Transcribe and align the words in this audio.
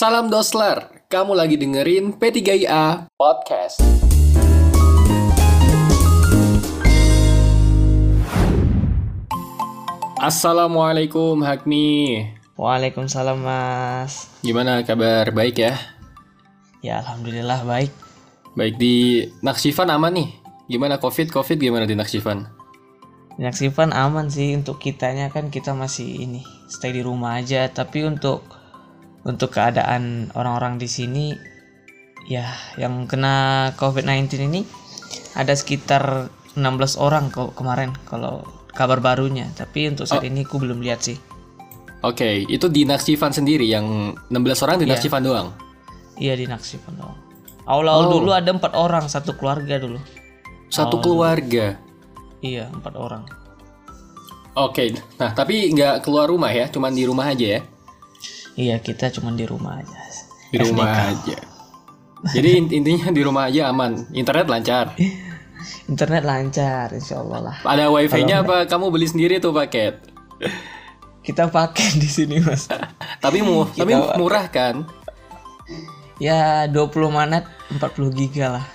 Salam 0.00 0.32
Dosler, 0.32 1.04
kamu 1.12 1.36
lagi 1.36 1.60
dengerin 1.60 2.16
P3IA 2.16 3.12
Podcast. 3.20 3.84
Assalamualaikum 10.16 11.44
Hakmi. 11.44 12.16
Waalaikumsalam 12.56 13.44
mas 13.44 14.32
Gimana 14.40 14.80
kabar? 14.88 15.28
Baik 15.36 15.68
ya? 15.68 15.76
Ya 16.80 17.04
alhamdulillah 17.04 17.60
baik 17.68 17.92
Baik 18.56 18.80
di 18.80 19.28
Naksifan 19.44 19.92
aman 19.92 20.16
nih. 20.16 20.32
Gimana 20.72 20.96
COVID? 20.96 21.28
COVID 21.28 21.60
gimana 21.60 21.84
di 21.84 21.92
Naksifan? 21.92 22.48
Nyaksipan 23.36 23.92
aman 23.92 24.32
sih 24.32 24.56
untuk 24.56 24.80
kitanya 24.80 25.28
kan 25.28 25.52
kita 25.52 25.76
masih 25.76 26.24
ini 26.24 26.40
stay 26.72 26.88
di 26.88 27.04
rumah 27.04 27.36
aja 27.36 27.68
tapi 27.68 28.08
untuk 28.08 28.59
untuk 29.22 29.52
keadaan 29.52 30.32
orang-orang 30.32 30.76
di 30.76 30.88
sini 30.88 31.26
ya 32.24 32.46
yang 32.76 33.04
kena 33.04 33.68
COVID-19 33.76 34.46
ini 34.46 34.60
ada 35.34 35.52
sekitar 35.52 36.28
16 36.54 36.60
orang 36.96 37.28
kok 37.28 37.54
kemarin 37.54 37.94
kalau 38.04 38.42
kabar 38.70 38.98
barunya 38.98 39.50
tapi 39.52 39.86
untuk 39.86 40.04
saat 40.04 40.22
ini 40.22 40.42
aku 40.42 40.58
belum 40.58 40.80
lihat 40.80 41.02
sih 41.02 41.18
Oke, 42.00 42.48
itu 42.48 42.64
di 42.72 42.88
Naksifan 42.88 43.28
sendiri 43.28 43.68
yang 43.68 44.16
16 44.32 44.64
orang 44.64 44.80
di 44.80 44.88
Iya. 44.88 44.96
Naksifan 44.96 45.20
doang. 45.20 45.48
iya 46.16 46.32
di 46.32 46.48
Naksipan 46.48 46.96
doang 46.96 47.16
awal-awal 47.64 48.08
Oh. 48.08 48.12
dulu 48.16 48.30
ada 48.32 48.50
empat 48.50 48.72
orang 48.72 49.04
satu 49.06 49.36
keluarga 49.36 49.76
dulu 49.76 50.00
Satu 50.70 50.96
Oh. 50.96 51.02
keluarga. 51.02 51.76
iya 52.40 52.68
empat 52.68 52.94
orang 52.96 53.24
Oke, 54.50 54.90
nah 55.14 55.30
tapi 55.30 55.70
nggak 55.70 56.02
keluar 56.02 56.26
rumah 56.26 56.50
ya, 56.50 56.66
cuman 56.66 56.90
di 56.90 57.06
rumah 57.06 57.30
aja 57.30 57.46
ya. 57.56 57.60
Iya 58.54 58.78
kita 58.78 59.10
cuma 59.10 59.30
di 59.30 59.44
rumah 59.44 59.78
aja. 59.78 59.98
Di 60.50 60.58
rumah 60.58 60.90
aja. 61.10 61.38
Jadi 62.30 62.50
int- 62.60 62.72
intinya 62.74 63.08
di 63.08 63.22
rumah 63.22 63.48
aja 63.48 63.70
aman, 63.70 64.10
internet 64.12 64.46
lancar. 64.46 64.92
internet 65.92 66.24
lancar 66.24 66.92
insya 66.92 67.20
Allah 67.20 67.52
lah. 67.52 67.56
Ada 67.64 67.88
wifi-nya 67.88 68.44
apa? 68.44 68.64
Kamu 68.64 68.88
beli 68.88 69.08
sendiri 69.08 69.40
tuh 69.40 69.52
paket? 69.52 70.00
kita 71.26 71.48
pakai 71.48 72.00
di 72.00 72.08
sini 72.08 72.40
mas. 72.40 72.64
Tapi 73.24 73.44
mu 73.44 73.68
tapi 73.76 73.92
murah 74.16 74.48
kan? 74.48 74.88
ya 76.20 76.68
20 76.68 76.92
manat 77.08 77.48
40 77.72 78.12
giga 78.12 78.60
lah. 78.60 78.66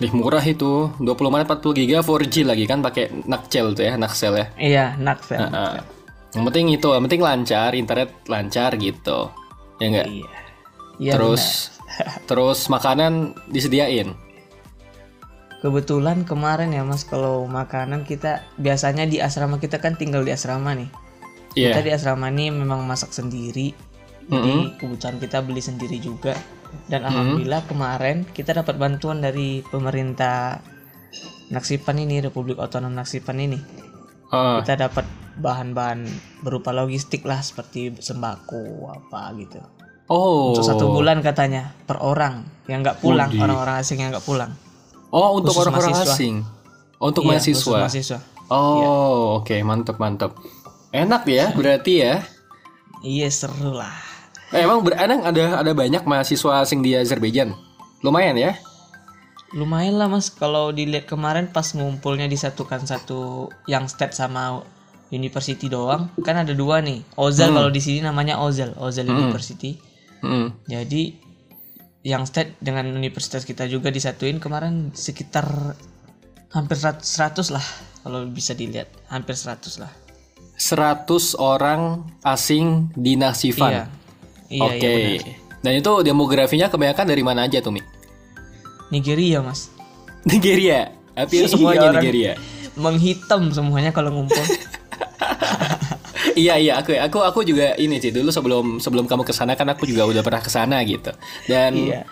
Nih 0.00 0.08
murah 0.16 0.40
itu, 0.40 0.88
20 0.96 1.04
menit 1.28 1.44
40 1.44 1.76
giga 1.76 2.00
4G 2.00 2.48
lagi 2.48 2.64
kan 2.64 2.80
pakai 2.80 3.12
Naxel 3.28 3.76
tuh 3.76 3.84
ya, 3.84 4.00
Naxel 4.00 4.32
ya. 4.32 4.46
iya 4.56 4.86
Naxel 4.96 5.36
Nah, 5.36 5.84
yang 6.30 6.44
penting 6.46 6.70
itu, 6.70 6.88
yang 6.94 7.04
penting 7.06 7.22
lancar, 7.22 7.70
internet 7.74 8.10
lancar 8.30 8.70
gitu. 8.78 9.30
Ya 9.82 9.86
enggak? 9.90 10.06
iya. 10.06 10.30
Iya 11.00 11.12
terus 11.16 11.72
terus 12.28 12.68
makanan 12.68 13.32
disediain. 13.48 14.12
kebetulan 15.60 16.24
kemarin 16.24 16.72
ya 16.72 16.80
mas 16.88 17.04
kalau 17.04 17.44
makanan 17.44 18.08
kita 18.08 18.48
biasanya 18.56 19.04
di 19.04 19.20
asrama 19.20 19.60
kita 19.60 19.76
kan 19.76 19.92
tinggal 19.92 20.24
di 20.24 20.32
asrama 20.32 20.72
nih. 20.72 20.88
Iya. 21.52 21.76
kita 21.76 21.80
di 21.84 21.90
asrama 21.92 22.32
ini 22.32 22.48
memang 22.48 22.88
masak 22.88 23.12
sendiri. 23.12 23.76
Jadi 24.30 24.78
kebutuhan 24.78 25.18
kita 25.20 25.42
beli 25.42 25.60
sendiri 25.60 25.98
juga. 26.00 26.32
Dan 26.86 27.02
alhamdulillah 27.02 27.66
kemarin 27.66 28.22
kita 28.30 28.54
dapat 28.54 28.78
bantuan 28.78 29.18
dari 29.18 29.60
pemerintah 29.66 30.62
Naksipan 31.50 31.98
ini 31.98 32.22
Republik 32.22 32.62
Otonom 32.62 32.94
Naksipan 32.94 33.42
ini. 33.42 33.58
Ah, 34.30 34.62
kita 34.62 34.86
dapat 34.86 35.02
bahan-bahan 35.36 36.08
berupa 36.40 36.70
logistik 36.70 37.22
lah 37.22 37.38
seperti 37.38 37.94
sembako 37.94 38.88
apa 38.88 39.30
gitu 39.36 39.60
oh. 40.06 40.50
untuk 40.50 40.64
satu 40.64 40.90
bulan 40.90 41.20
katanya 41.20 41.70
per 41.84 41.98
orang 41.98 42.42
yang 42.66 42.80
nggak 42.80 42.98
pulang 42.98 43.30
orang-orang 43.32 43.76
asing 43.78 44.00
yang 44.00 44.10
nggak 44.10 44.24
pulang 44.24 44.50
Oh, 45.10 45.42
untuk 45.42 45.58
orang-orang 45.58 46.06
asing. 46.06 46.46
Oh, 47.02 47.10
untuk 47.10 47.26
Iya, 47.26 47.34
mahasiswa. 47.34 47.78
mahasiswa 47.82 48.18
Oh, 48.46 49.42
oke, 49.42 49.58
mantap 49.66 49.98
mantap. 49.98 50.38
Enak 50.90 51.26
ya, 51.26 51.50
berarti 51.50 51.98
ya. 51.98 52.22
iya 53.00 53.26
seru 53.26 53.74
lah 53.74 53.90
Eh, 54.50 54.62
emang 54.62 54.82
ber- 54.82 54.94
emang 54.94 55.26
ada 55.26 55.62
ada 55.62 55.72
banyak 55.74 56.06
mahasiswa 56.06 56.62
asing 56.62 56.78
di 56.78 56.94
Azerbaijan. 56.94 57.58
Lumayan 58.02 58.38
ya. 58.38 58.54
lumayan 59.50 59.98
lah 59.98 60.06
mas 60.06 60.30
kalau 60.30 60.70
dilihat 60.70 61.10
kemarin 61.10 61.50
pas 61.50 61.74
ngumpulnya 61.74 62.30
disatukan 62.30 62.86
satu 62.86 63.50
yang 63.66 63.90
state 63.90 64.14
sama 64.14 64.62
university 65.10 65.66
doang 65.66 66.10
kan 66.20 66.38
ada 66.38 66.54
dua 66.54 66.78
nih 66.80 67.02
Ozel 67.14 67.50
kalau 67.50 67.68
di 67.68 67.78
sini 67.78 68.00
namanya 68.00 68.38
Ozel 68.38 68.74
Ozel 68.76 69.06
University 69.06 69.76
Hmm. 70.20 70.52
jadi 70.64 71.16
yang 72.02 72.28
state 72.28 72.60
dengan 72.60 72.84
universitas 72.86 73.40
kita 73.42 73.64
juga 73.64 73.88
disatuin 73.88 74.36
kemarin 74.36 74.92
sekitar 74.92 75.72
hampir 76.50 76.76
100 76.76 77.00
lah 77.48 77.64
kalau 78.00 78.24
bisa 78.24 78.52
dilihat 78.52 78.92
hampir 79.08 79.32
100 79.32 79.80
lah 79.80 79.88
100 80.56 81.08
orang 81.36 82.04
asing 82.20 82.92
di 82.92 83.16
Naksifan. 83.16 83.72
iya 83.72 83.84
iya 84.50 84.60
Oke. 84.62 84.76
iya 84.76 84.98
benar. 85.16 85.36
Dan 85.60 85.72
itu 85.76 85.92
demografinya 86.00 86.68
kebanyakan 86.68 87.06
dari 87.06 87.20
mana 87.20 87.44
aja 87.44 87.60
tuh, 87.60 87.72
Mi? 87.72 87.80
Nigeria 88.88 89.40
mas 89.40 89.72
Nigeria. 90.24 90.92
Hampir 91.12 91.40
Iya, 91.44 91.48
semuanya 91.48 91.88
Nigeria. 91.92 92.32
menghitam 92.76 93.48
semuanya 93.52 93.88
kalau 93.90 94.12
ngumpul 94.12 94.36
iya 96.36 96.54
iya 96.56 96.72
aku 96.76 96.92
aku 96.92 97.18
aku 97.22 97.40
juga 97.42 97.74
ini 97.76 97.96
sih 97.96 98.10
dulu 98.10 98.28
sebelum 98.28 98.78
sebelum 98.78 99.04
kamu 99.04 99.22
ke 99.22 99.32
sana 99.32 99.54
kan 99.54 99.68
aku 99.68 99.84
juga 99.84 100.04
udah 100.06 100.20
pernah 100.20 100.40
ke 100.40 100.48
sana 100.48 100.80
gitu. 100.82 101.12
Dan 101.46 101.76
Iya. 101.76 102.02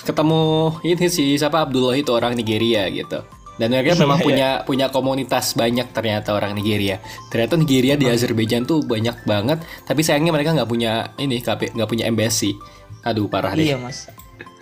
ketemu 0.00 0.42
ini 0.82 1.06
sih 1.06 1.34
siapa 1.34 1.62
Abdullah 1.62 1.94
itu 1.94 2.10
orang 2.10 2.34
Nigeria 2.34 2.88
gitu. 2.88 3.20
Dan 3.54 3.70
mereka 3.70 3.94
Iya, 3.94 4.02
memang 4.02 4.18
punya 4.18 4.48
punya 4.62 4.86
komunitas 4.90 5.54
banyak 5.54 5.94
ternyata 5.94 6.34
orang 6.34 6.58
Nigeria. 6.58 6.98
Ternyata 7.30 7.54
Nigeria 7.54 7.94
di 7.94 8.10
Azerbaijan 8.10 8.66
tuh 8.66 8.82
banyak 8.82 9.22
banget, 9.22 9.62
tapi 9.84 10.02
sayangnya 10.02 10.34
mereka 10.34 10.50
nggak 10.52 10.66
punya 10.66 11.14
ini 11.16 11.38
nggak 11.38 11.86
punya 11.86 12.04
embassy. 12.04 12.58
Aduh 13.02 13.30
parah 13.30 13.54
deh. 13.54 13.62
Iya 13.64 13.78
mas. 13.78 14.10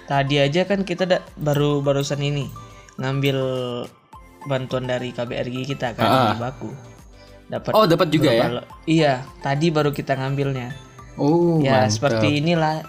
Tadi 0.04 0.36
aja 0.36 0.66
kan 0.66 0.84
kita 0.84 1.08
da- 1.08 1.24
baru 1.34 1.80
barusan 1.80 2.20
ini 2.20 2.52
ngambil 2.98 3.38
bantuan 4.44 4.84
dari 4.84 5.08
KBRG 5.08 5.72
kita 5.72 5.96
kan 5.96 6.04
Ah. 6.04 6.28
di 6.28 6.42
Baku. 6.42 6.70
Dapat. 7.48 7.70
Oh 7.74 7.84
dapat 7.84 8.08
juga 8.10 8.30
ya? 8.30 8.62
Iya, 8.86 9.26
tadi 9.42 9.70
baru 9.72 9.90
kita 9.90 10.16
ngambilnya. 10.18 10.72
Oh 11.20 11.60
ya 11.60 11.84
mantap. 11.84 11.92
seperti 11.92 12.40
inilah 12.40 12.80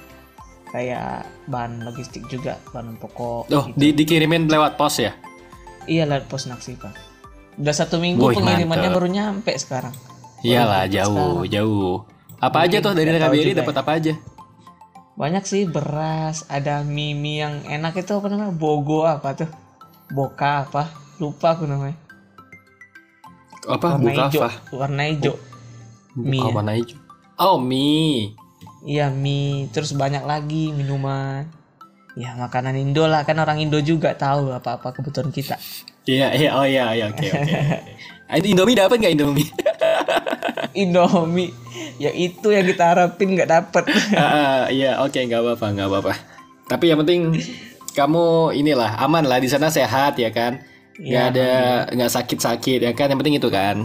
kayak 0.71 1.27
bahan 1.51 1.83
logistik 1.83 2.23
juga, 2.31 2.57
bahan 2.71 2.95
pokok. 2.97 3.51
Oh 3.51 3.65
di, 3.75 3.91
dikirimin 3.91 4.47
lewat 4.47 4.79
pos 4.79 5.03
ya? 5.03 5.11
Iya 5.85 6.07
lewat 6.07 6.31
pos 6.31 6.47
Naksipa. 6.47 6.89
Udah 7.59 7.75
satu 7.75 7.99
minggu 8.01 8.23
Wih, 8.33 8.39
pengirimannya 8.39 8.89
mantap. 8.89 8.97
baru 8.97 9.07
nyampe 9.11 9.51
sekarang. 9.59 9.93
Iyalah 10.41 10.89
jauh 10.89 11.45
jauh. 11.47 12.03
Apa 12.43 12.67
aja 12.67 12.83
tuh 12.83 12.91
dari 12.91 13.15
KBRI 13.15 13.55
dapat 13.55 13.75
apa 13.79 13.91
aja? 13.95 14.13
Banyak 15.13 15.45
sih 15.45 15.69
beras, 15.69 16.43
ada 16.49 16.81
mie 16.81 17.13
mie 17.13 17.45
yang 17.45 17.55
enak 17.69 18.01
itu 18.01 18.11
apa 18.17 18.27
namanya? 18.27 18.51
Bogo 18.51 19.05
apa 19.05 19.37
tuh? 19.37 19.49
Boka 20.09 20.65
apa? 20.67 20.89
Lupa 21.21 21.53
aku 21.55 21.69
namanya. 21.69 21.95
Apa 23.67 23.95
warna 23.95 24.11
hijau 24.11 24.41
warna 24.75 25.03
hijau 25.07 25.35
mie 26.13 26.39
Buka 26.39 26.47
ya? 26.49 26.55
warna 26.55 26.73
hijau. 26.75 26.97
Oh 27.39 27.57
mie. 27.57 28.35
iya 28.83 29.07
mie 29.09 29.71
terus 29.71 29.95
banyak 29.95 30.23
lagi 30.23 30.75
minuman 30.75 31.47
ya 32.13 32.35
makanan 32.37 32.75
Indo 32.75 33.07
lah 33.07 33.23
kan 33.23 33.39
orang 33.39 33.63
Indo 33.63 33.79
juga 33.79 34.13
tahu 34.13 34.51
apa 34.51 34.77
apa 34.77 34.91
kebutuhan 34.93 35.31
kita 35.31 35.55
Iya 36.03 36.35
iya 36.35 36.49
oh 36.51 36.67
iya 36.67 36.91
iya 36.91 37.05
oke 37.07 37.23
oke. 37.23 37.59
Ini 38.43 38.47
Indomie 38.51 38.75
dapat 38.75 38.97
nggak 38.99 39.13
Indomie? 39.15 39.47
Indomie 40.83 41.51
ya 41.95 42.11
itu 42.11 42.51
yang 42.51 42.67
kita 42.67 42.83
harapin 42.91 43.39
nggak 43.39 43.47
dapet 43.47 43.83
Ah, 44.19 44.67
iya 44.67 44.99
oke 44.99 45.15
nggak 45.15 45.39
apa-apa 45.39 45.65
nggak 45.71 45.87
apa-apa. 45.87 46.13
Tapi 46.67 46.91
yang 46.91 46.99
penting 47.07 47.39
kamu 47.95 48.51
inilah 48.51 48.99
aman 48.99 49.23
lah 49.23 49.39
di 49.39 49.47
sana 49.47 49.71
sehat 49.71 50.19
ya 50.19 50.27
kan? 50.35 50.59
Nggak 51.01 51.25
Iya, 51.25 51.31
ada 51.33 51.49
nggak 51.93 52.11
sakit-sakit 52.13 52.79
ya 52.85 52.91
kan? 52.93 53.09
Yang 53.11 53.19
penting 53.21 53.37
itu 53.41 53.49
kan? 53.49 53.77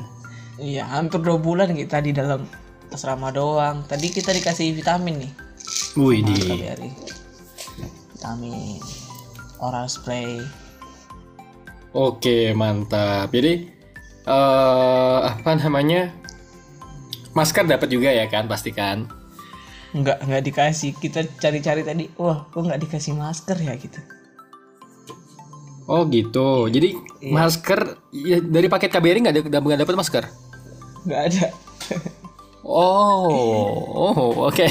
iya 0.59 0.85
hampir 0.91 1.23
dua 1.23 1.39
bulan 1.39 1.71
kita 1.73 2.03
di 2.03 2.11
dalam 2.11 2.43
asrama 2.91 3.31
doang 3.31 3.87
tadi 3.87 4.11
kita 4.11 4.35
dikasih 4.35 4.75
vitamin 4.75 5.15
nih 5.23 5.33
Wih 5.99 6.21
di. 6.25 6.43
KBRI 6.43 6.91
vitamin 8.15 8.81
oral 9.59 9.87
spray 9.89 10.43
Oke 11.97 12.53
mantap. 12.53 13.33
Jadi 13.33 13.53
eh 14.29 15.19
apa 15.25 15.51
namanya? 15.57 16.13
Masker 17.33 17.65
dapat 17.65 17.89
juga 17.89 18.11
ya 18.13 18.27
kan 18.29 18.45
pastikan. 18.49 19.09
nggak 19.97 20.19
nggak 20.29 20.43
dikasih 20.45 20.93
kita 21.01 21.25
cari-cari 21.41 21.81
tadi 21.81 22.05
wah 22.21 22.45
kok 22.53 22.61
nggak 22.61 22.81
dikasih 22.85 23.17
masker 23.17 23.57
ya 23.57 23.73
gitu 23.81 24.01
Oh 25.88 26.05
gitu. 26.06 26.69
Jadi 26.69 26.94
Iya. 27.19 27.32
masker 27.32 27.81
ya, 28.12 28.38
dari 28.44 28.69
paket 28.69 28.93
KBRI 28.93 29.25
nggak 29.25 29.35
ada 29.35 29.58
nggak 29.58 29.81
dapat 29.82 29.96
masker? 29.96 30.25
nggak 31.08 31.23
ada 31.32 31.46
Oh, 32.61 33.25
oh 33.96 34.52
oke. 34.52 34.69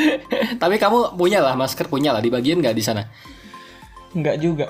Tapi 0.62 0.74
kamu 0.76 1.16
punya 1.16 1.40
lah 1.40 1.56
masker 1.56 1.88
punya 1.88 2.12
lah 2.12 2.20
di 2.20 2.28
bagian 2.28 2.60
nggak 2.60 2.76
di 2.76 2.84
sana? 2.84 3.08
Enggak 4.12 4.36
juga. 4.44 4.66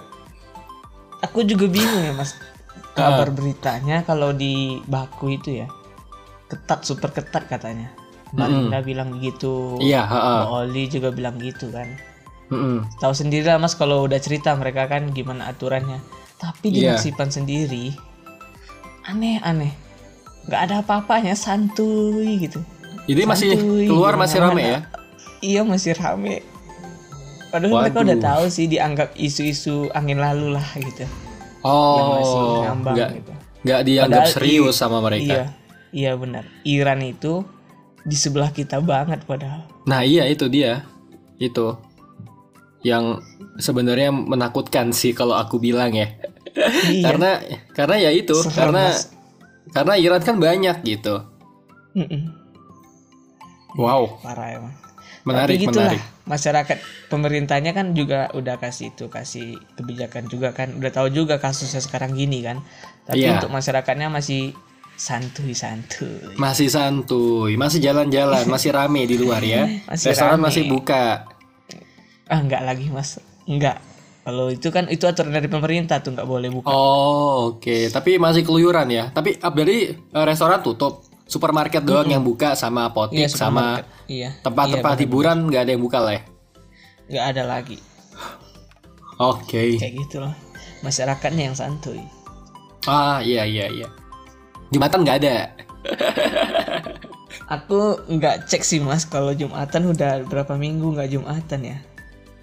Aku 1.27 1.43
juga 1.43 1.67
bingung 1.67 2.07
ya 2.07 2.15
mas. 2.15 2.39
Kabar 2.95 3.35
beritanya 3.35 4.07
kalau 4.07 4.31
di 4.31 4.79
Baku 4.87 5.35
itu 5.35 5.61
ya 5.65 5.67
ketat 6.47 6.87
super 6.87 7.11
ketat 7.11 7.51
katanya. 7.51 7.91
Mbak 8.31 8.47
Linda 8.47 8.79
bilang 8.87 9.11
gitu. 9.19 9.75
Iya, 9.83 10.07
heeh. 10.07 10.39
Mbak 10.47 10.51
Oli 10.55 10.83
juga 10.87 11.09
bilang 11.11 11.37
gitu 11.43 11.75
kan. 11.75 11.91
Mm-mm. 12.51 12.83
Tahu 12.99 13.13
sendiri 13.13 13.47
lah 13.47 13.57
mas 13.57 13.73
kalau 13.73 14.05
udah 14.05 14.19
cerita 14.19 14.53
mereka 14.53 14.87
kan 14.87 15.11
gimana 15.11 15.47
aturannya. 15.47 16.03
Tapi 16.37 16.67
di 16.71 16.83
Iya. 16.83 16.95
Naksipan 16.95 17.29
sendiri 17.29 17.95
aneh-aneh. 19.03 19.73
Nggak 20.47 20.61
ada 20.61 20.75
apa-apanya 20.81 21.35
santuy 21.35 22.41
gitu. 22.41 22.61
Jadi 23.07 23.23
masih 23.25 23.49
Santuy, 23.55 23.87
keluar 23.87 24.15
di 24.15 24.21
masih 24.21 24.39
rame 24.41 24.63
ya? 24.63 24.79
Iya 25.41 25.61
masih 25.63 25.93
rame. 25.95 26.43
Padahal 27.51 27.83
mereka 27.83 27.99
Waduh. 27.99 28.07
udah 28.07 28.19
tahu 28.21 28.45
sih 28.47 28.67
dianggap 28.67 29.11
isu-isu 29.15 29.91
angin 29.91 30.19
lalu 30.19 30.55
lah 30.55 30.67
gitu. 30.77 31.03
masih 31.61 32.39
Oh, 32.39 32.63
nggak 32.87 33.09
gitu. 33.13 33.33
dianggap 33.83 34.23
Padahal 34.23 34.33
serius 34.33 34.75
i- 34.75 34.79
sama 34.79 34.99
mereka. 35.01 35.27
Iya, 35.27 35.45
iya 35.93 36.13
benar. 36.15 36.45
Iran 36.63 37.03
itu 37.03 37.43
di 38.01 38.15
sebelah 38.15 38.49
kita 38.49 38.79
banget 38.81 39.21
padahal. 39.25 39.67
Nah 39.85 40.01
iya 40.01 40.25
itu 40.25 40.47
dia, 40.47 40.87
itu 41.37 41.75
yang 42.81 43.21
sebenarnya 43.57 44.09
menakutkan 44.11 44.91
sih 44.91 45.13
kalau 45.13 45.35
aku 45.35 45.57
bilang 45.57 45.93
ya. 45.93 46.09
Iya. 46.51 47.05
karena 47.07 47.31
karena 47.71 47.97
ya 48.01 48.11
itu 48.11 48.35
karena 48.51 48.91
Mas. 48.91 49.07
karena 49.71 49.95
Iran 49.95 50.19
kan 50.21 50.37
banyak 50.37 50.77
gitu. 50.83 51.23
Mm-mm, 51.95 52.23
Wow, 53.75 54.19
parah 54.19 54.51
emang. 54.53 54.75
menarik 55.21 55.55
Tapi 55.55 55.65
gitulah, 55.69 55.93
menarik. 55.95 56.03
masyarakat 56.25 56.79
pemerintahnya 57.07 57.71
kan 57.71 57.93
juga 57.93 58.33
udah 58.33 58.57
kasih 58.57 58.91
itu 58.91 59.07
kasih 59.07 59.47
kebijakan 59.77 60.27
juga 60.27 60.51
kan. 60.51 60.75
Udah 60.75 60.91
tahu 60.91 61.13
juga 61.13 61.37
kasusnya 61.37 61.79
sekarang 61.79 62.17
gini 62.17 62.41
kan. 62.41 62.65
Tapi 63.05 63.23
Iya. 63.23 63.39
untuk 63.39 63.53
masyarakatnya 63.53 64.09
masih 64.09 64.57
santuy-santuy. 64.97 66.35
Masih 66.35 66.67
santuy, 66.67 67.55
masih 67.55 67.79
jalan-jalan, 67.79 68.43
masih 68.45 68.71
rame 68.71 69.05
di 69.05 69.17
luar 69.17 69.41
ya. 69.41 69.69
Masih 69.89 70.11
Restoran 70.11 70.37
rame. 70.37 70.45
masih 70.49 70.63
buka. 70.67 71.30
Ah 72.31 72.39
enggak 72.39 72.63
lagi 72.63 72.87
mas, 72.89 73.19
enggak. 73.45 73.83
Kalau 74.23 74.53
itu 74.53 74.71
kan 74.71 74.87
itu 74.87 75.03
aturan 75.09 75.35
dari 75.35 75.51
pemerintah 75.51 75.99
tuh 75.99 76.15
nggak 76.15 76.29
boleh 76.29 76.49
buka. 76.53 76.71
Oh 76.71 77.57
oke, 77.57 77.91
tapi 77.91 78.21
masih 78.21 78.47
keluyuran 78.47 78.87
ya. 78.87 79.11
Tapi 79.11 79.35
ab 79.43 79.53
dari 79.59 79.91
eh, 79.91 80.25
restoran 80.25 80.63
tutup, 80.63 81.03
supermarket 81.27 81.83
doang 81.83 82.07
yang 82.07 82.23
buka 82.23 82.55
sama 82.55 82.87
apotik 82.87 83.27
Iya, 83.27 83.29
sama. 83.33 83.83
Iya. 84.07 84.31
tempat-tempat 84.43 84.95
iya, 84.95 85.01
hiburan 85.03 85.37
nggak 85.51 85.63
ada 85.67 85.71
yang 85.75 85.83
buka 85.83 85.99
lah. 85.99 86.15
ya? 86.15 86.23
nggak 87.11 87.27
ada 87.35 87.43
lagi. 87.43 87.79
Oke. 89.19 89.77
Kayak 89.83 89.95
gitu 90.07 90.17
loh. 90.23 90.35
Masyarakatnya 90.81 91.51
yang 91.51 91.57
santuy. 91.59 91.99
Ah 92.87 93.19
iya 93.21 93.43
iya 93.43 93.67
iya. 93.67 93.89
Jumatan 94.71 95.03
nggak 95.03 95.19
ada. 95.27 95.37
Aku 97.51 97.99
nggak 98.07 98.47
cek 98.47 98.63
sih 98.63 98.79
mas 98.79 99.03
kalau 99.05 99.35
jumatan 99.35 99.91
udah 99.91 100.23
berapa 100.25 100.55
minggu 100.55 100.95
nggak 100.95 101.11
jumatan 101.11 101.61
ya. 101.67 101.79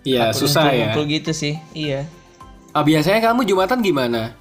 Iya 0.03 0.35
susah 0.35 0.69
ya. 0.73 0.94
gitu 0.94 1.31
sih. 1.33 1.57
Iya. 1.73 2.05
Ah, 2.75 2.85
biasanya 2.85 3.31
kamu 3.31 3.47
jumatan 3.47 3.81
gimana? 3.81 4.35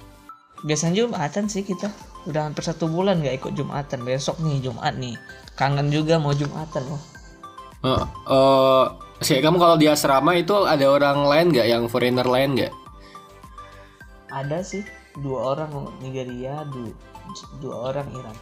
Biasanya 0.61 1.05
jumatan 1.05 1.49
sih 1.49 1.65
kita. 1.65 1.89
Udah 2.27 2.45
hampir 2.45 2.61
satu 2.61 2.91
bulan 2.91 3.23
nggak 3.23 3.41
ikut 3.41 3.53
jumatan. 3.57 4.03
Besok 4.03 4.37
nih 4.43 4.69
jumat 4.69 4.93
nih. 4.99 5.17
Kangen 5.57 5.89
juga 5.89 6.21
mau 6.21 6.35
jumatan 6.35 6.83
loh. 6.85 7.01
Eh, 7.85 8.03
eh, 8.29 8.85
sih 9.21 9.37
kamu 9.37 9.57
kalau 9.57 9.75
di 9.77 9.85
asrama 9.85 10.33
itu 10.33 10.53
ada 10.65 10.85
orang 10.89 11.25
lain 11.25 11.47
nggak 11.53 11.67
yang 11.69 11.83
foreigner 11.89 12.25
lain 12.25 12.57
nggak? 12.57 12.73
Ada 14.33 14.59
sih 14.61 14.83
dua 15.21 15.55
orang 15.55 15.71
Nigeria, 16.03 16.65
dua, 16.67 16.93
dua 17.61 17.75
orang 17.93 18.07
Iran. 18.13 18.37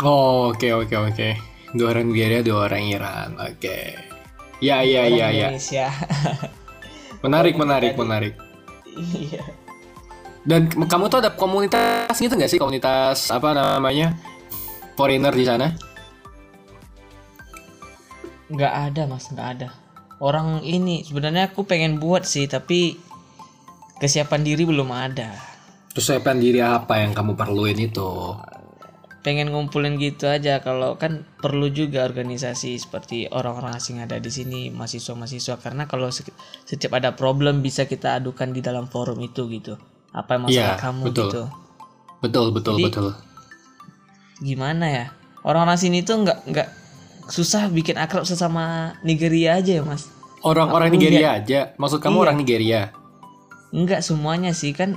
Oh 0.00 0.54
oke 0.54 0.68
oke 0.72 0.94
oke. 0.96 1.28
Dua 1.76 1.94
orang 1.94 2.10
Nigeria, 2.10 2.40
dua 2.42 2.66
orang 2.66 2.84
Iran. 2.90 3.30
Oke. 3.38 3.94
Ya 4.60 4.84
ya 4.84 5.08
ya 5.08 5.28
ya. 5.32 5.48
Indonesia. 5.52 5.86
Menarik 7.24 7.54
menarik 7.56 7.92
menarik. 7.96 8.34
Iya. 8.96 9.44
Dan 10.40 10.72
kamu 10.72 11.12
tuh 11.12 11.20
ada 11.20 11.36
komunitas 11.36 12.16
gitu 12.16 12.32
nggak 12.32 12.48
sih? 12.48 12.56
Komunitas 12.56 13.28
apa 13.28 13.52
namanya? 13.52 14.16
Foreigner 14.96 15.32
di 15.36 15.44
sana? 15.44 15.68
nggak 18.50 18.74
ada 18.90 19.02
mas 19.06 19.30
nggak 19.30 19.48
ada 19.56 19.68
orang 20.18 20.66
ini 20.66 21.06
sebenarnya 21.06 21.54
aku 21.54 21.62
pengen 21.62 22.02
buat 22.02 22.26
sih 22.26 22.50
tapi 22.50 22.98
kesiapan 24.02 24.42
diri 24.42 24.66
belum 24.66 24.90
ada 24.90 25.50
Persiapan 25.90 26.38
diri 26.38 26.62
apa 26.62 27.02
yang 27.02 27.10
kamu 27.10 27.34
perluin 27.34 27.74
itu? 27.74 28.38
Pengen 29.20 29.48
ngumpulin 29.48 29.94
gitu 29.94 30.24
aja 30.24 30.58
kalau 30.58 30.96
kan 30.96 31.22
perlu 31.36 31.68
juga 31.68 32.02
organisasi 32.02 32.74
seperti 32.74 33.28
orang-orang 33.28 33.74
asing 33.74 33.98
ada 33.98 34.16
di 34.16 34.28
sini 34.28 34.60
mahasiswa-mahasiswa 34.70 35.60
karena 35.60 35.84
kalau 35.84 36.08
se- 36.08 36.32
setiap 36.64 36.96
ada 36.96 37.12
problem 37.12 37.60
bisa 37.60 37.84
kita 37.84 38.16
adukan 38.16 38.48
di 38.48 38.60
dalam 38.60 38.86
forum 38.86 39.20
itu 39.20 39.44
gitu 39.46 39.76
apa 40.10 40.40
masalah 40.40 40.74
Iya, 40.74 40.80
kamu 40.80 41.02
betul. 41.06 41.24
gitu 41.26 41.42
Betul 42.18 42.46
betul 42.50 42.74
Jadi- 42.74 42.84
betul. 42.86 43.06
gimana 44.38 44.86
ya 44.86 45.04
orang-orang 45.40 45.76
sini 45.76 46.00
tuh 46.00 46.20
nggak 46.20 46.38
nggak 46.46 46.68
susah 47.26 47.68
bikin 47.68 47.96
akrab 47.96 48.24
sesama 48.24 48.96
Nigeria 49.00 49.56
aja 49.56 49.74
ya 49.74 49.84
mas 49.84 50.08
Orang-orang 50.40 50.88
Nigeria 50.88 51.36
aja. 51.36 51.76
Maksud 51.76 52.00
kamu 52.00 52.16
Iya. 52.16 52.22
orang 52.22 52.36
Nigeria? 52.38 52.80
Enggak 53.70 54.00
semuanya 54.00 54.50
sih 54.50 54.72
kan 54.72 54.96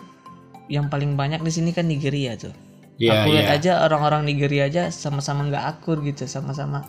yang 0.65 0.87
paling 0.87 1.13
banyak 1.13 1.43
di 1.43 1.51
sini 1.51 1.75
kan 1.75 1.83
Nigeria 1.83 2.39
tuh. 2.39 2.55
Iya 3.01 3.25
Aku 3.25 3.33
lihat 3.33 3.47
iya. 3.49 3.57
aja 3.57 3.71
orang-orang 3.83 4.21
Nigeria 4.23 4.69
aja 4.69 4.83
sama-sama 4.93 5.49
nggak 5.49 5.65
akur 5.65 5.99
gitu, 6.05 6.29
sama-sama. 6.29 6.85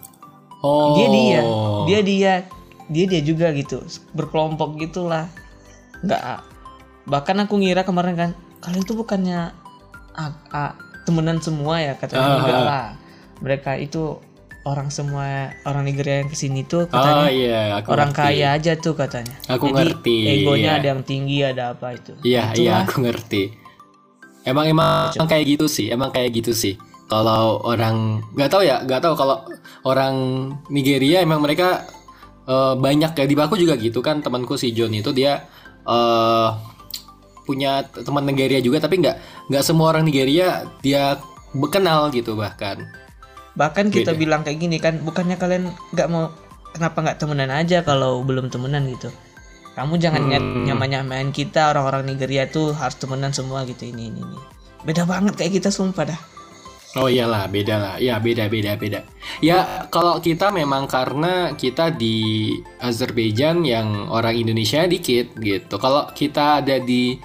Oh. 0.60 0.96
Dia 0.96 1.08
dia, 1.08 1.40
dia 1.88 2.00
dia, 2.04 2.34
dia 2.88 3.04
dia 3.08 3.20
juga 3.24 3.52
gitu, 3.56 3.80
berkelompok 4.12 4.76
gitulah. 4.80 5.28
Nggak. 6.04 6.44
Bahkan 7.08 7.36
aku 7.48 7.60
ngira 7.60 7.84
kemarin 7.84 8.14
kan, 8.16 8.30
kalian 8.60 8.84
tuh 8.84 8.96
bukannya 8.96 9.52
ah, 10.12 10.32
ah, 10.52 10.72
temenan 11.04 11.40
semua 11.40 11.80
ya 11.80 11.92
katanya 11.96 12.24
Ah, 12.24 12.36
enggak 12.40 12.56
ah. 12.60 12.64
lah. 12.64 12.86
Mereka 13.44 13.72
itu 13.80 14.20
orang 14.64 14.88
semua 14.88 15.52
orang 15.68 15.84
Nigeria 15.84 16.24
yang 16.24 16.32
ke 16.32 16.36
sini 16.40 16.64
tuh 16.64 16.88
Oh 16.88 16.88
katanya 16.88 17.28
iya, 17.28 17.60
aku 17.76 17.92
orang 17.92 18.10
ngerti. 18.16 18.24
kaya 18.24 18.46
aja 18.56 18.72
tuh 18.80 18.94
katanya. 18.96 19.36
Aku 19.52 19.69
Jadi 19.69 19.76
ngerti, 19.76 20.17
egonya 20.40 20.70
iya. 20.76 20.79
ada 20.81 20.86
yang 20.96 21.02
tinggi 21.05 21.38
ada 21.44 21.76
apa 21.76 21.93
itu. 21.93 22.12
Iya, 22.24 22.56
iya, 22.56 22.72
aku 22.84 23.05
ngerti. 23.05 23.63
Emang 24.44 24.69
emang 24.69 25.13
kayak 25.17 25.44
gitu 25.56 25.67
sih, 25.67 25.89
emang 25.89 26.13
kayak 26.13 26.36
gitu 26.36 26.53
sih. 26.53 26.77
Kalau 27.08 27.60
orang 27.65 28.20
nggak 28.36 28.51
tahu 28.53 28.63
ya, 28.65 28.84
nggak 28.84 29.01
tahu 29.01 29.15
kalau 29.17 29.44
orang 29.89 30.15
Nigeria 30.69 31.24
emang 31.24 31.41
mereka 31.41 31.84
eh, 32.48 32.74
banyak 32.77 33.13
ya 33.17 33.24
di 33.24 33.36
Baku 33.36 33.56
juga 33.56 33.77
gitu 33.81 34.05
kan 34.05 34.20
temanku 34.20 34.56
si 34.60 34.72
John 34.77 34.93
itu 34.93 35.13
dia 35.17 35.44
eh 35.84 36.48
punya 37.44 37.84
teman 37.84 38.24
Nigeria 38.24 38.60
juga 38.65 38.81
tapi 38.81 39.05
nggak 39.05 39.48
nggak 39.53 39.65
semua 39.65 39.93
orang 39.93 40.08
Nigeria 40.08 40.65
dia 40.81 41.20
kenal 41.70 42.10
gitu 42.10 42.34
bahkan. 42.34 42.82
Bahkan 43.55 43.94
kita 43.94 44.13
Beda. 44.13 44.20
bilang 44.20 44.41
kayak 44.43 44.58
gini 44.58 44.77
kan, 44.82 44.98
bukannya 45.06 45.39
kalian 45.39 45.70
nggak 45.94 46.08
mau 46.10 46.34
kenapa 46.74 46.98
nggak 47.06 47.19
temenan 47.22 47.51
aja 47.55 47.86
kalau 47.86 48.27
belum 48.27 48.51
temenan 48.51 48.91
gitu. 48.91 49.15
Kamu 49.74 49.98
jangan 49.98 50.31
Hmm. 50.31 50.64
nyamain 50.70 50.90
nyamain 50.90 51.28
kita 51.34 51.74
orang-orang 51.74 52.14
Nigeria 52.14 52.46
tuh 52.46 52.70
harus 52.74 52.94
temenan 52.94 53.34
semua 53.34 53.66
gitu 53.66 53.90
ini 53.90 54.10
ini 54.10 54.22
ini. 54.22 54.38
Beda 54.86 55.02
banget 55.02 55.34
kayak 55.34 55.58
kita 55.58 55.70
sumpah 55.74 56.14
dah. 56.14 56.20
Oh 56.94 57.10
iyalah, 57.10 57.50
beda 57.50 57.74
lah. 57.74 57.94
Ya 57.98 58.22
beda 58.22 58.46
beda 58.46 58.78
beda. 58.78 59.02
Ya 59.43 59.90
kalau 59.90 60.22
kita 60.22 60.54
memang 60.54 60.86
karena 60.86 61.50
kita 61.58 61.90
di 61.90 62.54
Azerbaijan 62.78 63.66
yang 63.66 64.06
orang 64.06 64.38
Indonesia 64.38 64.86
dikit 64.86 65.34
gitu. 65.43 65.74
Kalau 65.82 66.06
kita 66.14 66.62
ada 66.62 66.78
di 66.78 67.19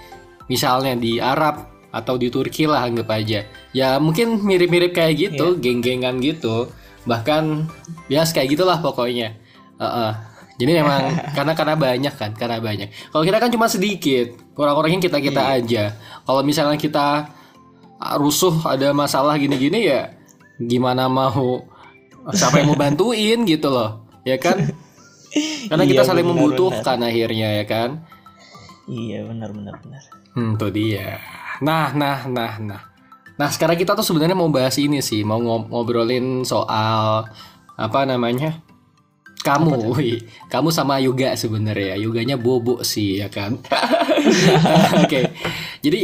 misalnya 0.50 0.98
di 0.98 1.22
Arab 1.22 1.70
atau 1.94 2.18
di 2.18 2.34
Turki 2.34 2.66
lah 2.66 2.90
anggap 2.90 3.14
aja. 3.14 3.46
Ya 3.70 4.02
mungkin 4.02 4.42
mirip-mirip 4.42 4.98
kayak 4.98 5.14
gitu, 5.38 5.62
geng-gengan 5.62 6.18
gitu. 6.18 6.74
Bahkan 7.06 7.70
ya 8.10 8.26
kayak 8.26 8.58
gitulah 8.58 8.82
pokoknya. 8.82 9.38
Heeh. 9.78 10.12
Jadi 10.60 10.72
memang 10.76 11.02
karena 11.38 11.54
karena 11.56 11.74
banyak 11.74 12.14
kan, 12.14 12.32
karena 12.36 12.60
banyak. 12.60 12.92
Kalau 13.10 13.24
kita 13.24 13.40
kan 13.40 13.50
cuma 13.50 13.66
sedikit, 13.66 14.28
orang-orangnya 14.54 15.08
kita 15.08 15.18
kita 15.18 15.42
aja. 15.56 15.96
Kalau 16.22 16.44
misalnya 16.44 16.76
kita 16.76 17.32
ah, 17.98 18.16
rusuh 18.16 18.54
ada 18.64 18.92
masalah 18.92 19.36
gini-gini 19.36 19.88
ya 19.88 20.16
gimana 20.58 21.08
mau 21.08 21.64
siapa 22.30 22.60
yang 22.60 22.68
mau 22.68 22.80
bantuin 22.84 23.44
gitu 23.44 23.72
loh 23.72 24.04
ya 24.22 24.36
kan 24.36 24.60
karena 25.68 25.84
kita 25.84 26.04
Iya, 26.04 26.10
saling 26.10 26.26
benar, 26.26 26.36
membutuhkan 26.36 27.00
akhirnya 27.00 27.48
ya 27.54 27.66
kan 27.66 27.90
Iya 28.84 29.24
benar 29.24 29.56
benar 29.56 29.76
benar. 29.80 30.04
hmm 30.36 30.54
tuh 30.56 30.68
dia 30.68 31.16
nah 31.60 31.92
nah 31.92 32.28
nah 32.28 32.60
nah 32.60 32.82
nah 33.36 33.48
sekarang 33.48 33.76
kita 33.76 33.96
tuh 33.96 34.04
sebenarnya 34.04 34.36
mau 34.36 34.52
bahas 34.52 34.76
ini 34.76 35.00
sih 35.00 35.24
mau 35.24 35.40
ngob- 35.40 35.72
ngobrolin 35.72 36.44
soal 36.44 37.24
apa 37.76 38.00
namanya 38.04 38.60
Kamu, 39.40 39.96
kamu 40.52 40.70
sama 40.70 41.00
Yoga 41.00 41.32
sebenarnya. 41.40 41.96
Yoganya 41.96 42.36
bobo 42.36 42.84
sih 42.84 43.24
ya 43.24 43.32
kan. 43.32 43.56
Oke. 45.04 45.32
Jadi 45.80 46.02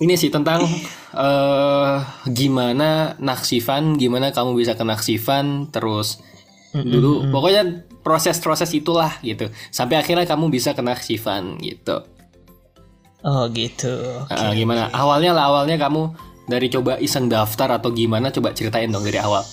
ini 0.00 0.14
sih 0.16 0.32
tentang 0.32 0.64
eh 1.12 1.96
gimana 2.32 3.20
naksifan, 3.20 4.00
gimana 4.00 4.32
kamu 4.32 4.56
bisa 4.56 4.72
ke 4.74 4.82
naksifan 4.82 5.68
terus 5.68 6.24
dulu 6.72 7.28
pokoknya 7.28 7.84
proses-proses 8.00 8.72
itulah 8.72 9.20
gitu. 9.20 9.52
Sampai 9.68 10.00
akhirnya 10.00 10.24
kamu 10.24 10.48
bisa 10.48 10.72
ke 10.72 10.80
naksifan 10.80 11.60
gitu. 11.60 12.00
Oh 13.22 13.46
gitu. 13.52 13.92
Oke. 14.26 14.34
Eh, 14.34 14.52
gimana? 14.58 14.90
Awalnya 14.90 15.36
lah 15.36 15.52
awalnya 15.52 15.78
kamu 15.78 16.10
dari 16.50 16.66
coba 16.72 16.98
iseng 16.98 17.30
daftar 17.30 17.78
atau 17.78 17.94
gimana 17.94 18.34
coba 18.34 18.50
ceritain 18.50 18.90
dong 18.90 19.06
dari 19.06 19.22
awal. 19.22 19.46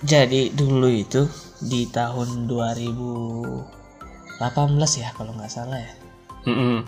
Jadi 0.00 0.54
dulu 0.54 0.88
itu 0.88 1.28
di 1.64 1.88
tahun 1.88 2.44
2018 2.46 5.00
ya 5.00 5.08
kalau 5.12 5.32
nggak 5.32 5.48
salah 5.48 5.80
ya. 5.80 5.92
Mm-mm. 6.44 6.84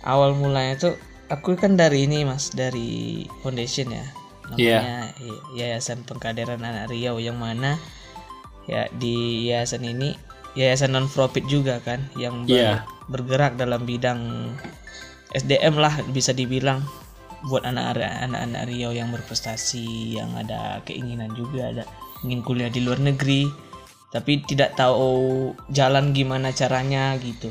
Awal 0.00 0.32
mulanya 0.32 0.74
tuh 0.78 0.94
aku 1.28 1.54
kan 1.54 1.74
dari 1.74 2.06
ini 2.06 2.22
mas 2.22 2.50
dari 2.50 3.26
foundation 3.42 3.90
ya. 3.90 4.06
Namanya 4.50 5.14
Y- 5.20 5.62
Yayasan 5.62 6.02
Pengkaderan 6.02 6.58
Anak 6.58 6.90
Riau 6.90 7.18
yang 7.18 7.38
mana 7.38 7.78
ya 8.66 8.86
di 8.92 9.46
yayasan 9.46 9.82
ini 9.82 10.14
yayasan 10.54 10.94
non 10.94 11.06
profit 11.06 11.46
juga 11.46 11.78
kan 11.78 12.02
yang 12.14 12.46
ber- 12.46 12.50
Iya. 12.50 12.74
bergerak 13.06 13.54
dalam 13.54 13.82
bidang 13.82 14.50
SDM 15.30 15.78
lah 15.78 15.94
bisa 16.10 16.30
dibilang 16.30 16.82
buat 17.46 17.62
anak-anak 17.62 18.26
anak 18.26 18.62
Riau 18.66 18.90
yang 18.90 19.10
berprestasi 19.10 20.18
yang 20.18 20.34
ada 20.34 20.82
keinginan 20.84 21.30
juga 21.32 21.70
ada 21.70 21.84
ingin 22.24 22.40
kuliah 22.44 22.68
di 22.68 22.84
luar 22.84 23.00
negeri 23.00 23.48
tapi 24.10 24.42
tidak 24.42 24.74
tahu 24.74 25.54
jalan 25.70 26.10
gimana 26.10 26.50
caranya 26.50 27.14
gitu. 27.22 27.48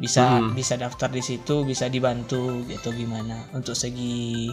Bisa 0.00 0.40
bisa 0.56 0.80
daftar 0.80 1.12
di 1.12 1.20
situ 1.20 1.60
bisa 1.68 1.92
dibantu 1.92 2.64
gitu 2.64 2.88
gimana. 2.96 3.52
Untuk 3.52 3.76
segi 3.76 4.48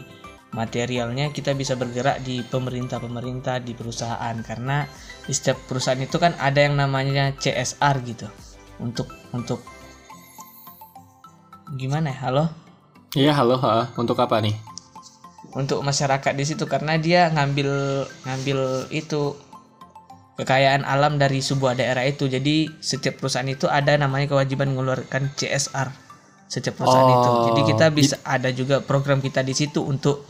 materialnya 0.52 1.32
kita 1.32 1.56
bisa 1.56 1.80
bergerak 1.80 2.20
di 2.28 2.44
pemerintah-pemerintah 2.44 3.64
di 3.64 3.72
perusahaan. 3.72 4.36
Karena 4.44 4.84
di 5.24 5.32
setiap 5.32 5.56
perusahaan 5.72 6.04
itu 6.04 6.20
kan 6.20 6.36
ada 6.36 6.68
yang 6.68 6.76
namanya 6.76 7.32
CSR 7.40 7.96
gitu. 8.04 8.28
Untuk 8.84 9.08
untuk 9.32 9.64
gimana 11.80 12.12
ya? 12.12 12.28
Halo? 12.28 12.46
Iya, 13.16 13.32
halo, 13.40 13.56
ha. 13.64 13.88
untuk 13.96 14.20
apa 14.20 14.44
nih? 14.44 14.68
untuk 15.56 15.82
masyarakat 15.82 16.34
di 16.38 16.46
situ 16.46 16.70
karena 16.70 17.00
dia 17.02 17.34
ngambil 17.34 17.70
ngambil 18.28 18.60
itu 18.94 19.34
kekayaan 20.38 20.86
alam 20.86 21.18
dari 21.18 21.42
sebuah 21.42 21.76
daerah 21.76 22.06
itu. 22.06 22.30
Jadi 22.30 22.70
setiap 22.78 23.20
perusahaan 23.20 23.50
itu 23.50 23.66
ada 23.66 23.98
namanya 23.98 24.38
kewajiban 24.38 24.72
mengeluarkan 24.72 25.34
CSR 25.34 25.90
setiap 26.48 26.80
perusahaan 26.80 27.12
itu. 27.12 27.30
Jadi 27.52 27.62
kita 27.74 27.86
bisa 27.92 28.16
ada 28.24 28.54
juga 28.54 28.80
program 28.80 29.20
kita 29.20 29.42
di 29.44 29.52
situ 29.58 29.84
untuk 29.84 30.24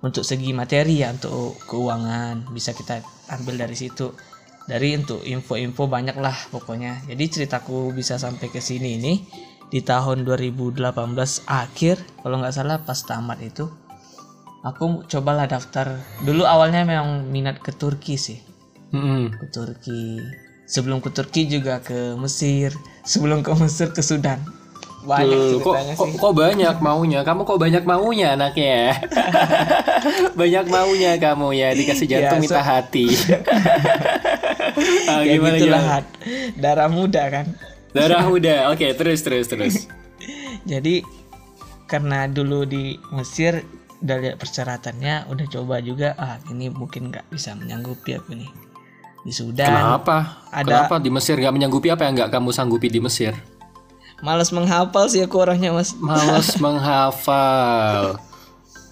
untuk 0.00 0.24
segi 0.24 0.50
materi 0.56 1.04
ya 1.04 1.12
untuk 1.12 1.60
keuangan. 1.68 2.50
Bisa 2.50 2.72
kita 2.72 3.04
ambil 3.30 3.68
dari 3.68 3.76
situ. 3.76 4.10
Dari 4.64 4.96
untuk 4.96 5.22
info-info 5.22 5.86
banyak 5.86 6.16
lah 6.16 6.36
pokoknya. 6.48 7.04
Jadi 7.04 7.24
ceritaku 7.28 7.92
bisa 7.92 8.16
sampai 8.16 8.48
ke 8.48 8.58
sini 8.58 8.96
ini. 8.96 9.14
Di 9.70 9.86
tahun 9.86 10.26
2018 10.26 10.82
akhir 11.46 12.02
kalau 12.26 12.42
nggak 12.42 12.50
salah 12.50 12.82
pas 12.82 12.98
tamat 13.06 13.38
itu 13.38 13.70
aku 14.66 15.06
cobalah 15.06 15.46
daftar. 15.46 15.94
Dulu 16.26 16.42
awalnya 16.42 16.82
memang 16.82 17.30
minat 17.30 17.62
ke 17.62 17.70
Turki 17.70 18.18
sih 18.18 18.49
Mm-mm. 18.90 19.34
ke 19.38 19.46
Turki 19.50 20.18
sebelum 20.66 20.98
ke 21.02 21.10
Turki 21.10 21.46
juga 21.46 21.78
ke 21.82 22.14
Mesir 22.18 22.74
sebelum 23.06 23.42
ke 23.42 23.50
Mesir 23.58 23.90
ke 23.94 24.02
Sudan 24.02 24.38
banyak 25.00 25.32
Tuh, 25.32 25.64
kok, 25.64 25.74
ceritanya 25.80 25.94
kok, 25.96 26.06
sih 26.12 26.18
kok 26.20 26.32
banyak 26.36 26.76
maunya? 26.84 27.20
Kamu 27.24 27.48
kok 27.48 27.56
banyak 27.56 27.84
maunya 27.88 28.36
anaknya? 28.36 29.00
banyak 30.40 30.66
maunya 30.68 31.16
kamu 31.16 31.56
ya 31.56 31.72
dikasih 31.72 32.04
jantung 32.04 32.36
Ya, 32.44 32.44
minta 32.44 32.60
so- 32.60 32.68
hati. 32.68 33.06
Ah, 35.08 35.24
ya 35.24 35.40
gimana 35.40 35.56
gitulah 35.56 35.80
gimana? 35.80 36.04
Darah 36.60 36.88
muda 36.92 37.22
kan 37.32 37.46
Darah 37.96 38.28
muda. 38.28 38.68
Oke, 38.70 38.92
terus 38.94 39.24
terus 39.24 39.48
terus. 39.48 39.88
jadi 40.70 41.02
karena 41.90 42.28
dulu 42.30 42.68
di 42.68 42.94
Mesir 43.10 43.64
udah 44.00 44.16
lihat 44.20 44.36
persyaratannya 44.36 45.28
udah 45.28 45.46
coba 45.48 45.80
juga 45.80 46.12
ah 46.16 46.36
ini 46.48 46.68
mungkin 46.72 47.08
nggak 47.12 47.28
bisa 47.32 47.52
menyanggupi 47.52 48.16
aku 48.16 48.32
nih 48.32 48.48
di 49.20 49.30
Sudan 49.30 49.66
Kenapa? 49.66 50.44
ada- 50.48 50.64
Kenapa 50.84 50.94
di 50.96 51.08
Mesir 51.08 51.36
nggak 51.36 51.52
menyanggupi 51.52 51.88
apa 51.88 52.04
yang 52.04 52.14
nggak 52.14 52.30
kamu 52.30 52.50
sanggupi 52.50 52.88
di 52.88 52.98
Mesir? 52.98 53.36
malas 54.20 54.48
menghafal 54.50 55.08
sih 55.08 55.18
aku 55.18 55.40
orangnya 55.40 55.72
mas 55.72 55.96
Males 55.96 56.52
menghafal. 56.60 58.20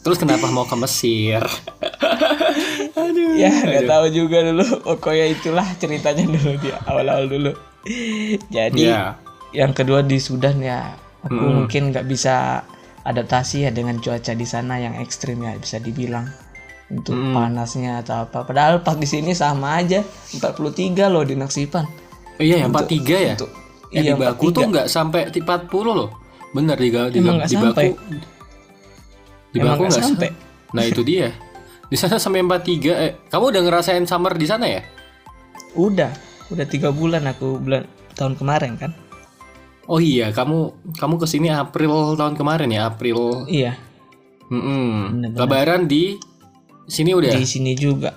Terus 0.00 0.16
kenapa 0.16 0.48
mau 0.48 0.64
ke 0.64 0.72
Mesir? 0.74 1.44
Aduh. 2.94 3.36
ya 3.36 3.52
nggak 3.52 3.84
tahu 3.84 4.06
juga 4.10 4.40
dulu 4.42 4.64
pokoknya 4.82 5.26
itulah 5.30 5.68
ceritanya 5.76 6.24
dulu 6.26 6.56
dia 6.58 6.76
awal-awal 6.82 7.24
dulu 7.24 7.52
jadi 8.48 8.72
Ya. 8.74 9.04
yang 9.54 9.72
kedua 9.72 10.00
di 10.00 10.18
Sudan 10.18 10.58
ya 10.58 10.96
aku 11.20 11.36
mungkin 11.36 11.88
nggak 11.88 12.04
bisa 12.04 12.64
adaptasi 13.02 13.64
ya 13.64 13.70
dengan 13.70 13.96
cuaca 13.98 14.32
di 14.32 14.44
sana 14.44 14.76
yang 14.76 14.96
ekstrim 14.96 15.40
ya 15.40 15.54
bisa 15.54 15.76
dibilang 15.76 16.28
untuk 16.88 17.12
panasnya 17.12 18.00
atau 18.00 18.24
apa 18.24 18.42
padahal 18.42 18.80
pas 18.80 18.96
di 18.96 19.04
sini 19.04 19.36
sama 19.36 19.76
aja 19.76 20.00
43 20.32 20.96
loh 21.06 21.20
di 21.20 21.36
Naksipan 21.36 21.84
Iya, 22.38 22.62
yang 22.64 22.70
43 22.70 23.18
ya. 23.18 23.34
untuk 23.34 23.50
Yang 23.90 24.04
iya 24.06 24.12
di 24.14 24.20
Baku 24.20 24.46
tuh 24.48 24.62
nggak 24.70 24.86
sampai 24.86 25.26
di 25.28 25.40
40 25.42 25.68
loh. 25.90 26.08
Bener 26.54 26.78
di, 26.78 26.88
di, 26.88 27.18
Emang 27.18 27.42
nggak 27.42 27.50
di 27.50 27.56
Baku. 27.56 27.66
sampai? 27.66 27.86
Di 29.48 29.58
Emang 29.58 29.74
Baku 29.74 29.82
nggak 29.84 29.98
sampai? 29.98 30.28
sampai. 30.30 30.30
Nah 30.70 30.84
itu 30.84 31.00
dia. 31.02 31.28
Di 31.88 31.96
sana 31.96 32.16
sampai 32.16 32.46
43. 32.46 32.94
Eh, 32.94 33.12
kamu 33.26 33.44
udah 33.50 33.62
ngerasain 33.64 34.04
summer 34.04 34.32
di 34.32 34.46
sana 34.46 34.64
ya? 34.64 34.82
udah 35.74 36.08
udah 36.48 36.64
tiga 36.64 36.88
bulan 36.88 37.28
aku 37.28 37.60
bulan 37.60 37.84
tahun 38.14 38.34
kemarin 38.34 38.78
kan 38.78 38.92
Oh 39.84 40.00
iya, 40.00 40.32
kamu 40.32 40.56
kamu 40.94 41.14
ke 41.16 41.26
sini 41.26 41.48
April 41.48 42.14
tahun 42.14 42.36
kemarin 42.36 42.68
ya, 42.68 42.88
April. 42.88 43.44
iya 43.46 43.76
Mm-mm. 44.46 45.12
Bener-bener. 45.12 45.38
Lebaran 45.42 45.82
di 45.84 46.16
sini 46.88 47.12
udah. 47.12 47.30
di 47.30 47.44
sini 47.44 47.72
juga. 47.72 48.10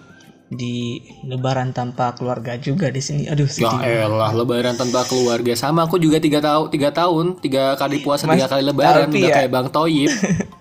Di 0.48 1.00
Lebaran 1.24 1.72
tanpa 1.72 2.12
keluarga 2.12 2.60
juga 2.60 2.92
di 2.92 3.00
sini. 3.00 3.24
Aduh 3.24 3.48
Ya 3.48 3.72
sedih. 3.72 3.80
elah, 4.04 4.32
Lebaran 4.32 4.75
tanpa 4.75 5.08
keluarga. 5.08 5.56
Sama 5.56 5.86
aku 5.86 5.96
juga 5.96 6.20
tiga 6.20 6.40
tahun, 6.40 6.68
tiga 6.68 6.92
tahun, 6.92 7.40
tiga 7.40 7.75
kali 7.75 8.04
puasa, 8.04 8.28
Mas, 8.28 8.36
tiga 8.36 8.48
kali 8.50 8.63
Lebaran, 8.66 9.08
udah 9.08 9.22
ya- 9.22 9.36
kayak 9.38 9.48
Bang 9.48 9.68
Toyib. 9.70 10.12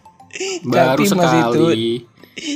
Baru 0.62 1.02
Tapi 1.02 1.10
Mas 1.10 1.32
itu 1.34 1.64
sekali. 1.66 1.90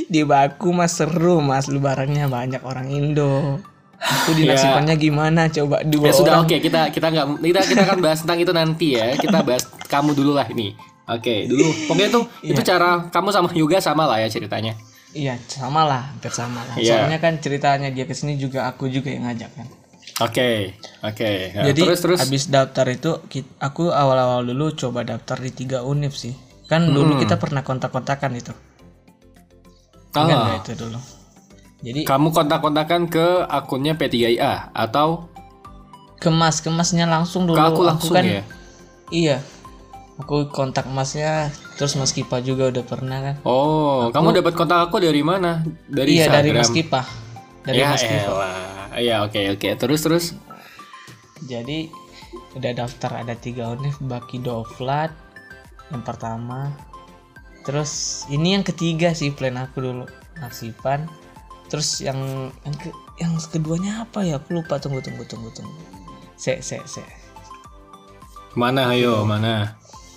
di 0.07 0.21
Baku 0.23 0.71
mas 0.71 0.95
seru 0.95 1.43
mas. 1.43 1.67
Lebarannya 1.67 2.25
banyak 2.25 2.63
orang 2.63 2.87
Indo. 2.87 3.59
Itu 3.99 4.31
di 4.31 4.47
Ya. 4.47 4.95
gimana? 4.95 5.51
Coba 5.51 5.83
dua 5.83 6.07
Ya 6.07 6.13
sudah 6.13 6.39
oke 6.39 6.55
kita 6.57 6.87
kita 6.87 7.07
nggak 7.09 7.27
kita 7.41 7.59
kita 7.67 7.81
akan 7.83 7.99
bahas 7.99 8.19
tentang 8.23 8.39
itu 8.39 8.51
nanti 8.55 8.87
ya. 8.95 9.11
Kita 9.17 9.43
bahas 9.43 9.67
kamu 9.85 10.15
dulu 10.15 10.31
lah 10.31 10.47
ini. 10.47 10.71
Oke 11.05 11.45
dulu. 11.45 11.67
Pokoknya 11.85 12.09
tuh 12.09 12.23
itu 12.41 12.61
cara 12.63 13.11
kamu 13.11 13.29
sama 13.29 13.47
Yoga 13.51 13.77
sama 13.77 14.07
lah 14.07 14.23
ya 14.23 14.31
ceritanya 14.31 14.73
iya 15.15 15.39
sama 15.47 15.87
lah 15.87 16.11
hampir 16.11 16.29
sama 16.35 16.59
lah 16.67 16.75
Iya. 16.75 17.07
soalnya 17.07 17.19
kan 17.23 17.39
ceritanya 17.39 17.87
dia 17.89 18.03
ke 18.03 18.11
sini 18.11 18.35
juga 18.35 18.67
aku 18.67 18.91
juga 18.91 19.09
yang 19.15 19.25
ngajak 19.31 19.51
kan. 19.55 19.67
Oke 20.23 20.75
oke. 21.03 21.31
Nah, 21.55 21.63
jadi 21.71 21.81
terus 21.87 21.99
terus. 22.03 22.19
habis 22.23 22.47
daftar 22.47 22.87
itu 22.87 23.19
aku 23.59 23.91
awal-awal 23.91 24.47
dulu 24.47 24.71
coba 24.75 25.03
daftar 25.03 25.39
di 25.39 25.51
tiga 25.51 25.83
univ 25.83 26.15
sih. 26.15 26.31
Kan 26.67 26.91
dulu 26.91 27.19
kita 27.19 27.35
pernah 27.35 27.63
kontak-kontakan 27.63 28.31
itu. 28.35 28.53
Ingat 30.15 30.35
Ah, 30.35 30.43
nggak 30.47 30.57
itu 30.63 30.73
dulu. 30.87 30.99
Jadi 31.83 32.01
kamu 32.07 32.27
kontak-kontakan 32.31 33.01
ke 33.11 33.25
akunnya 33.43 33.99
P3IA 33.99 34.71
atau? 34.71 35.27
Kemas 36.19 36.63
kemasnya 36.63 37.07
langsung 37.11 37.43
dulu. 37.43 37.59
Ke 37.59 37.63
aku 37.67 37.81
langsung 37.83 38.15
kan 38.15 38.23
ya? 38.23 38.43
Iya 39.11 39.37
aku 40.15 40.47
kontak 40.47 40.87
masnya 40.87 41.51
terus 41.75 41.99
mas 41.99 42.15
Kipa 42.15 42.39
juga 42.39 42.71
udah 42.71 42.83
pernah 42.87 43.19
kan. 43.19 43.35
Oh 43.43 44.07
kamu 44.09 44.39
dapat 44.39 44.53
kontak 44.55 44.79
aku 44.87 45.03
dari 45.03 45.19
mana? 45.21 45.63
Dari 45.91 46.15
iya 46.19 46.31
dari 46.31 46.55
Instagram. 46.55 46.61
Mas 46.63 46.71
Kipa. 46.71 47.01
Dari 47.65 47.77
ya 47.77 47.87
Mas 47.91 48.03
Kipa. 48.03 48.47
ya 48.95 49.15
oke 49.27 49.41
oke. 49.53 49.69
Terus 49.75 49.99
terus? 50.01 50.25
Jadi 51.43 51.91
udah 52.55 52.71
daftar 52.71 53.21
ada 53.27 53.35
tiga 53.35 53.75
univ 53.75 53.99
baki 53.99 54.39
doflat 54.39 55.11
yang 55.91 56.03
pertama. 56.03 56.71
Terus 57.67 58.23
ini 58.29 58.55
yang 58.55 58.63
ketiga 58.63 59.11
sih 59.11 59.35
plan 59.35 59.59
aku 59.59 59.83
dulu 59.83 60.05
nasipan 60.39 61.09
terus 61.65 61.97
yang 61.99 62.15
yang, 62.61 62.75
ke- 62.77 62.95
yang 63.17 63.33
keduanya 63.51 64.05
apa 64.05 64.23
ya? 64.23 64.37
Aku 64.39 64.53
lupa. 64.55 64.79
Tunggu 64.79 65.01
tunggu 65.03 65.25
tunggu 65.27 65.51
tunggu. 65.51 65.75
Se 66.39 66.61
se 66.63 66.79
se. 66.87 67.03
Mana 68.55 68.95
ayo 68.95 69.27
mana 69.27 69.75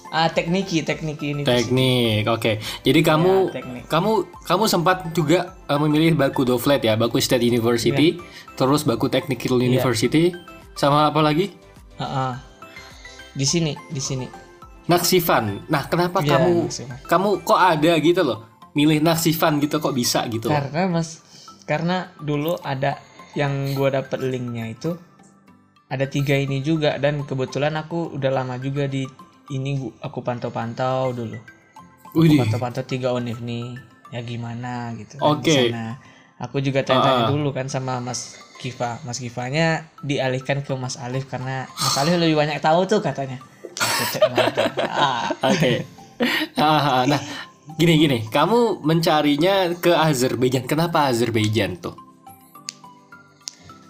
Ah, 0.09 0.33
tekniki, 0.33 0.81
tekniki 0.81 1.37
ini. 1.37 1.43
Teknik, 1.45 2.25
oke. 2.25 2.57
Jadi 2.81 3.01
kamu 3.05 3.53
Ya, 3.53 3.61
teknik. 3.61 3.83
kamu 3.93 4.13
kamu 4.43 4.65
sempat 4.65 5.13
juga 5.13 5.53
uh, 5.69 5.77
memilih 5.77 6.17
Baku 6.17 6.49
Dovlet 6.49 6.81
ya, 6.81 6.97
Baku 6.97 7.21
State 7.21 7.45
University, 7.45 8.17
Iya. 8.17 8.57
terus 8.57 8.89
Baku 8.89 9.13
Technical 9.13 9.61
University, 9.61 10.33
sama 10.73 11.13
apa 11.13 11.21
lagi? 11.21 11.53
Ah, 12.01 12.05
ah. 12.05 12.35
Di 13.37 13.45
sini, 13.45 13.77
di 13.93 14.01
sini. 14.01 14.25
Naksifan. 14.89 15.69
Nah, 15.69 15.85
kenapa 15.87 16.25
Iya, 16.25 16.41
kamu 16.41 16.53
Naksifan. 16.65 16.97
kamu 17.05 17.29
kok 17.45 17.61
ada 17.61 17.93
gitu 18.01 18.23
loh? 18.25 18.39
Milih 18.73 19.05
Naksifan 19.05 19.61
gitu 19.61 19.77
kok 19.77 19.93
bisa 19.93 20.25
gitu 20.27 20.49
loh? 20.49 20.57
Karena 20.57 20.89
Mas, 20.89 21.21
karena 21.69 22.17
dulu 22.17 22.57
ada 22.65 22.97
yang 23.37 23.77
gua 23.77 23.93
dapat 23.93 24.25
linknya 24.25 24.73
itu 24.73 24.97
ada 25.89 26.09
tiga 26.09 26.33
ini 26.33 26.65
juga 26.65 26.97
dan 26.97 27.25
kebetulan 27.25 27.77
aku 27.77 28.17
udah 28.17 28.33
lama 28.33 28.57
juga 28.57 28.89
di 28.89 29.05
ini 29.49 29.79
gua- 29.79 29.97
aku 30.01 30.21
pantau-pantau 30.21 31.13
dulu. 31.13 31.39
Widih. 32.15 32.41
Pantau-pantau 32.41 32.83
tiga 32.83 33.13
univ 33.13 33.39
nih, 33.39 33.77
ya 34.09 34.21
gimana 34.21 34.93
gitu. 34.95 35.17
kan 35.17 35.29
Oke. 35.35 35.45
di 35.45 35.71
sana. 35.71 35.97
Aku 36.39 36.63
juga 36.63 36.81
tanya-tanya 36.81 37.27
Ah. 37.27 37.29
dulu 37.29 37.51
kan 37.51 37.67
sama 37.67 37.99
Mas 37.99 38.39
Kifa. 38.57 39.03
Mas 39.03 39.19
Kifanya 39.19 39.83
dialihkan 40.01 40.63
ke 40.63 40.71
Mas 40.73 40.95
Alif 40.95 41.27
karena 41.27 41.67
Mas 41.69 41.97
Alif 41.97 42.15
lebih 42.15 42.39
banyak 42.39 42.59
tahu 42.59 42.87
tuh 42.87 43.01
katanya. 43.01 43.43
Aku 43.75 44.03
cek 44.09 44.23
lagi. 44.29 44.63
Ah. 44.87 45.27
Oke. 45.45 45.83
Ah, 46.55 47.03
nah, 47.05 47.19
gini 47.75 47.95
gini, 47.97 48.19
kamu 48.27 48.83
mencarinya 48.83 49.75
ke 49.75 49.91
Azerbaijan. 49.91 50.67
Kenapa 50.67 51.07
Azerbaijan 51.07 51.75
tuh? 51.77 51.95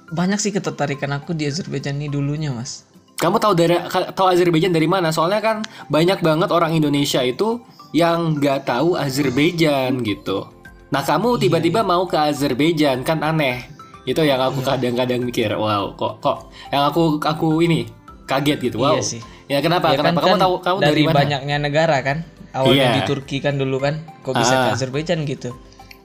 Banyak 0.08 0.40
sih 0.40 0.48
ketertarikan 0.50 1.12
aku 1.12 1.32
di 1.32 1.44
Azerbaijan 1.44 1.96
ini 1.96 2.08
dulunya, 2.08 2.48
Mas. 2.48 2.87
Kamu 3.18 3.36
tahu 3.36 3.52
dari 3.52 3.74
tahu 4.14 4.26
Azerbaijan 4.30 4.70
dari 4.70 4.86
mana? 4.86 5.10
Soalnya 5.10 5.42
kan 5.42 5.56
banyak 5.90 6.22
banget 6.22 6.54
orang 6.54 6.70
Indonesia 6.70 7.18
itu 7.18 7.58
yang 7.90 8.38
nggak 8.38 8.62
tahu 8.64 8.94
Azerbaijan 8.94 10.06
gitu. 10.06 10.46
Nah, 10.88 11.02
kamu 11.02 11.36
Iya, 11.36 11.40
tiba-tiba 11.42 11.80
mau 11.82 12.06
ke 12.06 12.14
Azerbaijan 12.14 13.02
kan 13.02 13.20
aneh. 13.20 13.66
Itu 14.06 14.22
yang 14.22 14.40
aku 14.40 14.62
Iya. 14.62 14.68
kadang-kadang 14.72 15.20
mikir, 15.20 15.50
wow, 15.52 15.92
kok 15.92 16.22
kok 16.22 16.38
yang 16.70 16.88
aku 16.88 17.20
aku 17.20 17.60
ini 17.60 17.84
kaget 18.24 18.58
gitu. 18.70 18.78
Wow. 18.80 18.96
Iya 18.96 19.02
sih. 19.04 19.20
Ya 19.50 19.58
kenapa? 19.60 19.92
Ya 19.92 19.98
kenapa? 19.98 20.20
kan, 20.20 20.24
kamu 20.24 20.32
kan 20.32 20.40
tahu 20.40 20.54
kamu 20.62 20.78
dari, 20.78 20.88
dari 20.88 21.02
mana? 21.04 21.16
banyaknya 21.18 21.56
negara 21.58 21.96
kan 22.00 22.18
awalnya 22.54 22.86
Iya. 22.86 22.96
di 22.96 23.02
Turki 23.04 23.36
kan 23.40 23.58
dulu 23.58 23.76
kan 23.80 24.00
kok 24.22 24.32
bisa 24.32 24.54
ke 24.54 24.68
Ah. 24.70 24.76
Azerbaijan 24.76 25.24
gitu 25.24 25.50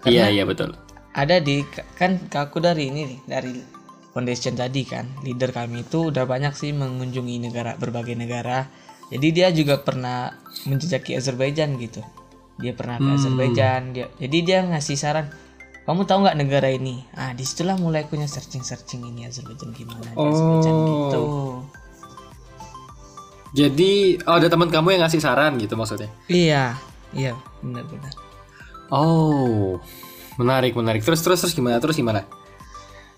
Iya, 0.03 0.31
iya 0.31 0.43
betul. 0.43 0.75
ada 1.13 1.37
di 1.37 1.61
kan 1.93 2.17
aku 2.25 2.57
dari 2.57 2.89
ini 2.89 3.01
nih 3.05 3.19
dari 3.23 3.53
foundation 4.13 4.53
tadi 4.53 4.85
kan 4.85 5.09
leader 5.21 5.49
kami 5.49 5.81
itu 5.81 6.09
udah 6.09 6.23
banyak 6.23 6.53
sih 6.53 6.69
mengunjungi 6.71 7.41
negara 7.41 7.73
berbagai 7.75 8.13
negara 8.13 8.69
jadi 9.09 9.27
dia 9.29 9.47
juga 9.49 9.81
pernah 9.81 10.37
menjejaki 10.63 11.17
Azerbaijan 11.17 11.75
gitu 11.77 11.99
dia 12.55 12.71
pernah 12.71 12.97
ke 12.97 13.03
Hmm. 13.03 13.17
Azerbaijan 13.17 13.81
dia 13.91 14.07
jadi 14.15 14.37
dia 14.39 14.59
ngasih 14.63 14.95
saran 14.95 15.27
kamu 15.83 16.05
tahu 16.05 16.23
nggak 16.23 16.37
negara 16.37 16.69
ini 16.69 17.03
ah 17.11 17.33
di 17.33 17.43
situlah 17.43 17.75
mulai 17.75 18.05
punya 18.05 18.23
searching 18.23 18.61
searching 18.61 19.01
ini 19.03 19.25
Azerbaijan 19.25 19.73
gimana 19.73 20.05
di 20.05 20.21
Azerbaijan 20.21 20.73
Oh. 20.73 20.87
gitu 20.87 21.23
Jadi 23.53 24.17
oh, 24.25 24.33
ada 24.33 24.49
teman 24.49 24.69
kamu 24.69 24.97
yang 24.97 25.05
ngasih 25.05 25.21
saran 25.21 25.61
gitu 25.61 25.77
maksudnya. 25.77 26.09
iya 26.25 26.73
iya 27.13 27.37
benar-benar 27.61 28.09
Oh, 28.89 29.81
menarik 30.37 30.73
menarik. 30.73 31.01
Terus 31.01 31.21
terus 31.21 31.41
terus 31.41 31.53
gimana? 31.53 31.77
Terus 31.77 31.97
gimana? 31.97 32.25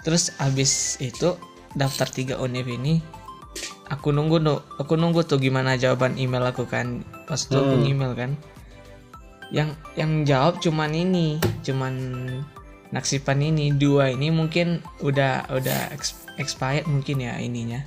Terus 0.05 0.29
abis 0.37 1.01
itu 1.01 1.33
daftar 1.73 2.05
tiga 2.07 2.37
univ 2.37 2.69
ini 2.69 3.01
aku 3.89 4.09
nunggu 4.13 4.41
tuh 4.41 4.59
aku 4.77 4.93
nunggu 4.97 5.25
tuh 5.25 5.41
gimana 5.41 5.75
jawaban 5.75 6.15
email 6.21 6.45
aku 6.45 6.69
kan. 6.69 7.01
Pas 7.25 7.41
itu 7.41 7.57
aku 7.57 7.75
Hmm. 7.81 7.89
email 7.89 8.11
kan. 8.13 8.31
Yang 9.49 9.69
yang 9.97 10.11
jawab 10.25 10.61
cuman 10.61 10.93
ini 10.93 11.41
cuman 11.65 11.93
naksipan 12.93 13.41
ini. 13.41 13.73
Dua 13.73 14.13
ini 14.13 14.29
mungkin 14.29 14.81
udah 15.01 15.49
udah 15.49 15.89
ex- 15.93 16.29
expired 16.37 16.85
mungkin 16.85 17.25
ya 17.25 17.41
ininya. 17.41 17.81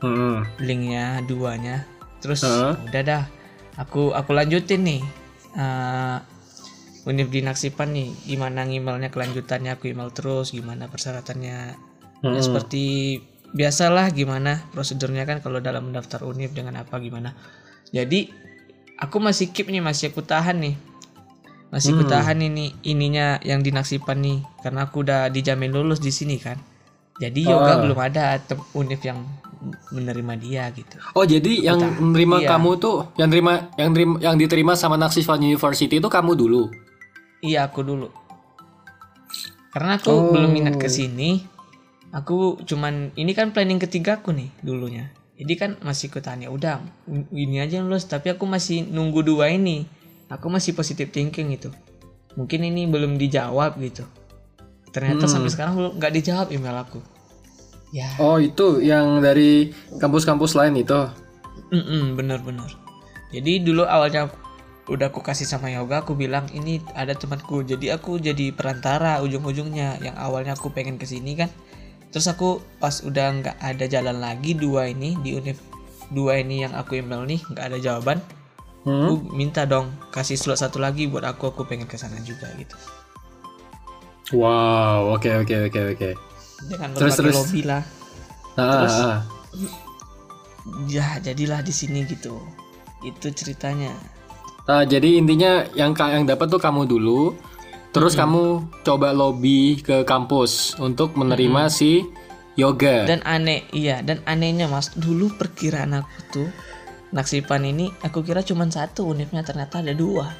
Hmm. 0.00 0.48
linknya 0.56 1.20
duanya. 1.28 1.84
Terus 2.24 2.40
Heeh. 2.40 2.72
udah 2.88 3.02
dah. 3.04 3.24
Aku 3.76 4.16
aku 4.16 4.32
lanjutin 4.32 4.80
nih. 4.80 5.02
Eh 5.52 6.16
univ 7.04 7.28
di 7.28 7.40
naksipan 7.40 7.92
nih 7.92 8.08
gimana 8.26 8.64
emailnya 8.64 9.08
kelanjutannya 9.08 9.72
aku 9.72 9.88
email 9.88 10.12
terus 10.12 10.52
gimana 10.52 10.86
persyaratannya 10.86 11.88
Ya, 12.20 12.28
Hmm. 12.28 12.36
seperti 12.36 13.16
biasalah 13.50 14.12
gimana 14.12 14.68
prosedurnya 14.76 15.24
kan 15.24 15.40
kalau 15.40 15.56
dalam 15.56 15.88
mendaftar 15.88 16.20
univ 16.20 16.52
dengan 16.52 16.76
apa 16.76 17.00
gimana 17.00 17.32
jadi 17.88 18.28
aku 19.00 19.16
masih 19.18 19.48
keep 19.48 19.72
nih 19.72 19.80
masih 19.80 20.12
aku 20.12 20.20
tahan 20.20 20.60
nih 20.60 20.76
masih 21.72 21.96
aku 21.96 22.04
Hmm. 22.04 22.12
tahan 22.12 22.38
ini 22.44 22.76
ininya 22.84 23.40
yang 23.40 23.64
di 23.64 23.72
naksipan 23.72 24.20
nih 24.20 24.44
karena 24.60 24.84
aku 24.84 25.00
udah 25.00 25.32
dijamin 25.32 25.72
lulus 25.72 25.96
di 25.96 26.12
sini 26.12 26.36
kan 26.36 26.60
jadi 27.16 27.40
yoga 27.40 27.72
Ah. 27.72 27.78
belum 27.80 27.96
ada 27.96 28.36
univ 28.76 29.00
yang 29.00 29.24
menerima 29.88 30.34
dia 30.36 30.68
gitu 30.72 31.00
Oh 31.16 31.24
jadi 31.24 31.72
yang 31.72 31.80
menerima 31.80 32.36
iya. 32.44 32.48
kamu 32.52 32.70
tuh 32.76 33.08
yang 33.16 33.32
terima 33.32 33.72
yang 33.76 33.90
terima 33.92 34.14
yang 34.20 34.36
diterima 34.36 34.72
sama 34.76 34.96
Naksifan 34.96 35.40
University 35.40 35.96
itu 35.96 36.08
kamu 36.08 36.36
dulu. 36.36 36.68
Iya 37.40 37.66
aku 37.66 37.80
dulu. 37.80 38.08
Karena 39.70 39.96
aku 39.96 40.10
Oh. 40.10 40.30
belum 40.34 40.50
minat 40.50 40.76
ke 40.76 40.88
sini. 40.88 41.46
Aku 42.10 42.58
cuman 42.66 43.14
ini 43.14 43.32
kan 43.32 43.54
planning 43.54 43.78
ketiga 43.78 44.18
aku 44.18 44.34
nih 44.34 44.50
dulunya. 44.60 45.14
Jadi 45.38 45.52
kan 45.56 45.70
masih 45.80 46.10
kutanya 46.10 46.50
udah 46.50 46.82
ini 47.32 47.62
aja 47.62 47.80
yang 47.80 47.88
lulus 47.88 48.04
tapi 48.04 48.28
aku 48.28 48.44
masih 48.44 48.84
nunggu 48.84 49.22
dua 49.22 49.48
ini. 49.48 49.86
Aku 50.28 50.50
masih 50.50 50.74
positive 50.74 51.08
thinking 51.08 51.54
gitu. 51.54 51.70
Mungkin 52.34 52.66
ini 52.66 52.84
belum 52.86 53.14
dijawab 53.16 53.78
gitu. 53.78 54.04
Ternyata 54.90 55.24
Hmm. 55.26 55.32
sampai 55.38 55.50
sekarang 55.50 55.74
belum 55.78 55.92
nggak 55.96 56.12
dijawab 56.12 56.46
email 56.50 56.76
aku. 56.76 56.98
Ya, 57.90 58.06
Oh 58.22 58.38
itu 58.38 58.78
yang 58.78 59.18
dari 59.18 59.70
kampus-kampus 59.98 60.54
lain 60.54 60.78
itu. 60.78 60.98
mm 61.70 62.14
bener-bener. 62.14 62.66
Jadi 63.30 63.62
dulu 63.62 63.86
awalnya 63.86 64.26
udah 64.90 65.08
aku 65.08 65.22
kasih 65.22 65.46
sama 65.46 65.70
yoga 65.70 66.02
aku 66.02 66.12
bilang 66.12 66.50
ini 66.50 66.82
ada 66.92 67.14
temanku 67.14 67.62
jadi 67.62 67.94
aku 67.94 68.18
jadi 68.18 68.50
perantara 68.50 69.22
ujung-ujungnya 69.22 70.02
yang 70.02 70.18
awalnya 70.18 70.52
aku 70.52 70.68
pengen 70.68 70.98
ke 70.98 71.06
sini 71.06 71.38
kan 71.38 71.48
terus 72.10 72.26
aku 72.26 72.58
pas 72.76 73.00
udah 73.00 73.26
nggak 73.38 73.56
ada 73.56 73.86
jalan 73.86 74.18
lagi 74.18 74.52
dua 74.52 74.90
ini 74.90 75.14
di 75.22 75.38
univ 75.38 75.62
dua 76.10 76.42
ini 76.42 76.66
yang 76.66 76.74
aku 76.74 76.98
email 76.98 77.22
nih 77.22 77.38
nggak 77.46 77.66
ada 77.70 77.78
jawaban 77.78 78.18
Hmm? 78.80 79.12
aku 79.12 79.36
minta 79.36 79.68
dong 79.68 79.92
kasih 80.08 80.40
slot 80.40 80.56
satu 80.56 80.80
lagi 80.80 81.04
buat 81.04 81.20
aku 81.20 81.52
aku 81.52 81.68
pengen 81.68 81.84
ke 81.84 82.00
sana 82.00 82.16
juga 82.24 82.48
gitu 82.56 82.72
Wow, 84.32 85.12
oke 85.12 85.28
oke 85.36 85.68
oke 85.68 85.80
oke. 85.92 86.10
jangan 86.64 86.88
Terus, 86.94 87.14
terus. 87.18 87.34
lobby 87.36 87.60
lah 87.60 87.84
Ah, 88.56 88.72
Terus? 88.80 88.96
ah. 88.96 89.18
ya 90.86 91.20
jadilah 91.20 91.60
di 91.60 91.72
sini 91.72 92.08
gitu 92.08 92.40
itu 93.02 93.28
ceritanya 93.32 93.92
Nah, 94.70 94.86
jadi 94.86 95.18
intinya 95.18 95.66
yang 95.74 95.90
yang 95.98 96.22
dapat 96.22 96.46
tuh 96.46 96.62
kamu 96.62 96.86
dulu, 96.86 97.34
terus 97.90 98.14
kamu 98.14 98.70
coba 98.86 99.10
lobby 99.10 99.74
ke 99.76 100.06
kampus 100.06 100.78
untuk 100.78 101.18
menerima 101.18 101.66
si 101.66 102.06
yoga. 102.54 103.02
dan 103.02 103.18
aneh 103.24 103.66
iya 103.72 103.98
dan 103.98 104.22
anehnya 104.24 104.68
mas 104.68 104.94
dulu 104.94 105.32
perkiraan 105.34 105.90
aku 105.96 106.18
tuh 106.30 106.48
naksipan 107.10 107.64
ini 107.64 107.90
aku 107.98 108.20
kira 108.20 108.44
cuma 108.44 108.62
satu 108.68 109.08
univnya 109.08 109.40
ternyata 109.40 109.80
ada 109.80 109.90
dua 109.90 110.30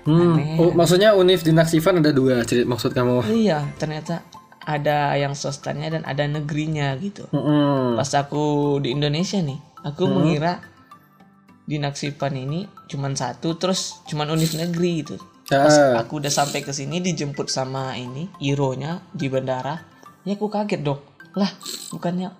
Hmm. 0.00 0.40
aneh. 0.40 0.56
Oh, 0.56 0.72
maksudnya 0.72 1.12
univ 1.12 1.44
di 1.44 1.52
Naksifan 1.52 2.00
ada 2.00 2.08
dua, 2.08 2.40
cerit 2.42 2.64
maksud 2.64 2.96
kamu? 2.96 3.28
iya 3.28 3.68
ternyata 3.76 4.24
ada 4.62 5.12
yang 5.12 5.36
swastanya 5.36 5.92
dan 5.92 6.02
ada 6.06 6.24
negerinya 6.24 6.96
gitu 6.96 7.28
Hmm. 7.28 8.00
pas 8.00 8.08
aku 8.14 8.78
di 8.80 8.96
Indonesia 8.96 9.36
nih 9.36 9.60
aku 9.82 10.08
mengira 10.08 10.64
di 11.70 11.78
naksipan 11.78 12.34
ini 12.34 12.60
cuma 12.84 13.06
satu 13.12 13.54
terus 13.54 14.02
cuma 14.04 14.26
univ 14.26 14.50
negeri 14.52 15.00
gitu 15.00 15.16
pas 15.46 15.70
Ah. 15.70 15.98
aku 15.98 16.18
udah 16.18 16.30
sampai 16.30 16.60
ke 16.60 16.70
sini 16.70 16.98
dijemput 16.98 17.46
sama 17.46 17.94
ini 17.94 18.26
Ironya 18.40 19.06
di 19.08 19.26
bandara 19.26 19.78
ya 20.22 20.34
aku 20.34 20.46
kaget 20.46 20.78
dong 20.80 20.98
lah 21.32 21.50
bukannya 21.90 22.34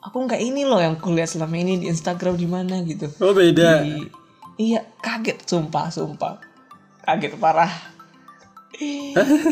aku 0.00 0.16
nggak 0.22 0.40
ini 0.42 0.64
loh 0.64 0.76
yang 0.76 0.96
kuliah 0.96 1.24
selama 1.24 1.54
ini 1.54 1.76
di 1.78 1.86
Instagram 1.86 2.36
di 2.36 2.44
mana 2.44 2.80
gitu 2.82 3.08
Oh 3.18 3.32
beda. 3.32 3.80
Di- 3.80 4.08
iya 4.58 4.80
kaget 4.98 5.40
sumpah 5.42 5.88
sumpah 5.88 6.40
kaget 7.02 7.36
parah 7.36 7.72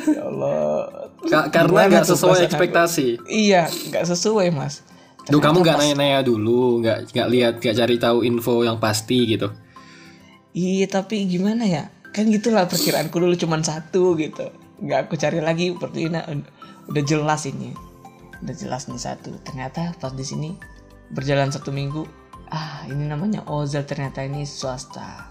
ya 0.08 0.22
Allah 0.22 0.88
Ka- 1.22 1.48
karena 1.48 1.86
nggak 1.86 2.06
sesuai 2.06 2.38
aku? 2.40 2.46
ekspektasi. 2.48 3.06
iya 3.24 3.68
nggak 3.68 4.04
sesuai 4.06 4.50
mas 4.50 4.82
Duh 5.30 5.38
kamu 5.38 5.62
nggak 5.62 5.76
nanya-nanya 5.78 6.26
dulu, 6.26 6.82
nggak 6.82 7.14
nggak 7.14 7.28
lihat, 7.30 7.54
nggak 7.62 7.76
cari 7.78 7.96
tahu 7.98 8.26
info 8.26 8.66
yang 8.66 8.82
pasti 8.82 9.22
gitu. 9.30 9.54
Iya 10.52 10.90
tapi 10.90 11.24
gimana 11.30 11.62
ya? 11.64 11.88
Kan 12.10 12.28
gitulah 12.28 12.66
perkiraanku 12.66 13.16
dulu 13.16 13.32
cuma 13.38 13.56
satu 13.62 14.18
gitu. 14.18 14.50
Nggak 14.82 15.08
aku 15.08 15.14
cari 15.14 15.38
lagi 15.38 15.72
seperti 15.72 16.10
ini 16.10 16.18
udah 16.90 17.02
jelas 17.06 17.46
ini. 17.46 17.70
Udah 18.42 18.54
jelas 18.58 18.90
nih 18.90 18.98
satu. 18.98 19.30
Ternyata 19.46 19.94
pas 20.02 20.10
di 20.10 20.26
sini 20.26 20.58
berjalan 21.14 21.54
satu 21.54 21.70
minggu 21.70 22.02
ah 22.52 22.84
ini 22.90 23.06
namanya 23.08 23.46
Ozel 23.48 23.86
ternyata 23.86 24.26
ini 24.26 24.42
swasta. 24.42 25.30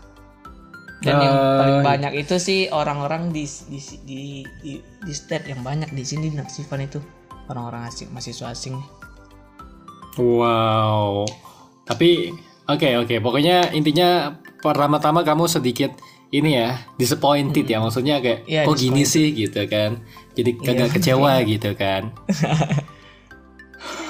Dan 1.01 1.17
yang 1.17 1.33
Ah, 1.35 1.57
paling 1.57 1.79
banyak 1.81 2.13
itu 2.13 2.37
sih 2.37 2.59
orang-orang 2.69 3.33
di 3.33 3.43
di 3.67 3.79
di 4.05 4.21
di, 4.61 4.71
di 4.79 5.13
state 5.13 5.49
yang 5.49 5.65
banyak 5.65 5.89
di 5.91 6.05
sini 6.05 6.29
di 6.29 6.37
Naksifan 6.37 6.85
itu. 6.85 7.01
Orang-orang 7.49 7.89
asing 7.89 8.13
mahasiswa 8.13 8.53
asing 8.53 8.77
Wow. 10.15 11.23
Tapi 11.83 12.31
oke 12.65 12.89
oke. 12.99 13.15
Pokoknya 13.19 13.71
intinya 13.71 14.35
pertama-tama 14.59 15.21
kamu 15.21 15.47
sedikit 15.47 15.91
ini 16.31 16.55
ya 16.55 16.79
disappointed 16.95 17.67
ya 17.67 17.83
maksudnya 17.83 18.23
kayak 18.23 18.47
Iya, 18.47 18.61
kok 18.63 18.79
gini 18.79 19.03
sih 19.03 19.31
gitu 19.31 19.67
kan. 19.67 19.99
Jadi 20.31 20.49
kagak 20.57 20.95
kecewa 20.95 21.43
gitu 21.43 21.75
kan. 21.75 22.07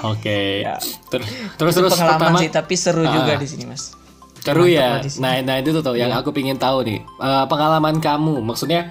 Oke. 0.02 0.62
Ya. 0.62 0.76
Ter- 1.08 1.24
terus 1.56 1.74
terus 1.74 1.92
pengalaman 1.94 2.18
pertama 2.18 2.38
sih 2.38 2.50
tapi 2.50 2.74
seru 2.74 3.02
juga 3.02 3.34
Ah. 3.34 3.40
di 3.40 3.46
sini 3.48 3.64
mas 3.64 3.94
seru 4.42 4.66
ya. 4.66 4.98
Nah, 5.22 5.38
nah 5.40 5.56
itu 5.58 5.70
tuh 5.72 5.94
yang 5.94 6.10
aku 6.12 6.34
pingin 6.34 6.58
tahu 6.58 6.82
nih. 6.82 6.98
Eh, 7.00 7.44
pengalaman 7.46 8.02
kamu 8.02 8.42
maksudnya 8.42 8.90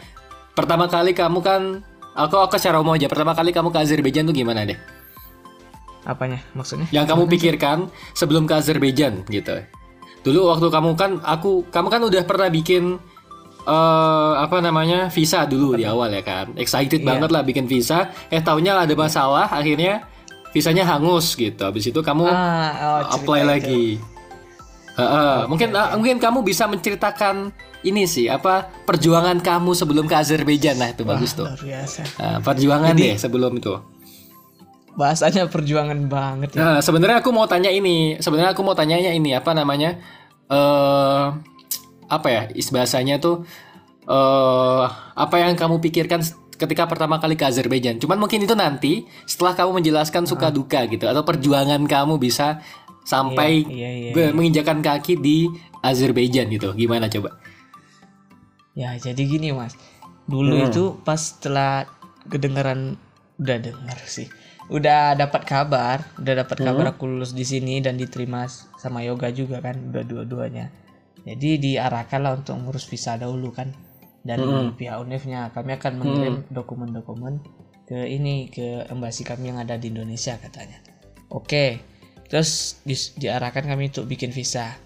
pertama 0.56 0.88
kali 0.88 1.12
kamu 1.12 1.40
kan 1.44 1.62
aku 2.16 2.36
aku 2.40 2.56
secara 2.56 2.80
umum 2.80 2.96
aja 2.96 3.08
pertama 3.08 3.32
kali 3.32 3.52
kamu 3.52 3.68
ke 3.70 3.80
Azerbaijan 3.80 4.28
tuh 4.28 4.36
gimana 4.36 4.64
deh? 4.64 4.80
Apanya 6.02 6.42
maksudnya 6.58 6.90
yang 6.90 7.06
kamu 7.06 7.30
pikirkan 7.30 7.86
sebelum 8.14 8.50
ke 8.50 8.58
Azerbaijan 8.58 9.22
gitu. 9.30 9.62
Dulu 10.22 10.54
waktu 10.54 10.68
kamu 10.70 10.90
kan 10.98 11.12
aku 11.22 11.66
kamu 11.70 11.88
kan 11.90 12.02
udah 12.02 12.24
pernah 12.26 12.50
bikin 12.50 12.98
eh 13.62 14.34
apa 14.42 14.58
namanya 14.58 15.10
visa 15.14 15.46
dulu 15.46 15.78
di 15.78 15.86
awal 15.86 16.10
ya 16.10 16.26
kan. 16.26 16.54
Excited 16.58 17.02
Iya. 17.02 17.08
banget 17.14 17.30
lah 17.30 17.42
bikin 17.46 17.66
visa. 17.70 18.10
Eh 18.34 18.42
taunya 18.42 18.74
ada 18.74 18.94
masalah 18.98 19.46
akhirnya 19.50 20.10
visanya 20.50 20.86
hangus 20.90 21.38
gitu. 21.38 21.62
Habis 21.62 21.90
itu 21.90 22.00
kamu 22.02 22.26
ah 22.26 23.02
oh, 23.06 23.22
apply 23.22 23.42
itu. 23.46 23.50
lagi. 23.50 23.86
Heeh, 24.92 25.48
mungkin 25.48 25.72
ah, 25.72 25.96
mungkin 25.96 26.20
kamu 26.20 26.44
bisa 26.44 26.68
menceritakan 26.68 27.56
ini 27.82 28.04
sih 28.06 28.28
apa 28.28 28.68
perjuangan 28.86 29.40
kamu 29.40 29.72
sebelum 29.74 30.06
ke 30.06 30.14
Azerbaijan 30.14 30.78
nah 30.78 30.92
itu 30.92 31.02
bagus 31.02 31.34
tuh. 31.34 31.48
luar 31.48 31.58
biasa 31.58 32.02
Nah, 32.20 32.38
perjuangan 32.44 32.94
deh 32.94 33.16
sebelum 33.18 33.56
itu. 33.58 33.74
Bahasanya 34.92 35.48
perjuangan 35.48 36.00
banget 36.06 36.56
ya 36.56 36.60
Nah, 36.60 36.78
sebenarnya 36.80 37.20
aku 37.20 37.32
mau 37.32 37.46
tanya 37.46 37.70
ini. 37.70 38.18
Sebenarnya 38.18 38.52
aku 38.52 38.62
mau 38.62 38.76
tanyanya 38.76 39.12
ini 39.12 39.32
apa 39.32 39.52
namanya? 39.52 39.96
Eh 40.48 41.26
apa 42.08 42.28
ya? 42.28 42.42
Is 42.52 42.70
bahasanya 42.70 43.18
tuh 43.18 43.48
eh 44.04 44.84
apa 45.16 45.36
yang 45.38 45.56
kamu 45.56 45.80
pikirkan 45.80 46.20
ketika 46.56 46.86
pertama 46.86 47.18
kali 47.18 47.34
ke 47.34 47.48
Azerbaijan? 47.48 47.98
Cuman 47.98 48.20
mungkin 48.20 48.44
itu 48.44 48.52
nanti 48.54 49.08
setelah 49.24 49.56
kamu 49.56 49.80
menjelaskan 49.80 50.28
suka 50.28 50.52
duka 50.52 50.84
gitu 50.86 51.08
atau 51.08 51.24
perjuangan 51.24 51.80
kamu 51.86 52.20
bisa 52.20 52.60
sampai 53.02 53.66
iya, 53.66 53.90
iya, 53.90 54.12
be- 54.14 54.30
menginjakan 54.30 54.84
kaki 54.84 55.18
di 55.18 55.50
Azerbaijan 55.82 56.52
gitu. 56.52 56.76
Gimana 56.76 57.08
coba? 57.08 57.40
Ya 58.72 58.96
jadi 58.96 59.20
gini 59.20 59.52
mas, 59.52 59.76
dulu 60.24 60.56
Hmm. 60.56 60.68
itu 60.70 60.84
pas 61.02 61.18
setelah 61.20 61.88
kedengaran 62.30 62.96
udah 63.36 63.58
dengar 63.58 63.98
sih, 64.06 64.30
udah 64.72 65.20
dapat 65.20 65.44
kabar, 65.44 65.98
udah 66.16 66.48
dapat 66.48 66.64
Hmm. 66.64 66.66
kabar 66.72 66.86
aku 66.96 67.04
lulus 67.04 67.36
di 67.36 67.44
sini 67.44 67.84
dan 67.84 68.00
diterima 68.00 68.48
sama 68.80 69.04
yoga 69.04 69.28
juga 69.30 69.60
kan, 69.60 69.92
udah 69.92 70.04
dua-duanya. 70.08 70.72
Jadi 71.28 71.60
diarahkan 71.60 72.20
lah 72.24 72.34
untuk 72.40 72.56
ngurus 72.58 72.88
visa 72.88 73.20
dahulu 73.20 73.52
kan 73.52 73.76
dari 74.24 74.42
Hmm. 74.42 74.74
pihak 74.74 74.96
UNEF-nya. 74.98 75.52
Kami 75.52 75.76
akan 75.76 75.94
mengirim 76.00 76.36
dokumen-dokumen 76.50 77.44
ke 77.86 78.08
ini 78.08 78.48
ke 78.48 78.88
embasi 78.88 79.28
kami 79.28 79.52
yang 79.52 79.60
ada 79.60 79.76
di 79.76 79.92
Indonesia 79.92 80.40
katanya. 80.40 80.80
Oke, 81.28 81.84
terus 82.32 82.80
di- 82.82 83.20
diarahkan 83.20 83.68
kami 83.68 83.92
untuk 83.92 84.08
bikin 84.08 84.32
visa. 84.32 84.80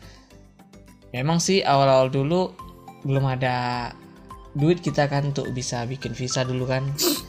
Memang 1.14 1.40
sih 1.40 1.62
awal-awal 1.64 2.10
dulu 2.12 2.52
belum 3.06 3.24
ada 3.30 3.90
duit 4.52 4.82
kita 4.82 5.06
kan 5.08 5.30
untuk 5.30 5.48
bisa 5.54 5.86
bikin 5.86 6.12
visa 6.12 6.42
dulu 6.42 6.66
kan. 6.66 6.84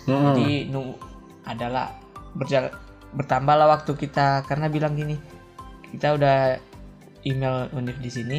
Jadi 0.08 0.66
nu 0.66 0.96
adalah 1.44 2.05
berjalan 2.36 2.70
bertambahlah 3.16 3.66
waktu 3.72 3.96
kita 3.96 4.44
karena 4.44 4.68
bilang 4.68 4.92
gini 4.92 5.16
kita 5.90 6.20
udah 6.20 6.60
email 7.24 7.66
univ 7.74 7.96
di 7.98 8.10
sini. 8.12 8.38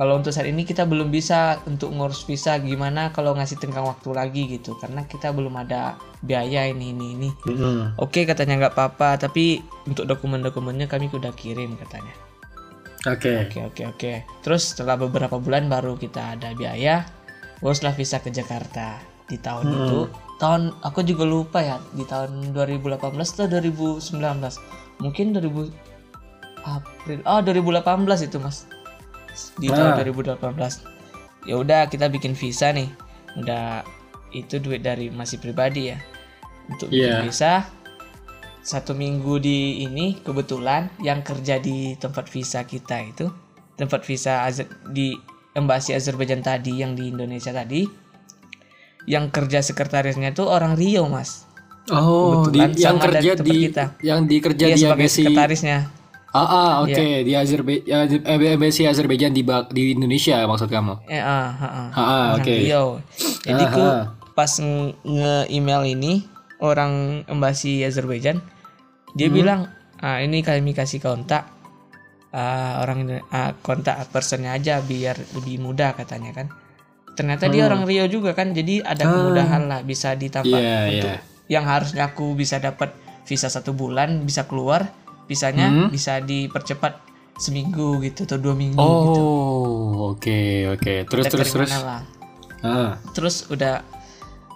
Kalau 0.00 0.16
untuk 0.16 0.32
saat 0.32 0.48
ini 0.48 0.64
kita 0.64 0.88
belum 0.88 1.12
bisa 1.12 1.60
untuk 1.68 1.92
ngurus 1.92 2.24
visa 2.24 2.56
gimana 2.56 3.12
kalau 3.12 3.36
ngasih 3.36 3.60
tenggang 3.60 3.84
waktu 3.84 4.16
lagi 4.16 4.48
gitu 4.48 4.72
karena 4.80 5.04
kita 5.04 5.28
belum 5.28 5.60
ada 5.60 6.00
biaya 6.24 6.64
ini 6.72 6.96
ini 6.96 7.06
ini. 7.20 7.28
Mm-mm. 7.44 8.00
Oke 8.00 8.24
katanya 8.24 8.64
nggak 8.64 8.74
apa-apa 8.80 9.28
tapi 9.28 9.60
untuk 9.84 10.08
dokumen-dokumennya 10.08 10.88
kami 10.88 11.12
udah 11.12 11.36
kirim 11.36 11.76
katanya. 11.76 12.16
Oke. 13.12 13.44
Oke 13.44 13.60
oke 13.60 13.82
oke. 13.92 14.12
Terus 14.40 14.72
setelah 14.72 14.96
beberapa 14.96 15.36
bulan 15.36 15.68
baru 15.68 16.00
kita 16.00 16.40
ada 16.40 16.56
biaya, 16.56 17.04
uruslah 17.60 17.92
visa 17.92 18.24
ke 18.24 18.32
Jakarta 18.32 19.04
di 19.28 19.36
tahun 19.36 19.68
itu. 19.68 20.00
Tahun 20.40 20.72
aku 20.80 21.04
juga 21.04 21.22
lupa 21.22 21.60
ya 21.60 21.76
di 21.92 22.02
tahun 22.02 22.56
2018 22.56 22.96
atau 23.12 23.46
2019. 23.46 24.56
Mungkin 24.98 25.36
2000 25.36 25.68
April. 26.64 27.20
Oh 27.24 27.40
2018 27.40 28.24
itu 28.24 28.40
mas. 28.40 28.64
Di 29.56 29.68
tahun 29.68 29.94
Ah. 29.94 29.96
2018. 30.00 30.80
Ya 31.44 31.56
udah 31.56 31.88
kita 31.88 32.08
bikin 32.08 32.32
visa 32.32 32.72
nih. 32.72 32.88
Udah 33.36 33.84
itu 34.32 34.56
duit 34.56 34.80
dari 34.80 35.08
masih 35.08 35.36
pribadi 35.36 35.92
ya. 35.92 36.00
Untuk 36.68 36.88
bikin 36.88 37.04
Iya. 37.04 37.20
visa 37.20 37.52
satu 38.60 38.92
minggu 38.92 39.40
di 39.40 39.82
ini 39.82 40.20
kebetulan 40.20 40.92
yang 41.00 41.20
kerja 41.20 41.56
di 41.56 41.96
tempat 41.96 42.28
visa 42.28 42.60
kita 42.62 43.00
itu 43.02 43.26
tempat 43.74 44.04
visa 44.04 44.44
Azer- 44.44 44.68
di 44.92 45.16
embasi 45.52 45.96
Azerbaijan 45.96 46.44
tadi 46.44 46.76
yang 46.76 46.92
di 46.92 47.08
Indonesia 47.08 47.50
tadi 47.50 47.88
yang 49.10 49.26
kerja 49.28 49.58
sekretarisnya 49.60 50.30
itu 50.30 50.46
orang 50.46 50.78
Rio 50.78 51.10
mas 51.10 51.42
Oh, 51.90 52.46
di, 52.46 52.62
yang 52.78 53.02
kerja 53.02 53.34
di 53.34 53.66
kita. 53.66 53.98
yang 53.98 54.22
di 54.22 54.38
kerja 54.38 54.64
dia 54.64 54.76
di 54.76 54.80
sebagai 54.80 55.10
embassy 55.10 55.24
sekretarisnya 55.26 55.78
Ah, 56.30 56.46
ah, 56.46 56.70
oke 56.86 56.94
Iya. 56.94 57.26
di 57.26 57.32
Azerbaijan 57.34 58.06
embassy 58.22 58.86
Azerbaijan 58.86 59.34
di 59.34 59.42
di 59.42 59.82
Indonesia 59.90 60.38
maksud 60.46 60.70
kamu. 60.70 61.02
eh 61.10 61.18
ah, 61.18 61.50
ah, 61.50 61.66
ah. 61.66 61.88
Ah, 61.90 61.98
ah, 61.98 62.26
oke. 62.38 62.46
Rio 62.46 63.02
jadi 63.42 63.64
Ah, 63.66 63.74
ku 63.74 63.82
ah. 63.82 64.02
pas 64.30 64.52
nge- 64.54 64.94
nge-email 65.02 65.82
ini 65.90 66.22
orang 66.62 67.26
embasi 67.26 67.82
Azerbaijan 67.82 68.38
dia 69.10 69.26
Hmm. 69.26 69.34
bilang 69.34 69.60
ah, 69.98 70.22
ini 70.22 70.38
kami 70.40 70.70
kasih 70.70 71.02
kontak 71.02 71.50
ah, 72.30 72.78
orang 72.78 73.26
ah, 73.26 73.58
kontak 73.58 73.98
personnya 74.08 74.54
aja 74.54 74.78
biar 74.78 75.18
lebih 75.34 75.58
mudah 75.58 75.98
katanya 75.98 76.30
kan 76.32 76.46
ternyata 77.12 77.46
dia 77.46 77.66
orang 77.66 77.84
Rio 77.84 78.06
juga 78.06 78.32
kan 78.32 78.50
jadi 78.50 78.80
ada 78.82 79.04
kemudahan 79.04 79.62
lah 79.66 79.80
bisa 79.82 80.14
ditambah 80.14 80.50
Hmm. 80.50 80.60
Iya, 80.60 80.78
untuk 80.88 81.10
iya. 81.10 81.18
yang 81.48 81.64
harusnya 81.64 82.02
aku 82.06 82.32
bisa 82.32 82.56
dapat 82.56 82.94
visa 83.22 83.46
satu 83.46 83.70
bulan 83.70 84.22
bisa 84.22 84.44
keluar 84.44 84.88
visanya 85.24 85.68
Hmm. 85.68 85.88
bisa 85.88 86.18
dipercepat 86.18 86.98
seminggu 87.36 88.00
gitu 88.00 88.24
atau 88.24 88.36
dua 88.36 88.52
minggu 88.52 88.76
Oh, 88.76 89.00
gitu 89.02 89.24
oke 90.12 90.40
oke. 90.70 90.94
Terus 91.06 91.24
Ada 91.24 91.32
terus 91.32 91.50
terus. 91.50 91.70
lah. 91.72 92.02
Ah, 92.60 92.92
terus 93.10 93.48
udah 93.48 93.80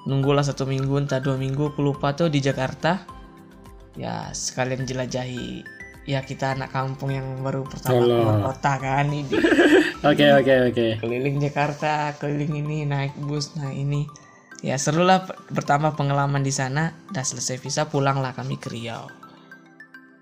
nunggulah 0.05 0.45
satu 0.45 0.65
minggu 0.65 0.93
entah 0.99 1.17
dua 1.17 1.35
minggu 1.35 1.73
aku 1.73 1.81
lupa 1.81 2.13
tuh 2.13 2.29
di 2.29 2.39
Jakarta 2.39 3.01
ya 3.95 4.29
sekalian 4.29 4.85
jelajahi 4.85 5.65
ya 6.05 6.21
kita 6.21 6.53
anak 6.53 6.69
kampung 6.69 7.11
yang 7.11 7.41
baru 7.41 7.65
pertama 7.65 7.97
keluar 7.99 8.37
kota 8.47 8.73
kan 8.77 9.09
ini. 9.09 9.25
Oke 10.05 10.27
oke 10.31 10.55
oke. 10.69 10.87
keliling 11.01 11.41
Jakarta 11.41 12.13
keliling 12.15 12.61
ini 12.61 12.85
naik 12.85 13.17
bus 13.19 13.57
nah 13.57 13.73
ini. 13.73 14.05
Ya 14.61 14.77
seru 14.77 15.01
lah 15.01 15.25
pe- 15.25 15.33
pertama 15.49 15.93
pengalaman 15.93 16.41
di 16.41 16.53
sana. 16.53 16.93
Udah 17.09 17.21
selesai 17.21 17.57
visa 17.57 17.85
pulanglah 17.85 18.33
kami 18.33 18.55
ke 18.55 18.69
Riau. 18.69 19.09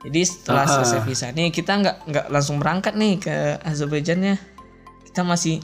Jadi 0.03 0.23
setelah 0.23 0.63
Ah. 0.63 0.71
selesai 0.73 1.03
visa 1.03 1.27
nih 1.31 1.51
kita 1.51 1.73
nggak 1.77 1.97
nggak 2.07 2.27
langsung 2.29 2.59
berangkat 2.59 2.95
nih 2.95 3.19
ke 3.19 3.35
Azerbaijan 3.61 4.23
ya 4.25 4.37
kita 5.03 5.23
masih 5.23 5.59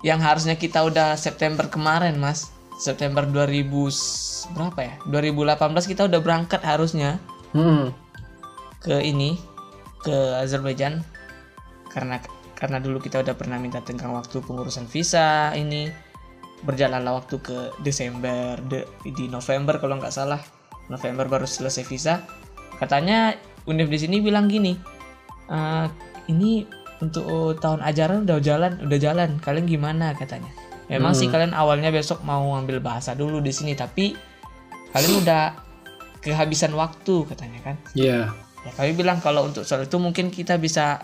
yang 0.00 0.18
harusnya 0.18 0.54
kita 0.54 0.80
udah 0.80 1.14
September 1.14 1.66
kemarin 1.66 2.14
mas. 2.14 2.46
September 2.78 3.22
2000 3.22 3.66
s- 3.86 4.46
berapa 4.48 4.80
ya? 4.80 4.94
2018 5.04 5.58
kita 5.84 6.06
udah 6.06 6.20
berangkat 6.20 6.62
harusnya. 6.62 7.18
Hmm. 7.50 7.90
Ke 8.80 8.98
ini 9.04 9.36
ke 10.00 10.40
Azerbaijan. 10.40 11.04
Karena 11.92 12.18
karena 12.56 12.76
dulu 12.76 13.00
kita 13.00 13.24
udah 13.24 13.34
pernah 13.36 13.56
minta 13.56 13.80
tenggang 13.84 14.12
waktu 14.12 14.40
pengurusan 14.40 14.88
visa 14.88 15.52
ini. 15.54 15.88
Berjalanlah 16.60 17.24
waktu 17.24 17.40
ke 17.40 17.72
Desember 17.80 18.60
de- 18.68 18.84
di 19.04 19.28
November 19.32 19.80
kalau 19.80 19.96
nggak 19.96 20.12
salah. 20.12 20.40
November 20.92 21.24
baru 21.28 21.48
selesai 21.48 21.86
visa. 21.88 22.24
Katanya 22.76 23.32
Univ 23.68 23.92
di 23.92 24.00
sini 24.00 24.24
bilang 24.24 24.48
gini 24.48 24.72
"Eh, 25.52 25.86
ini 26.32 26.64
untuk 27.00 27.56
tahun 27.60 27.80
ajaran 27.80 28.28
udah 28.28 28.38
jalan 28.44 28.72
udah 28.84 28.98
jalan. 29.00 29.40
Kalian 29.40 29.64
gimana? 29.68 30.12
katanya. 30.16 30.52
Memang 30.90 31.14
sih 31.14 31.30
kalian 31.30 31.54
awalnya 31.54 31.94
besok 31.94 32.26
mau 32.26 32.42
ngambil 32.58 32.82
bahasa 32.82 33.14
dulu 33.14 33.38
di 33.38 33.54
sini 33.54 33.78
tapi 33.78 34.10
kalian 34.90 35.22
udah 35.22 35.42
kehabisan 36.18 36.74
waktu 36.74 37.24
katanya 37.30 37.60
kan. 37.62 37.76
Iya. 37.94 38.34
Ya 38.60 38.70
kami 38.76 38.92
bilang 38.92 39.24
kalau 39.24 39.48
untuk 39.48 39.64
soal 39.64 39.88
itu 39.88 39.96
mungkin 39.96 40.28
kita 40.28 40.60
bisa 40.60 41.00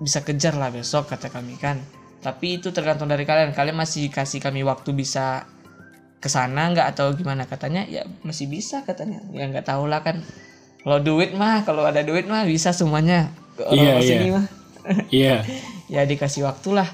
bisa 0.00 0.20
kejar 0.24 0.56
lah 0.56 0.72
besok 0.72 1.08
kata 1.12 1.28
kami 1.28 1.56
kan. 1.60 1.80
Tapi 2.24 2.60
itu 2.60 2.72
tergantung 2.72 3.06
dari 3.08 3.28
kalian. 3.28 3.52
Kalian 3.52 3.76
masih 3.76 4.08
kasih 4.08 4.40
kami 4.40 4.64
waktu 4.64 4.96
bisa 4.96 5.44
ke 6.20 6.28
sana 6.32 6.72
nggak 6.72 6.96
atau 6.96 7.12
gimana? 7.12 7.44
Katanya 7.44 7.84
ya 7.84 8.08
masih 8.24 8.48
bisa 8.48 8.80
katanya. 8.82 9.20
Ya 9.36 9.44
nggak 9.48 9.68
tahu 9.68 9.84
lah 9.88 10.00
kan. 10.00 10.24
Kalau 10.80 10.98
duit 11.02 11.36
mah 11.36 11.66
kalau 11.68 11.84
ada 11.84 12.00
duit 12.00 12.24
mah 12.24 12.48
bisa 12.48 12.72
semuanya. 12.72 13.28
Ke 13.56 13.64
orang 13.68 14.00
Iya, 14.00 14.04
sini 14.04 14.26
iya. 14.28 14.32
mah 14.32 14.46
Iya. 15.20 15.36
ya 15.94 16.00
dikasih 16.08 16.48
waktu 16.48 16.80
lah. 16.80 16.88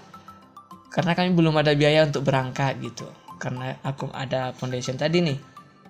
Karena 0.93 1.17
kami 1.17 1.33
belum 1.33 1.57
ada 1.57 1.73
biaya 1.73 2.05
untuk 2.05 2.27
berangkat 2.27 2.77
gitu. 2.83 3.07
Karena 3.39 3.79
aku 3.87 4.11
ada 4.13 4.51
foundation 4.59 4.99
tadi 4.99 5.23
nih. 5.23 5.39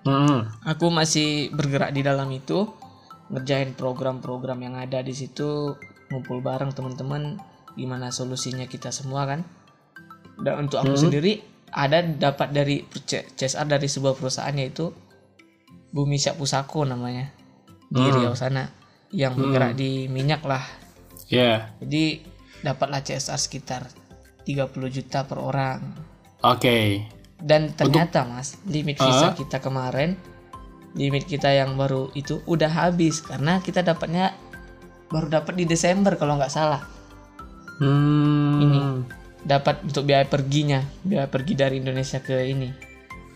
Hmm. 0.03 0.43
aku 0.67 0.91
masih 0.91 1.47
bergerak 1.55 1.95
di 1.95 2.03
dalam 2.03 2.27
itu 2.27 2.67
ngerjain 3.31 3.75
program-program 3.77 4.59
yang 4.63 4.75
ada 4.75 4.99
di 4.99 5.15
situ 5.15 5.77
ngumpul 6.11 6.43
bareng 6.43 6.75
teman-teman 6.75 7.39
gimana 7.73 8.13
solusinya 8.13 8.67
kita 8.67 8.91
semua 8.91 9.25
kan? 9.25 9.41
Dan 10.41 10.67
untuk 10.67 10.81
aku 10.81 10.97
sendiri 10.97 11.41
ada 11.73 12.05
dapat 12.05 12.53
dari 12.53 12.85
CSR 12.85 13.65
dari 13.65 13.87
sebuah 13.89 14.13
perusahaan 14.13 14.53
yaitu 14.53 14.93
Bumi 15.93 16.17
Siap 16.17 16.37
Pusako 16.41 16.85
namanya 16.85 17.29
di 17.89 18.01
Riau 18.01 18.33
sana 18.33 18.65
yang 19.13 19.37
bergerak 19.37 19.77
di 19.77 20.09
minyak 20.09 20.41
lah. 20.45 20.65
Ya. 21.29 21.73
jadi 21.81 22.21
dapatlah 22.61 23.01
CSR 23.01 23.39
sekitar 23.41 23.81
30 24.45 24.69
juta 24.89 25.25
per 25.25 25.39
orang. 25.41 25.81
Oke. 26.43 27.07
dan 27.43 27.75
ternyata 27.75 28.23
mas 28.23 28.55
limit 28.63 28.95
visa 28.95 29.35
kita 29.35 29.59
kemarin 29.59 30.15
limit 30.93 31.25
kita 31.25 31.49
yang 31.49 31.73
baru 31.73 32.13
itu 32.13 32.41
udah 32.45 32.69
habis 32.69 33.21
karena 33.21 33.57
kita 33.59 33.81
dapatnya 33.81 34.33
baru 35.09 35.29
dapat 35.29 35.53
di 35.57 35.65
Desember 35.65 36.13
kalau 36.17 36.37
nggak 36.37 36.53
salah 36.53 36.81
Hmm. 37.73 38.61
Ini. 38.61 38.79
dapat 39.43 39.81
untuk 39.83 40.05
biaya 40.05 40.23
perginya 40.29 40.85
biaya 41.01 41.25
pergi 41.25 41.57
dari 41.57 41.81
Indonesia 41.81 42.21
ke 42.21 42.37
ini 42.45 42.69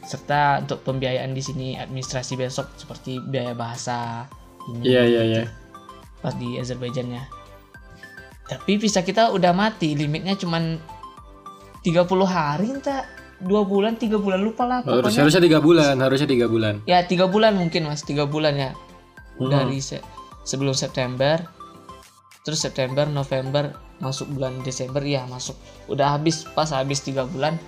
serta 0.05 0.61
untuk 0.63 0.85
pembiayaan 0.85 1.33
di 1.33 1.41
sini 1.43 1.67
administrasi 1.75 2.37
besok 2.37 2.77
seperti 2.77 3.17
biaya 3.19 3.51
bahasa 3.57 4.29
ini 4.71 4.87
Iya 4.87 5.03
iya 5.03 5.21
iya. 5.25 5.43
pas 6.21 6.37
di 6.37 6.55
Azerbaijannya 6.55 7.19
tapi 8.47 8.79
visa 8.79 9.03
kita 9.03 9.33
udah 9.35 9.51
mati 9.51 9.97
limitnya 9.97 10.37
cuman 10.39 10.79
30 11.83 12.07
hari 12.23 12.77
entah 12.77 13.03
dua 13.37 13.61
bulan 13.63 13.95
tiga 14.01 14.17
bulan 14.17 14.41
lupa 14.41 14.65
lah 14.65 14.81
pokoknya. 14.81 15.21
harusnya 15.21 15.43
tiga 15.45 15.59
bulan, 15.61 15.95
harusnya 16.01 16.29
tiga 16.29 16.47
bulan. 16.49 16.81
ya 16.89 17.05
tiga 17.05 17.29
bulan 17.29 17.53
mungkin 17.53 17.85
mas 17.85 18.01
tiga 18.01 18.25
bulan 18.25 18.57
ya. 18.57 18.71
Hmm. 19.37 19.53
dari 19.53 19.77
se- 19.77 20.01
sebelum 20.41 20.73
September. 20.73 21.45
Terus 22.41 22.63
September 22.63 23.05
November 23.05 23.75
masuk 23.99 24.31
bulan 24.33 24.63
Desember 24.63 25.03
ya 25.03 25.27
masuk. 25.27 25.53
Udah 25.91 26.15
habis 26.17 26.47
pas 26.55 26.71
habis 26.73 27.03
tiga 27.03 27.27
bulan 27.27 27.59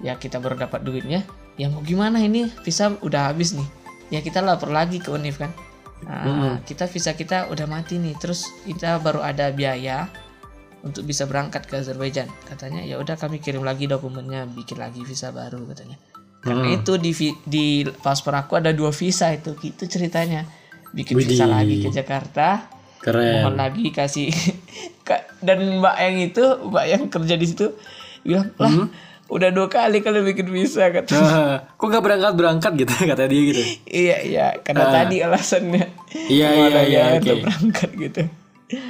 ya 0.00 0.16
kita 0.16 0.40
baru 0.40 0.56
dapat 0.56 0.80
duitnya. 0.86 1.26
Ya 1.60 1.68
mau 1.68 1.84
gimana 1.84 2.22
ini? 2.22 2.48
Visa 2.64 2.94
udah 3.04 3.28
habis 3.34 3.52
nih. 3.52 3.68
Ya 4.08 4.24
kita 4.24 4.40
lapor 4.40 4.72
lagi 4.72 5.02
ke 5.02 5.12
Unif 5.12 5.36
kan. 5.36 5.52
Nah, 6.00 6.56
kita 6.64 6.88
visa 6.88 7.12
kita 7.12 7.52
udah 7.52 7.68
mati 7.68 8.00
nih. 8.00 8.16
Terus 8.16 8.48
kita 8.64 8.96
baru 9.04 9.20
ada 9.20 9.52
biaya 9.52 10.08
untuk 10.82 11.02
bisa 11.02 11.24
berangkat 11.24 11.64
ke 11.64 11.78
Azerbaijan. 11.78 12.28
Katanya 12.42 12.80
ya 12.80 12.96
udah 12.96 13.14
kami 13.14 13.38
kirim 13.38 13.60
lagi 13.60 13.84
dokumennya 13.84 14.46
bikin 14.46 14.76
lagi 14.76 15.00
visa 15.00 15.30
baru 15.30 15.64
katanya. 15.66 15.96
Karena 16.40 16.72
itu 16.72 16.96
di 16.96 17.12
di 17.42 17.64
paspor 17.84 18.32
aku 18.34 18.56
ada 18.56 18.70
dua 18.70 18.90
visa 18.90 19.28
itu 19.28 19.52
gitu 19.54 19.84
ceritanya. 19.84 20.48
Bikin 20.90 21.14
visa 21.14 21.44
Widih. 21.44 21.48
lagi 21.48 21.74
ke 21.80 21.88
Jakarta 21.92 22.48
Keren. 22.98 23.40
mohon 23.42 23.56
lagi 23.56 23.88
kasih 23.90 24.28
dan 25.40 25.58
mbak 25.80 25.96
yang 25.96 26.16
itu 26.22 26.44
mbak 26.62 26.84
yang 26.86 27.02
kerja 27.06 27.34
di 27.34 27.46
situ 27.46 27.72
bilang 28.20 28.52
lah 28.56 28.90
udah 29.26 29.48
dua 29.48 29.66
kali 29.66 30.02
kalian 30.02 30.26
bikin 30.26 30.50
visa 30.50 30.90
kata 30.90 31.14
Ah, 31.14 31.54
kok 31.70 31.86
nggak 31.86 32.02
berangkat 32.02 32.32
berangkat 32.34 32.72
gitu 32.76 32.92
kata 33.10 33.24
dia 33.24 33.40
gitu. 33.46 33.62
iya 33.86 34.16
iya 34.20 34.46
karena 34.58 34.84
tadi 34.90 35.16
alasannya. 35.22 35.86
Iya 36.26 36.48
iya 36.50 36.80
iya 36.82 37.02
untuk 37.16 37.38
berangkat 37.40 37.90
gitu. 37.96 38.22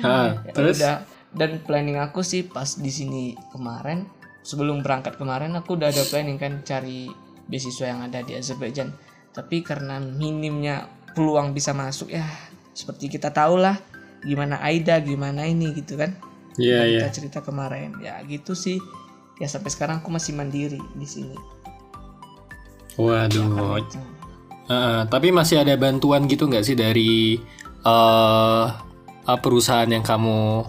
Ah, 0.00 0.40
Ya 0.42 0.52
terus? 0.52 0.80
udah 0.80 0.96
dan 1.30 1.62
planning 1.62 1.98
aku 1.98 2.26
sih 2.26 2.42
pas 2.42 2.78
di 2.78 2.90
sini 2.90 3.38
kemarin 3.54 4.02
sebelum 4.42 4.82
berangkat 4.82 5.14
kemarin 5.14 5.54
aku 5.54 5.78
udah 5.78 5.92
ada 5.92 6.02
planning 6.08 6.40
kan 6.40 6.64
cari 6.66 7.06
beasiswa 7.46 7.86
yang 7.90 8.00
ada 8.06 8.22
di 8.22 8.34
Azerbaijan. 8.34 8.94
Tapi 9.30 9.62
karena 9.62 10.02
minimnya 10.02 10.90
peluang 11.14 11.54
bisa 11.54 11.70
masuk 11.74 12.10
ya 12.10 12.26
seperti 12.74 13.10
kita 13.10 13.34
tahu 13.34 13.58
lah 13.58 13.78
gimana 14.22 14.62
Aida 14.62 14.98
gimana 15.02 15.46
ini 15.46 15.74
gitu 15.74 15.98
kan. 15.98 16.14
Iya 16.58 16.86
iya. 16.86 17.00
kita 17.06 17.10
cerita 17.14 17.38
kemarin. 17.42 17.98
Ya 18.02 18.18
gitu 18.26 18.58
sih. 18.58 18.82
Ya 19.38 19.48
sampai 19.48 19.70
sekarang 19.72 20.02
aku 20.02 20.10
masih 20.10 20.34
mandiri 20.34 20.82
di 20.98 21.06
sini. 21.06 21.36
Waduh. 22.98 23.80
Ah, 24.70 25.02
tapi 25.10 25.34
masih 25.34 25.62
ada 25.62 25.74
bantuan 25.74 26.30
gitu 26.30 26.46
nggak 26.46 26.62
sih 26.62 26.76
dari 26.78 27.40
ah, 27.82 28.78
perusahaan 29.40 29.88
yang 29.88 30.04
kamu 30.04 30.66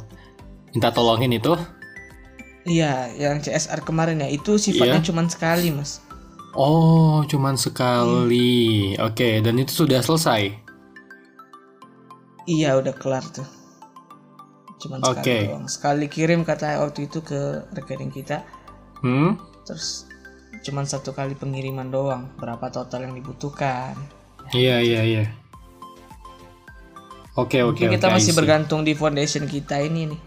minta 0.74 0.90
tolongin 0.92 1.32
itu? 1.34 1.54
iya 2.66 3.10
yang 3.18 3.42
CSR 3.42 3.82
kemarin 3.82 4.22
ya 4.22 4.30
itu 4.30 4.58
sifatnya 4.58 5.02
Iya. 5.02 5.08
cuman 5.10 5.28
sekali 5.30 5.70
mas 5.74 6.02
Oh, 6.52 7.24
cuman 7.32 7.56
sekali. 7.56 8.92
Oke, 9.00 9.40
dan 9.40 9.56
itu 9.56 9.72
sudah 9.72 10.04
selesai. 10.04 10.52
Iya 12.44 12.76
udah 12.76 12.92
kelar 12.92 13.24
tuh. 13.32 13.48
Cuman 14.84 15.00
sekali 15.00 15.24
Oke. 15.24 15.38
doang. 15.48 15.66
Sekali 15.72 16.06
kirim 16.12 16.44
kata 16.44 16.84
waktu 16.84 17.08
itu 17.08 17.24
ke 17.24 17.64
rekening 17.72 18.12
kita. 18.12 18.44
Hmm? 19.00 19.40
Terus 19.64 20.12
cuman 20.68 20.84
satu 20.84 21.16
kali 21.16 21.40
pengiriman 21.40 21.88
doang. 21.88 22.28
Berapa 22.36 22.68
total 22.68 23.08
yang 23.08 23.16
dibutuhkan? 23.16 23.96
Iya 24.52 24.84
iya 24.84 25.02
iya. 25.08 25.24
Oke 27.40 27.64
oke 27.64 27.88
Mungkin 27.88 27.96
kita 27.96 28.12
oke, 28.12 28.12
I 28.12 28.16
masih 28.20 28.34
bergantung 28.36 28.84
di 28.84 28.92
foundation 28.92 29.48
kita 29.48 29.80
ini 29.80 30.12
nih. 30.12 30.20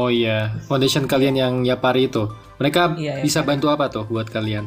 Oh 0.00 0.08
iya, 0.08 0.56
foundation 0.64 1.04
kalian 1.04 1.36
yang 1.36 1.54
Yapari 1.60 2.08
itu, 2.08 2.24
mereka 2.56 2.96
Iya, 2.96 3.20
bisa 3.20 3.44
bantu 3.44 3.68
apa 3.68 3.92
tuh 3.92 4.08
buat 4.08 4.32
kalian? 4.32 4.64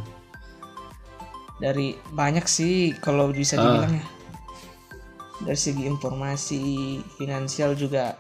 Dari 1.57 1.97
banyak 2.13 2.45
sih 2.45 2.93
kalau 3.01 3.33
bisa 3.33 3.57
dibilang 3.57 3.97
ya. 3.97 4.05
Dari 5.41 5.57
segi 5.57 5.83
informasi 5.83 6.61
finansial 7.17 7.73
juga. 7.73 8.13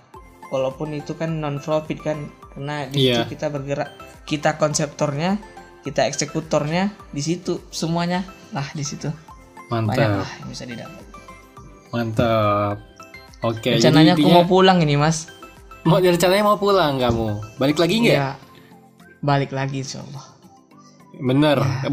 Walaupun 0.49 0.93
itu 0.93 1.13
kan 1.13 1.37
non 1.37 1.57
profit 1.57 2.01
kan 2.01 2.17
karena 2.53 2.85
di 2.85 3.09
Iya. 3.09 3.21
situ 3.25 3.33
kita 3.33 3.49
bergerak 3.49 3.89
kita 4.25 4.57
konseptornya 4.57 5.41
kita 5.81 6.05
eksekutornya 6.05 6.93
di 7.09 7.19
situ 7.19 7.57
semuanya 7.73 8.21
lah 8.53 8.69
di 8.71 8.85
situ 8.85 9.09
banyak 9.67 9.89
Mantap, 9.89 10.21
lah 10.21 10.31
yang 10.39 10.49
bisa 10.49 10.63
didapat. 10.63 11.03
mantap. 11.89 12.77
Oke, 13.41 13.75
Rencananya 13.75 14.13
jadi 14.13 14.23
aku 14.23 14.29
mau 14.29 14.45
pulang 14.45 14.77
ini 14.79 14.95
mas. 14.95 15.27
Mau 15.83 15.99
rencananya 15.99 16.43
mau 16.43 16.55
pulang 16.55 16.95
kamu, 16.95 17.27
balik 17.57 17.77
lagi 17.77 17.95
nggak? 17.99 18.15
Iya. 18.15 18.31
Balik 19.19 19.51
lagi 19.51 19.79
insya 19.79 20.03
Allah. 20.03 20.25
Bener, 21.13 21.57
Eh, 21.59 21.91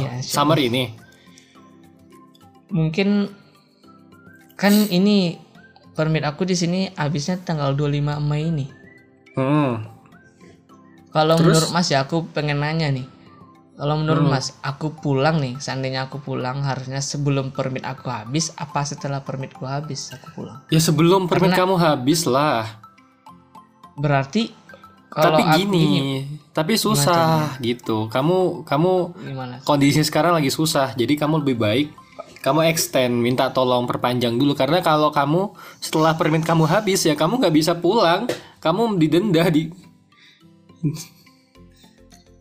Iya, 0.00 0.10
insya 0.20 0.32
summer 0.40 0.58
ini. 0.58 0.94
Mungkin 2.68 3.28
kan 4.54 4.72
ini 4.88 5.38
permit 5.92 6.24
aku 6.24 6.42
di 6.42 6.56
sini 6.56 6.90
habisnya 6.92 7.38
tanggal 7.38 7.72
25 7.72 8.18
Mei 8.20 8.48
ini. 8.48 8.66
Hmm. 9.34 9.84
Kalau 11.10 11.38
menurut 11.38 11.70
Mas 11.70 11.88
ya 11.88 12.02
aku 12.02 12.26
pengen 12.30 12.58
nanya 12.58 12.90
nih. 12.90 13.06
Kalau 13.74 13.98
menurut 13.98 14.22
Hmm. 14.22 14.30
Mas, 14.30 14.54
aku 14.62 14.94
pulang 14.94 15.42
nih, 15.42 15.58
seandainya 15.58 16.06
aku 16.06 16.22
pulang 16.22 16.62
harusnya 16.62 17.02
sebelum 17.02 17.50
permit 17.50 17.82
aku 17.82 18.06
habis 18.06 18.54
apa 18.54 18.86
setelah 18.86 19.26
permitku 19.26 19.66
habis 19.66 20.14
aku 20.14 20.30
pulang? 20.30 20.62
Ya 20.70 20.78
sebelum 20.78 21.26
permit 21.26 21.58
kamu 21.58 21.74
habis 21.74 22.22
lah. 22.22 22.83
Berarti 23.94 24.50
kalau 25.10 25.38
Tapi 25.38 25.42
aku 25.46 25.58
gini, 25.62 25.86
tapi 26.50 26.74
susah 26.74 27.54
gitu. 27.62 28.10
Kamu 28.10 28.66
kamu 28.66 28.92
gimana? 29.14 29.54
kondisi 29.62 30.02
sekarang 30.02 30.34
lagi 30.34 30.50
susah. 30.50 30.94
Jadi 30.98 31.14
kamu 31.14 31.46
lebih 31.46 31.56
baik 31.58 31.88
kamu 32.44 32.68
extend, 32.68 33.24
minta 33.24 33.48
tolong 33.48 33.88
perpanjang 33.88 34.36
dulu 34.36 34.52
karena 34.52 34.84
kalau 34.84 35.08
kamu 35.08 35.56
setelah 35.80 36.12
permit 36.12 36.44
kamu 36.44 36.68
habis 36.68 37.00
ya 37.08 37.16
kamu 37.16 37.40
nggak 37.40 37.54
bisa 37.56 37.72
pulang. 37.72 38.28
Kamu 38.60 39.00
didenda 39.00 39.48
di 39.48 39.72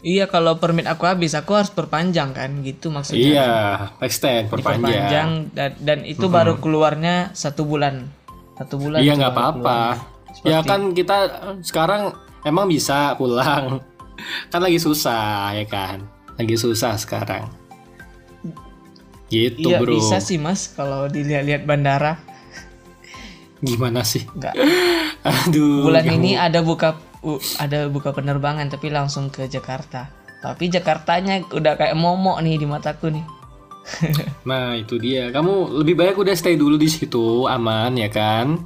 Iya 0.03 0.27
kalau 0.27 0.59
permit 0.59 0.83
aku 0.83 1.07
habis 1.07 1.31
aku 1.31 1.55
harus 1.55 1.71
perpanjang 1.71 2.35
kan 2.35 2.59
gitu 2.59 2.91
maksudnya. 2.91 3.23
Iya, 3.23 3.51
extend, 4.03 4.51
perpanjang. 4.51 5.47
Dan, 5.55 5.79
dan 5.79 6.03
itu 6.03 6.27
baru 6.27 6.59
keluarnya 6.59 7.31
satu 7.31 7.63
bulan. 7.63 8.11
Satu 8.59 8.75
bulan. 8.83 8.99
Iya 8.99 9.15
nggak 9.15 9.31
apa-apa. 9.31 9.79
Keluarnya. 10.43 10.59
Ya 10.59 10.67
kan 10.67 10.81
kita 10.91 11.17
sekarang 11.63 12.01
emang 12.43 12.67
bisa 12.67 13.15
pulang. 13.15 13.79
Kan 14.53 14.61
lagi 14.61 14.77
susah 14.77 15.51
ya 15.57 15.65
kan. 15.65 16.05
Lagi 16.37 16.53
susah 16.53 16.93
sekarang. 16.95 17.49
Gitu 19.27 19.65
Iya 19.65 19.81
bro. 19.81 19.97
bisa 19.97 20.21
sih 20.21 20.37
mas 20.37 20.69
kalau 20.69 21.09
dilihat-lihat 21.09 21.65
bandara. 21.65 22.21
Gimana 23.59 24.05
sih? 24.05 24.21
Enggak. 24.29 24.53
Aduh. 25.47 25.89
Bulan 25.89 26.05
kamu- 26.05 26.15
ini 26.21 26.31
ada 26.37 26.61
buka 26.61 26.99
uh, 27.25 27.41
ada 27.57 27.89
buka 27.89 28.13
penerbangan 28.13 28.69
tapi 28.69 28.93
langsung 28.93 29.33
ke 29.33 29.49
Jakarta. 29.49 30.13
Tapi 30.43 30.69
Jakartanya 30.69 31.41
udah 31.49 31.73
kayak 31.73 31.97
momok 31.97 32.43
nih 32.43 32.61
di 32.61 32.67
mataku 32.69 33.09
nih. 33.09 33.25
Nah 34.47 34.75
itu 34.77 34.95
dia. 34.99 35.31
Kamu 35.31 35.83
lebih 35.83 35.95
baik 35.97 36.15
udah 36.15 36.35
stay 36.35 36.55
dulu 36.55 36.75
di 36.75 36.87
situ, 36.87 37.47
aman 37.47 37.95
ya 37.95 38.07
kan? 38.07 38.61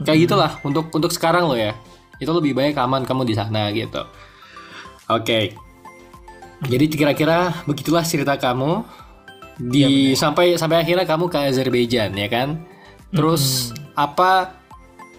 Kayak 0.00 0.18
gitulah 0.26 0.52
untuk 0.62 0.90
untuk 0.90 1.10
sekarang 1.10 1.46
lo 1.46 1.54
ya. 1.54 1.76
Itu 2.18 2.34
lebih 2.34 2.54
baik 2.54 2.74
aman 2.74 3.02
kamu 3.02 3.22
di 3.22 3.34
sana 3.34 3.70
gitu. 3.70 4.02
Oke. 5.06 5.54
Jadi 6.64 6.84
kira-kira 6.88 7.52
begitulah 7.62 8.02
cerita 8.02 8.34
kamu 8.34 8.82
di 9.60 10.14
sampai 10.14 10.56
sampai 10.56 10.82
akhirnya 10.82 11.04
kamu 11.04 11.28
ke 11.28 11.38
Azerbaijan 11.38 12.16
ya 12.16 12.26
kan? 12.26 12.64
Terus 13.14 13.70
apa 13.94 14.56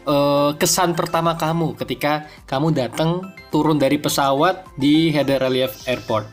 eh, 0.03 0.51
kesan 0.57 0.91
pertama 0.91 1.37
kamu 1.37 1.77
ketika 1.77 2.27
kamu 2.43 2.75
datang 2.75 3.23
turun 3.47 3.79
dari 3.79 3.95
pesawat 3.95 4.67
di 4.75 5.07
Heydar 5.07 5.47
Aliyev 5.47 5.71
Airport? 5.87 6.27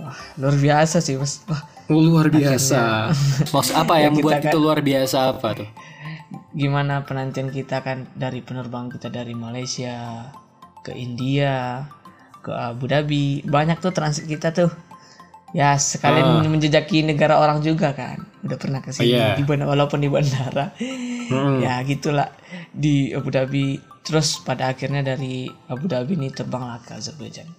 Wah, 0.00 0.16
luar 0.36 0.56
biasa 0.56 1.00
sih, 1.00 1.16
Mas. 1.16 1.44
Wah, 1.44 1.60
Oh, 1.90 1.98
luar 1.98 2.30
biasa. 2.30 3.10
Maksud 3.54 3.74
apa 3.74 3.98
yang 3.98 4.14
Ya, 4.14 4.16
membuat 4.16 4.38
kan- 4.40 4.54
itu 4.54 4.58
luar 4.62 4.78
biasa 4.78 5.34
apa 5.34 5.48
tuh? 5.58 5.68
Gimana 6.54 7.02
penantian 7.06 7.50
kita 7.50 7.82
kan 7.82 8.06
dari 8.14 8.42
penerbang 8.42 8.90
kita 8.90 9.10
dari 9.10 9.34
Malaysia 9.34 10.26
ke 10.86 10.94
India, 10.94 11.84
ke 12.40 12.50
Abu 12.50 12.88
Dhabi. 12.88 13.44
Banyak 13.44 13.78
tuh 13.82 13.92
transit 13.92 14.26
kita 14.26 14.50
tuh. 14.54 14.70
Ya, 15.50 15.74
sekalian 15.74 16.46
menjejaki 16.46 17.02
negara 17.02 17.42
orang 17.42 17.58
juga 17.58 17.90
kan. 17.90 18.22
Udah 18.46 18.54
pernah 18.54 18.78
ke 18.78 18.94
sini 18.94 19.18
Iya. 19.18 19.34
di 19.34 19.42
bandara 19.42 19.74
walaupun 19.74 19.98
di 19.98 20.06
bandara. 20.06 20.70
Hmm. 21.30 21.58
ya, 21.62 21.82
gitulah 21.82 22.30
di 22.70 23.10
Abu 23.10 23.34
Dhabi. 23.34 23.78
Terus 24.06 24.38
pada 24.42 24.70
akhirnya 24.70 25.02
dari 25.02 25.50
Abu 25.66 25.90
Dhabi 25.90 26.14
ini 26.14 26.30
terbanglah 26.30 26.78
ke 26.86 26.94
Azerbaijan. 26.98 27.50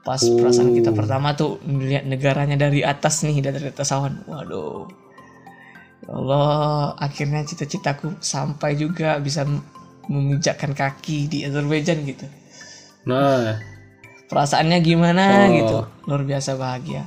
Pas 0.00 0.20
perasaan 0.20 0.72
kita 0.72 0.96
pertama 0.96 1.36
tuh 1.36 1.60
melihat 1.68 2.08
negaranya 2.08 2.56
dari 2.56 2.80
atas 2.80 3.20
nih, 3.20 3.44
dari 3.44 3.68
atas 3.68 3.92
awan. 3.92 4.24
Waduh. 4.24 4.88
Ya 6.10 6.18
Allah, 6.18 6.50
akhirnya 6.98 7.46
cita-citaku 7.46 8.18
sampai 8.18 8.74
juga 8.74 9.14
bisa 9.22 9.46
memijakkan 10.04 10.74
kaki 10.74 11.30
di 11.30 11.38
Azerbaijan 11.46 12.02
gitu. 12.02 12.26
Nah, 13.06 13.62
Perasaannya 14.26 14.78
gimana 14.80 15.22
Oh. 15.26 15.46
gitu. 15.50 15.78
Luar 16.06 16.22
biasa 16.22 16.54
bahagia. 16.54 17.02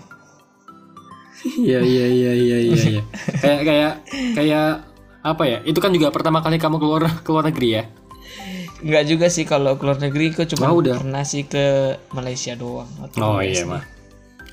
iya 1.56 1.80
iya 1.80 2.06
iya 2.08 2.32
iya 2.34 2.58
iya. 2.62 2.76
iya. 2.76 3.02
kayak 3.44 3.62
kayak 3.64 3.92
kayak 4.36 4.68
apa 5.20 5.44
ya? 5.44 5.58
Itu 5.64 5.80
kan 5.80 5.92
juga 5.92 6.12
pertama 6.12 6.40
kali 6.40 6.60
kamu 6.60 6.80
keluar 6.80 7.04
keluar 7.24 7.44
negeri 7.48 7.80
ya? 7.80 7.84
Enggak 8.84 9.04
juga 9.08 9.28
sih 9.32 9.48
kalau 9.48 9.80
keluar 9.80 10.00
negeri 10.00 10.36
aku 10.36 10.44
cuma 10.44 10.68
Oh, 10.72 10.84
udah. 10.84 11.00
pernah 11.00 11.24
sih 11.24 11.48
ke 11.48 11.96
Malaysia 12.12 12.56
doang. 12.56 12.92
Oh 13.16 13.40
iya 13.40 13.64
mah. 13.64 13.84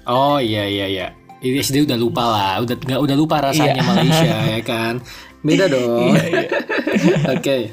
Oh 0.06 0.38
iya 0.38 0.66
iya 0.66 0.86
iya. 0.86 1.06
Ini 1.40 1.56
SD 1.58 1.88
udah 1.88 1.96
lupa 1.96 2.22
lah, 2.22 2.54
udah 2.60 2.76
nggak 2.76 3.00
udah 3.00 3.16
lupa 3.16 3.40
rasanya 3.40 3.80
Malaysia 3.80 4.28
ya 4.46 4.60
kan. 4.60 5.00
Beda 5.40 5.64
dong. 5.72 6.12
Oke. 7.32 7.72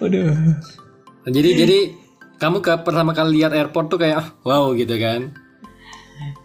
Waduh. 0.00 0.32
Jadi 1.28 1.50
jadi 1.54 1.78
kamu 2.40 2.58
ke 2.58 2.72
pertama 2.82 3.12
kali 3.12 3.38
lihat 3.38 3.52
airport 3.52 3.86
tuh 3.86 4.00
kayak 4.00 4.40
wow 4.42 4.72
gitu 4.72 4.96
kan? 4.96 5.36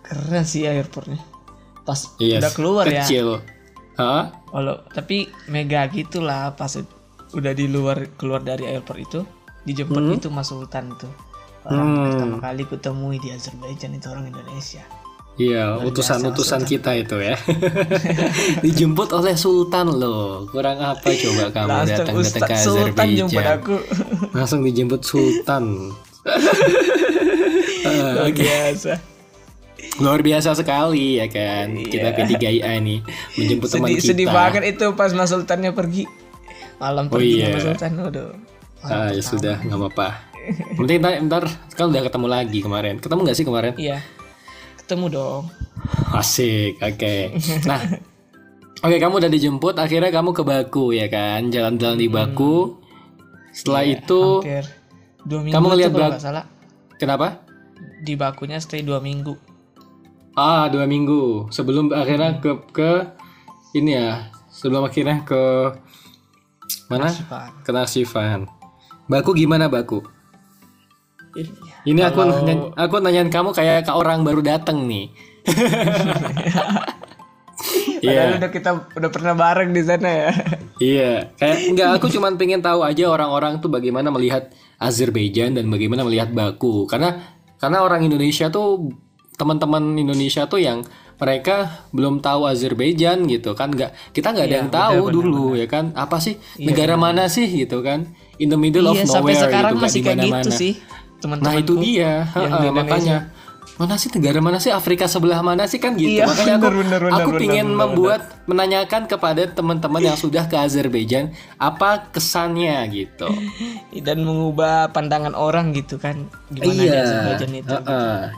Keren 0.03 0.43
sih 0.43 0.67
airportnya. 0.67 1.23
Pas 1.81 2.13
Iya. 2.19 2.43
udah 2.43 2.51
keluar 2.51 2.85
ya. 2.85 3.01
kecil. 3.01 3.39
Hah? 3.95 4.35
Walau 4.51 4.83
tapi 4.91 5.25
mega 5.47 5.87
gitulah 5.87 6.51
pas 6.53 6.75
udah 7.31 7.53
di 7.55 7.65
luar 7.65 8.11
keluar 8.15 8.43
dari 8.43 8.67
airport 8.67 8.99
itu 8.99 9.19
dijemput 9.63 10.03
Hmm. 10.03 10.15
itu 10.15 10.27
Mas 10.27 10.47
Sultan 10.47 10.91
tuh. 10.95 11.11
Orang 11.63 12.11
pertama 12.11 12.39
kali 12.39 12.63
kutemui 12.63 13.19
di 13.19 13.31
Azerbaijan 13.31 13.91
itu 13.91 14.07
orang 14.07 14.27
Indonesia. 14.27 14.83
Iya, 15.37 15.77
utusan-utusan 15.79 16.65
kita 16.65 16.97
itu 16.97 17.13
ya. 17.15 17.37
Dijemput 18.65 19.13
oleh 19.13 19.33
Sultan 19.33 19.85
loh. 19.91 20.49
Kurang 20.49 20.77
apa 20.77 21.05
coba 21.07 21.45
kamu 21.47 21.69
Langsung 21.69 21.85
datang 21.93 22.05
datang 22.09 22.15
ke 22.15 22.21
Ustaz 22.25 22.59
Sultan 22.59 23.07
jemput 23.07 23.37
Azerbaijan. 23.37 23.55
aku. 23.55 23.75
Langsung 24.37 24.59
dijemput 24.61 25.01
Sultan. 25.01 25.63
Luar 27.87 28.31
biasa. 28.31 28.91
Luar 29.97 30.21
biasa 30.21 30.49
sekali 30.53 31.17
ya 31.17 31.27
kan. 31.27 31.69
Kita 31.75 32.07
P3IA 32.11 32.73
nih 32.79 32.99
menjemput 33.37 33.69
teman 33.69 33.87
Sedih, 33.87 33.97
kita. 33.99 34.09
sedih 34.09 34.27
banget 34.27 34.63
itu 34.67 34.85
pas 34.93 35.13
Mas 35.13 35.29
Sultannya 35.29 35.69
pergi. 35.71 36.09
Malam 36.77 37.07
Oh, 37.07 37.13
pergi 37.13 37.41
iya. 37.41 37.53
Mas 37.53 37.61
Sultan. 37.63 37.91
Waduh. 37.95 38.33
Ah, 38.79 39.09
ya 39.09 39.21
sudah, 39.21 39.57
nggak 39.59 39.73
apa-apa. 39.75 40.07
Penting 40.73 40.97
ntar, 40.97 41.13
ntar 41.19 41.43
kan 41.73 41.89
udah 41.89 42.01
ketemu 42.01 42.25
lagi 42.25 42.59
kemarin. 42.59 42.95
Ketemu 42.97 43.19
nggak 43.21 43.37
sih 43.37 43.45
kemarin? 43.45 43.73
Iya. 43.75 43.97
Ketemu 44.87 45.11
dong. 45.11 45.43
Asik, 46.15 46.79
oke. 46.79 47.35
Nah, 47.67 47.99
oke 48.87 48.95
kamu 48.95 49.19
udah 49.19 49.27
dijemput, 49.27 49.75
akhirnya 49.75 50.15
kamu 50.15 50.31
ke 50.31 50.47
Baku 50.47 50.95
ya 50.95 51.11
kan, 51.11 51.51
jalan-jalan 51.51 51.99
di 51.99 52.07
Baku. 52.07 52.79
Setelah 53.51 53.83
itu, 53.83 54.39
Hampir 54.39 54.63
dua 55.27 55.43
minggu 55.43 55.55
Kamu 55.59 55.65
itu 55.67 55.71
ngeliat 55.75 55.91
kalau 55.91 55.99
Bak- 55.99 56.11
nggak 56.15 56.23
salah 56.23 56.45
kenapa? 56.95 57.27
di 57.99 58.13
bakunya 58.15 58.63
stay 58.63 58.79
dua 58.79 59.03
minggu. 59.03 59.35
Ah, 60.39 60.71
dua 60.71 60.87
minggu 60.87 61.51
sebelum 61.51 61.91
akhirnya 61.91 62.39
ke 62.39 62.55
ke 62.71 62.91
ini 63.75 63.91
ya, 63.91 64.31
sebelum 64.47 64.87
akhirnya 64.87 65.27
ke 65.27 65.75
mana? 66.87 67.11
Sipan. 67.11 67.59
Ke. 67.59 68.47
Baku 69.11 69.35
gimana 69.35 69.67
Baku? 69.67 69.99
Ini- 71.37 71.53
Ini 71.85 72.01
aku 72.03 72.19
nanya- 72.25 72.73
aku 72.75 72.95
nanyain 72.99 73.29
kamu 73.29 73.53
kayak 73.53 73.85
ke 73.85 73.93
orang 73.93 74.25
baru 74.25 74.41
datang 74.41 74.83
nih. 74.85 75.07
Iya. 77.97 78.13
Padahal 78.29 78.37
udah 78.37 78.51
kita 78.53 78.69
udah 78.93 79.09
pernah 79.09 79.33
bareng 79.33 79.73
di 79.73 79.81
sana 79.81 80.05
ya. 80.05 80.29
Iya, 80.77 81.33
kayak 81.33 81.57
enggak 81.73 81.89
aku 81.97 82.05
cuman 82.13 82.37
pengen 82.37 82.61
tahu 82.61 82.85
aja 82.85 83.09
orang-orang 83.09 83.57
tuh 83.57 83.73
bagaimana 83.73 84.13
melihat 84.13 84.53
Azerbaijan 84.77 85.57
dan 85.57 85.65
bagaimana 85.65 86.05
melihat 86.05 86.29
Baku. 86.29 86.85
Karena 86.85 87.17
karena 87.57 87.81
orang 87.81 88.05
Indonesia 88.05 88.53
tuh 88.53 88.93
teman-teman 89.33 89.97
Indonesia 89.97 90.45
tuh 90.45 90.61
yang 90.61 90.85
mereka 91.17 91.89
belum 91.89 92.21
tahu 92.21 92.45
Azerbaijan 92.45 93.25
gitu 93.25 93.57
kan 93.57 93.73
nggak 93.73 94.13
kita 94.13 94.37
nggak 94.37 94.45
ada 94.45 94.53
Iya, 94.53 94.61
yang 94.61 94.69
tahu 94.69 95.01
dulu 95.09 95.57
ya 95.57 95.65
kan 95.65 95.89
apa 95.97 96.21
sih 96.21 96.37
negara 96.61 96.93
mana 96.93 97.25
sih 97.25 97.49
gitu 97.49 97.81
kan 97.81 98.05
in 98.37 98.53
the 98.53 98.57
middle 98.57 98.85
iya, 98.93 99.01
of 99.01 99.09
sampai 99.09 99.33
nowhere 99.33 99.41
sekarang 99.49 99.73
gitu 99.73 99.81
masih 99.81 100.01
kayak 100.05 100.17
gitu 100.21 100.29
mana-mana. 100.29 100.57
Sih. 101.19 101.41
Nah 101.43 101.53
Teman-teman 101.53 101.57
itu 101.57 101.73
dia, 101.77 102.29
yang 102.37 102.53
di 102.57 102.69
Indonesia. 102.69 102.71
makanya 102.71 103.17
mana 103.77 103.93
sih 103.93 104.09
negara 104.09 104.41
mana 104.41 104.57
sih 104.57 104.73
Afrika 104.73 105.05
sebelah 105.05 105.45
mana 105.45 105.69
sih 105.69 105.77
kan 105.77 105.93
gitu. 105.93 106.09
Iya, 106.09 106.25
makanya 106.25 106.57
aku 106.57 106.69
bener, 106.81 107.01
bener, 107.01 107.01
aku 107.13 107.29
bener, 107.29 107.41
pingin 107.41 107.67
bener, 107.69 107.77
membuat 107.77 108.21
menanyakan 108.49 109.05
kepada 109.05 109.43
teman-teman 109.53 110.01
yang 110.01 110.17
sudah 110.17 110.49
ke 110.49 110.57
Azerbaijan 110.57 111.29
apa 111.61 112.09
kesannya 112.09 112.73
gitu. 112.89 113.29
dan 114.05 114.25
mengubah 114.25 114.89
pandangan 114.93 115.37
orang 115.37 115.77
gitu 115.77 116.01
kan 116.01 116.25
gimana 116.49 116.73
di 116.81 116.89
Azerbaijan 116.89 117.51
itu. 117.53 117.69
ha-ha. 117.69 118.33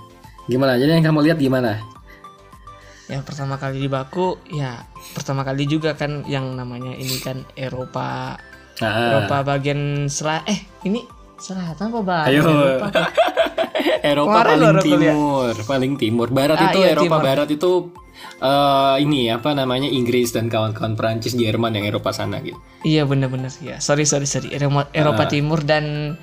Gimana? 0.50 0.76
Jadi 0.76 0.92
yang 0.98 1.06
kamu 1.08 1.20
lihat 1.30 1.38
gimana? 1.40 1.78
Yang 3.10 3.24
pertama 3.26 3.58
kali 3.58 3.82
di 3.82 3.90
Baku 3.90 4.38
ya 4.54 4.86
pertama 5.18 5.42
kali 5.42 5.66
juga 5.66 5.98
kan 5.98 6.22
yang 6.30 6.54
namanya 6.54 6.94
ini 6.94 7.18
kan 7.18 7.42
Eropa 7.58 8.38
Ha-ha. 8.80 9.04
Eropa 9.12 9.44
bagian 9.44 10.06
selatan 10.08 10.46
eh 10.48 10.60
ini 10.86 11.04
selatan 11.40 11.86
apa 11.90 12.00
barat? 12.02 12.28
Ayo. 12.30 12.44
Eropa 14.02 14.44
Kemarin 14.44 14.60
paling 14.60 14.80
timur, 14.82 15.54
paling 15.66 15.94
timur. 15.96 16.28
Barat 16.30 16.58
Ah, 16.58 16.68
itu 16.70 16.80
iya, 16.80 16.92
Eropa 16.94 17.06
timur. 17.16 17.22
Barat 17.24 17.50
itu 17.50 17.72
eh 18.40 18.96
ini 19.00 19.28
apa 19.28 19.52
namanya 19.52 19.88
Inggris 19.88 20.32
dan 20.32 20.48
kawan-kawan 20.48 20.96
Perancis, 20.96 21.32
Jerman 21.34 21.72
yang 21.74 21.86
Eropa 21.86 22.12
sana 22.12 22.40
gitu. 22.40 22.60
Iya 22.82 23.04
benar-benar 23.04 23.52
ya. 23.60 23.80
Sorry 23.80 24.04
sorry 24.04 24.28
sorry. 24.28 24.52
Eropa, 24.52 24.88
Eropa 24.92 25.28
Timur 25.28 25.64
dan 25.64 26.16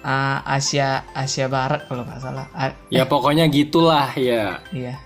uh, 0.00 0.38
Asia 0.44 1.06
Asia 1.12 1.46
Barat 1.46 1.86
kalau 1.86 2.02
nggak 2.02 2.18
salah. 2.18 2.46
Ah, 2.50 2.74
Ya 2.90 3.06
pokoknya 3.06 3.46
gitulah 3.46 4.10
ya. 4.14 4.58
iya. 4.70 4.98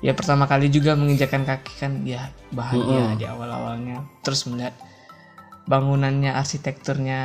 Ya 0.00 0.16
pertama 0.16 0.48
kali 0.48 0.72
juga 0.72 0.96
menginjakan 0.96 1.44
kaki 1.44 1.72
kan 1.76 1.92
ya 2.02 2.30
bahagia 2.50 3.14
di 3.14 3.26
awal-awalnya. 3.26 4.00
Terus 4.22 4.48
melihat 4.48 4.72
bangunannya, 5.70 6.34
arsitekturnya 6.34 7.22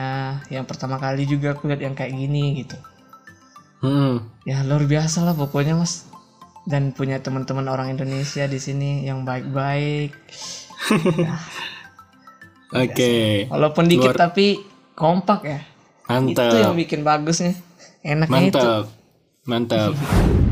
yang 0.53 0.69
pertama 0.69 1.01
kali 1.01 1.25
juga 1.25 1.57
aku 1.57 1.65
lihat 1.65 1.81
yang 1.81 1.97
kayak 1.97 2.13
gini 2.13 2.61
gitu. 2.61 2.77
Hmm. 3.81 4.29
Ya 4.45 4.61
luar 4.61 4.85
biasa 4.85 5.25
lah 5.25 5.33
pokoknya 5.33 5.73
mas. 5.73 6.05
Dan 6.65 6.93
punya 6.93 7.21
teman-teman 7.21 7.65
orang 7.69 7.93
Indonesia 7.93 8.45
di 8.45 8.57
sini 8.61 9.05
yang 9.05 9.25
baik-baik. 9.25 10.13
Oke. 12.85 13.45
Walaupun 13.49 13.85
dikit 13.89 14.13
tapi 14.13 14.61
kompak 14.93 15.41
ya. 15.45 15.59
Itu 16.05 16.37
yang 16.37 16.73
Mantap. 16.73 16.77
bikin 16.77 17.01
bagusnya. 17.01 17.53
Enaknya 18.05 18.41
itu. 18.49 18.69
Mantap. 19.49 19.93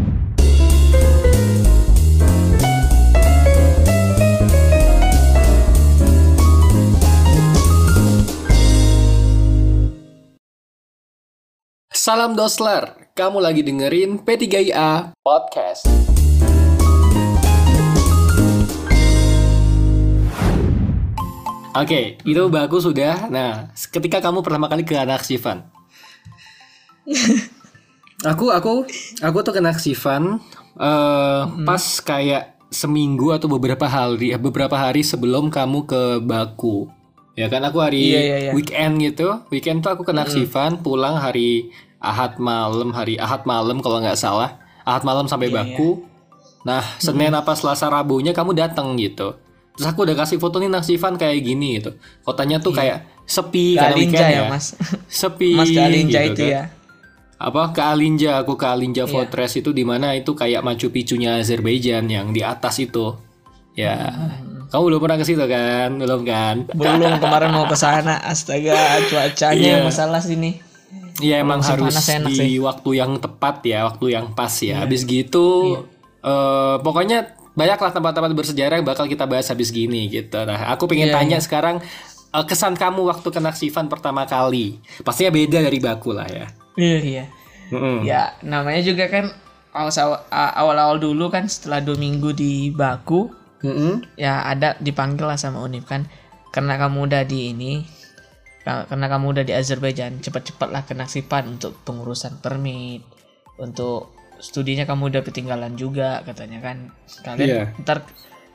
Salam 12.04 12.36
Dosler, 12.36 13.16
kamu 13.16 13.40
lagi 13.40 13.64
dengerin 13.64 14.28
P3IA 14.28 15.16
Podcast. 15.24 15.88
Oke, 21.72 22.20
itu 22.28 22.44
bagus 22.52 22.84
sudah. 22.84 23.32
Nah, 23.32 23.72
ketika 23.72 24.20
kamu 24.20 24.44
pertama 24.44 24.68
kali 24.68 24.84
ke 24.84 25.00
anak 25.00 25.24
Sivan, 25.24 25.64
aku 28.36 28.52
aku 28.52 28.84
aku 29.24 29.38
tuh 29.40 29.56
kena 29.56 29.72
Sivan 29.72 30.44
eh 30.76 31.42
pas 31.64 31.84
kayak 32.04 32.68
seminggu 32.68 33.32
atau 33.32 33.48
beberapa 33.48 33.88
hari 33.88 34.36
beberapa 34.36 34.76
hari 34.76 35.08
sebelum 35.08 35.48
kamu 35.48 35.88
ke 35.88 36.20
Baku. 36.20 36.92
Ya 37.34 37.50
kan 37.50 37.66
aku 37.66 37.82
hari 37.82 38.14
Iya, 38.14 38.20
iya, 38.20 38.38
iya. 38.38 38.52
weekend 38.52 39.00
gitu. 39.02 39.40
Weekend 39.50 39.82
tuh 39.82 39.96
aku 39.96 40.04
kena 40.06 40.28
Sivan 40.30 40.84
pulang 40.86 41.18
hari 41.18 41.74
Ahad 42.04 42.36
malam, 42.36 42.92
hari 42.92 43.16
Ahad 43.16 43.48
malam 43.48 43.80
kalau 43.80 44.04
nggak 44.04 44.20
salah. 44.20 44.60
Ahad 44.84 45.08
malam 45.08 45.24
sampai 45.32 45.48
Iya, 45.48 45.64
Baku. 45.64 46.04
Nah, 46.68 46.84
Senin 47.00 47.32
apa 47.32 47.56
Selasa 47.56 47.88
Rabunya 47.88 48.36
kamu 48.36 48.52
datang 48.56 49.00
gitu. 49.00 49.40
Terus 49.74 49.88
aku 49.88 50.04
udah 50.04 50.16
kasih 50.20 50.38
foto 50.38 50.60
nih 50.60 50.68
Naksifan 50.68 51.16
kayak 51.16 51.40
gini 51.40 51.80
gitu. 51.80 51.96
Kotanya 52.22 52.60
tuh 52.60 52.76
kayak 52.76 53.08
sepi 53.24 53.80
karena 53.80 53.96
Galinja 53.96 54.20
weekend 54.20 54.28
ya, 54.36 54.42
Mas. 54.52 54.66
Sepi. 55.10 55.56
Mas 55.56 55.72
Galinja 55.72 56.20
gitu 56.28 56.32
itu 56.36 56.44
kan. 56.44 56.52
ya. 56.52 56.64
Apa 57.40 57.76
ke 57.76 57.82
Alinja, 57.84 58.40
aku 58.40 58.56
ke 58.56 58.64
Alinja 58.64 59.04
Iya. 59.04 59.12
Fortress 59.12 59.60
itu 59.60 59.76
di 59.76 59.84
mana 59.84 60.16
itu 60.16 60.32
kayak 60.32 60.64
Machu 60.64 60.92
Picchunya 60.92 61.40
Azerbaijan 61.40 62.08
yang 62.08 62.32
di 62.32 62.40
atas 62.40 62.80
itu. 62.80 63.16
Ya. 63.74 64.12
Hmm. 64.12 64.68
Kamu 64.70 64.84
belum 64.88 65.00
pernah 65.04 65.18
ke 65.20 65.26
situ 65.28 65.44
kan? 65.44 65.90
Belum 66.00 66.22
kan? 66.24 66.56
Belum 66.72 67.20
kemarin 67.20 67.52
mau 67.52 67.66
ke 67.66 67.76
sana. 67.76 68.22
Astaga, 68.24 69.02
cuacanya 69.08 69.70
yang 69.80 69.86
masalah 69.88 70.22
sini. 70.24 70.62
Iya 71.22 71.46
emang 71.46 71.62
harus 71.62 71.94
panas 71.94 72.10
enak 72.10 72.30
di 72.30 72.36
sih. 72.36 72.50
Iya. 72.58 72.66
waktu 72.66 72.90
yang 72.98 73.12
tepat 73.22 73.56
ya, 73.64 73.86
waktu 73.86 74.06
yang 74.18 74.34
pas 74.34 74.50
ya. 74.58 74.82
Habis 74.82 75.06
gitu, 75.06 75.78
eh, 76.26 76.76
pokoknya 76.82 77.38
banyaklah 77.54 77.94
tempat-tempat 77.94 78.34
bersejarah 78.34 78.82
yang 78.82 78.88
bakal 78.88 79.06
kita 79.06 79.30
bahas 79.30 79.46
habis 79.46 79.70
gini 79.70 80.10
gitu. 80.10 80.42
Nah, 80.42 80.74
aku 80.74 80.90
pengen 80.90 81.14
Iya, 81.14 81.16
tanya 81.16 81.38
sekarang 81.38 81.86
eh, 82.34 82.46
kesan 82.50 82.74
kamu 82.74 83.06
waktu 83.06 83.30
ke 83.30 83.38
Naksifan 83.38 83.94
pertama 83.94 84.26
kali. 84.26 84.82
Pastinya 85.06 85.30
beda 85.30 85.62
dari 85.62 85.78
Baku 85.78 86.18
lah 86.18 86.26
ya. 86.26 86.50
Iya, 86.74 87.00
iya. 87.06 87.26
Mm-mm. 87.70 88.02
Ya, 88.06 88.34
namanya 88.42 88.82
juga 88.82 89.06
kan 89.06 89.30
awal- 89.74 90.26
awal-awal 90.34 90.98
dulu 90.98 91.30
kan 91.30 91.46
setelah 91.46 91.78
dua 91.82 91.98
minggu 91.98 92.34
di 92.34 92.74
Baku, 92.74 93.30
Mm-mm. 93.62 94.18
ya 94.18 94.46
ada 94.46 94.74
dipanggil 94.82 95.30
lah 95.30 95.38
sama 95.38 95.62
Unif 95.62 95.86
kan 95.86 96.10
karena 96.50 96.78
kamu 96.78 97.10
udah 97.10 97.24
di 97.26 97.50
ini 97.50 97.82
karena 98.64 99.08
kamu 99.12 99.26
udah 99.36 99.44
di 99.44 99.52
Azerbaijan 99.52 100.24
cepat-cepatlah 100.24 100.88
ke 100.88 100.96
Naksipan 100.96 101.60
untuk 101.60 101.76
pengurusan 101.84 102.40
permit 102.40 103.04
untuk 103.60 104.16
studinya 104.40 104.88
kamu 104.88 105.12
udah 105.12 105.22
ketinggalan 105.24 105.76
juga 105.76 106.24
katanya 106.24 106.60
kan 106.64 106.78
kalian 107.24 107.48
Iya. 107.48 107.64
ntar 107.84 108.08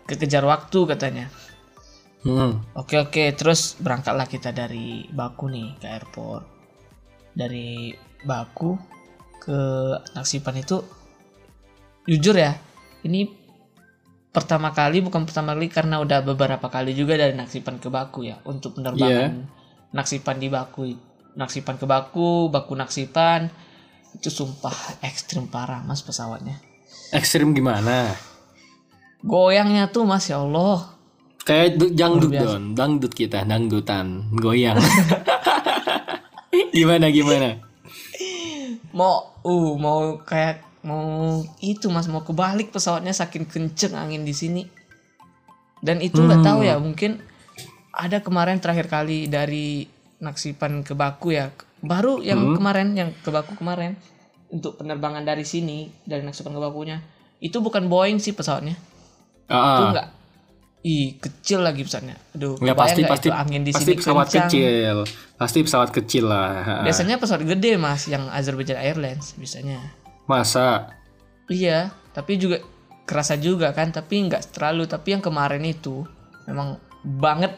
kekejar 0.09 0.45
waktu 0.45 0.79
katanya 0.89 1.27
Mm. 2.19 2.75
oke 2.75 2.97
oke 3.09 3.25
terus 3.39 3.79
berangkatlah 3.79 4.27
kita 4.27 4.51
dari 4.51 5.07
Baku 5.07 5.47
nih 5.55 5.79
ke 5.79 5.87
airport 5.87 6.43
dari 7.31 7.95
Baku 8.27 8.75
ke 9.39 9.59
Naksipan 10.19 10.59
itu 10.59 10.83
jujur 12.11 12.35
ya 12.35 12.59
ini 13.07 13.29
pertama 14.35 14.75
kali 14.75 14.99
bukan 14.99 15.25
pertama 15.31 15.55
kali 15.55 15.71
karena 15.71 16.03
udah 16.03 16.27
beberapa 16.27 16.67
kali 16.67 16.91
juga 16.93 17.15
dari 17.15 17.39
Naksipan 17.39 17.79
ke 17.79 17.87
Baku 17.87 18.27
ya 18.27 18.43
untuk 18.51 18.75
penerbangan 18.77 19.47
Naksipan 19.95 20.37
di 20.37 20.49
Baku 20.53 20.93
Naksipan 21.39 21.79
ke 21.81 21.87
Baku 21.89 22.53
Baku 22.53 22.75
Naksipan. 22.77 23.49
Itu 24.15 24.29
sumpah 24.33 25.01
ekstrim 25.05 25.47
parah 25.47 25.85
mas 25.85 26.03
pesawatnya. 26.03 26.59
Ekstrim 27.13 27.53
gimana? 27.57 28.17
goyangnya 29.23 29.91
tuh 29.91 30.07
mas 30.07 30.31
ya 30.31 30.39
Allah. 30.43 30.95
Kayak 31.43 31.81
du- 31.81 31.95
dangdut 31.97 32.33
don, 32.37 32.77
dangdut 32.77 33.13
kita, 33.17 33.43
dangdutan, 33.49 34.29
goyang. 34.37 34.77
gimana 36.77 37.09
gimana? 37.09 37.65
mau 38.89 39.37
uh 39.45 39.77
mau 39.79 40.17
kayak 40.25 40.65
mau 40.81 41.45
itu 41.61 41.87
mas 41.93 42.09
mau 42.09 42.25
kebalik 42.25 42.73
pesawatnya 42.73 43.13
saking 43.13 43.49
kenceng 43.49 43.97
angin 43.97 44.23
di 44.29 44.35
sini. 44.37 44.63
Dan 45.79 46.03
itu 46.03 46.19
nggak 46.19 46.43
tahu 46.43 46.67
ya 46.67 46.77
mungkin 46.77 47.23
ada 47.93 48.21
kemarin 48.21 48.59
terakhir 48.61 48.87
kali 48.91 49.27
dari 49.31 49.89
Naksipan 50.19 50.83
ke 50.83 50.93
Baku 50.99 51.35
ya. 51.35 51.55
Baru 51.79 52.19
yang 52.23 52.59
kemarin 52.59 52.95
yang 52.97 53.11
ke 53.15 53.31
Baku 53.31 53.55
kemarin. 53.55 53.95
Untuk 54.49 54.81
penerbangan 54.81 55.23
dari 55.23 55.45
sini 55.45 55.93
dari 56.03 56.25
Naksipan 56.25 56.57
ke 56.57 56.61
Bakunya. 56.61 56.99
Itu 57.39 57.63
bukan 57.63 57.87
Boeing 57.87 58.19
sih 58.19 58.35
pesawatnya. 58.35 58.75
Itu 59.49 59.55
Ah, 59.55 59.89
enggak 59.95 60.09
ih 60.87 61.19
kecil 61.19 61.61
lagi 61.63 61.83
pesawatnya. 61.83 62.17
Aduh 62.39 62.55
Ya 62.63 62.73
pasti 62.75 63.03
nggak 63.03 63.11
pasti 63.11 63.29
itu 63.29 63.35
angin 63.35 63.63
di 63.67 63.73
pasti 63.75 63.85
sini 63.93 63.99
pesawat 63.99 64.27
kencang. 64.31 64.49
kecil, 64.49 64.97
pasti 65.35 65.59
pesawat 65.67 65.91
kecil 65.91 66.25
lah. 66.31 66.51
biasanya 66.87 67.17
pesawat 67.19 67.43
gede 67.45 67.73
mas 67.77 68.07
yang 68.07 68.25
Azerbaijan 68.31 68.79
Airlines 68.79 69.35
biasanya. 69.35 69.79
Masa? 70.31 70.93
Iya, 71.49 71.91
tapi 72.13 72.37
juga 72.37 72.61
kerasa 73.09 73.41
juga 73.41 73.73
kan, 73.73 73.89
tapi 73.91 74.21
nggak 74.29 74.53
terlalu. 74.53 74.85
Tapi 74.85 75.17
yang 75.17 75.23
kemarin 75.25 75.65
itu 75.65 76.05
memang 76.45 76.77
banget 77.03 77.57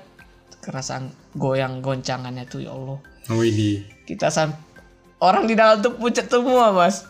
kerasa 0.59 1.07
goyang 1.39 1.79
goncangannya 1.79 2.45
tuh 2.51 2.67
ya 2.67 2.75
Allah. 2.75 2.99
Widih. 3.31 3.87
Kita 4.05 4.27
sam 4.27 4.51
orang 5.23 5.47
di 5.47 5.55
dalam 5.55 5.79
tuh 5.79 5.95
pucat 5.95 6.27
semua 6.27 6.75
mas. 6.75 7.07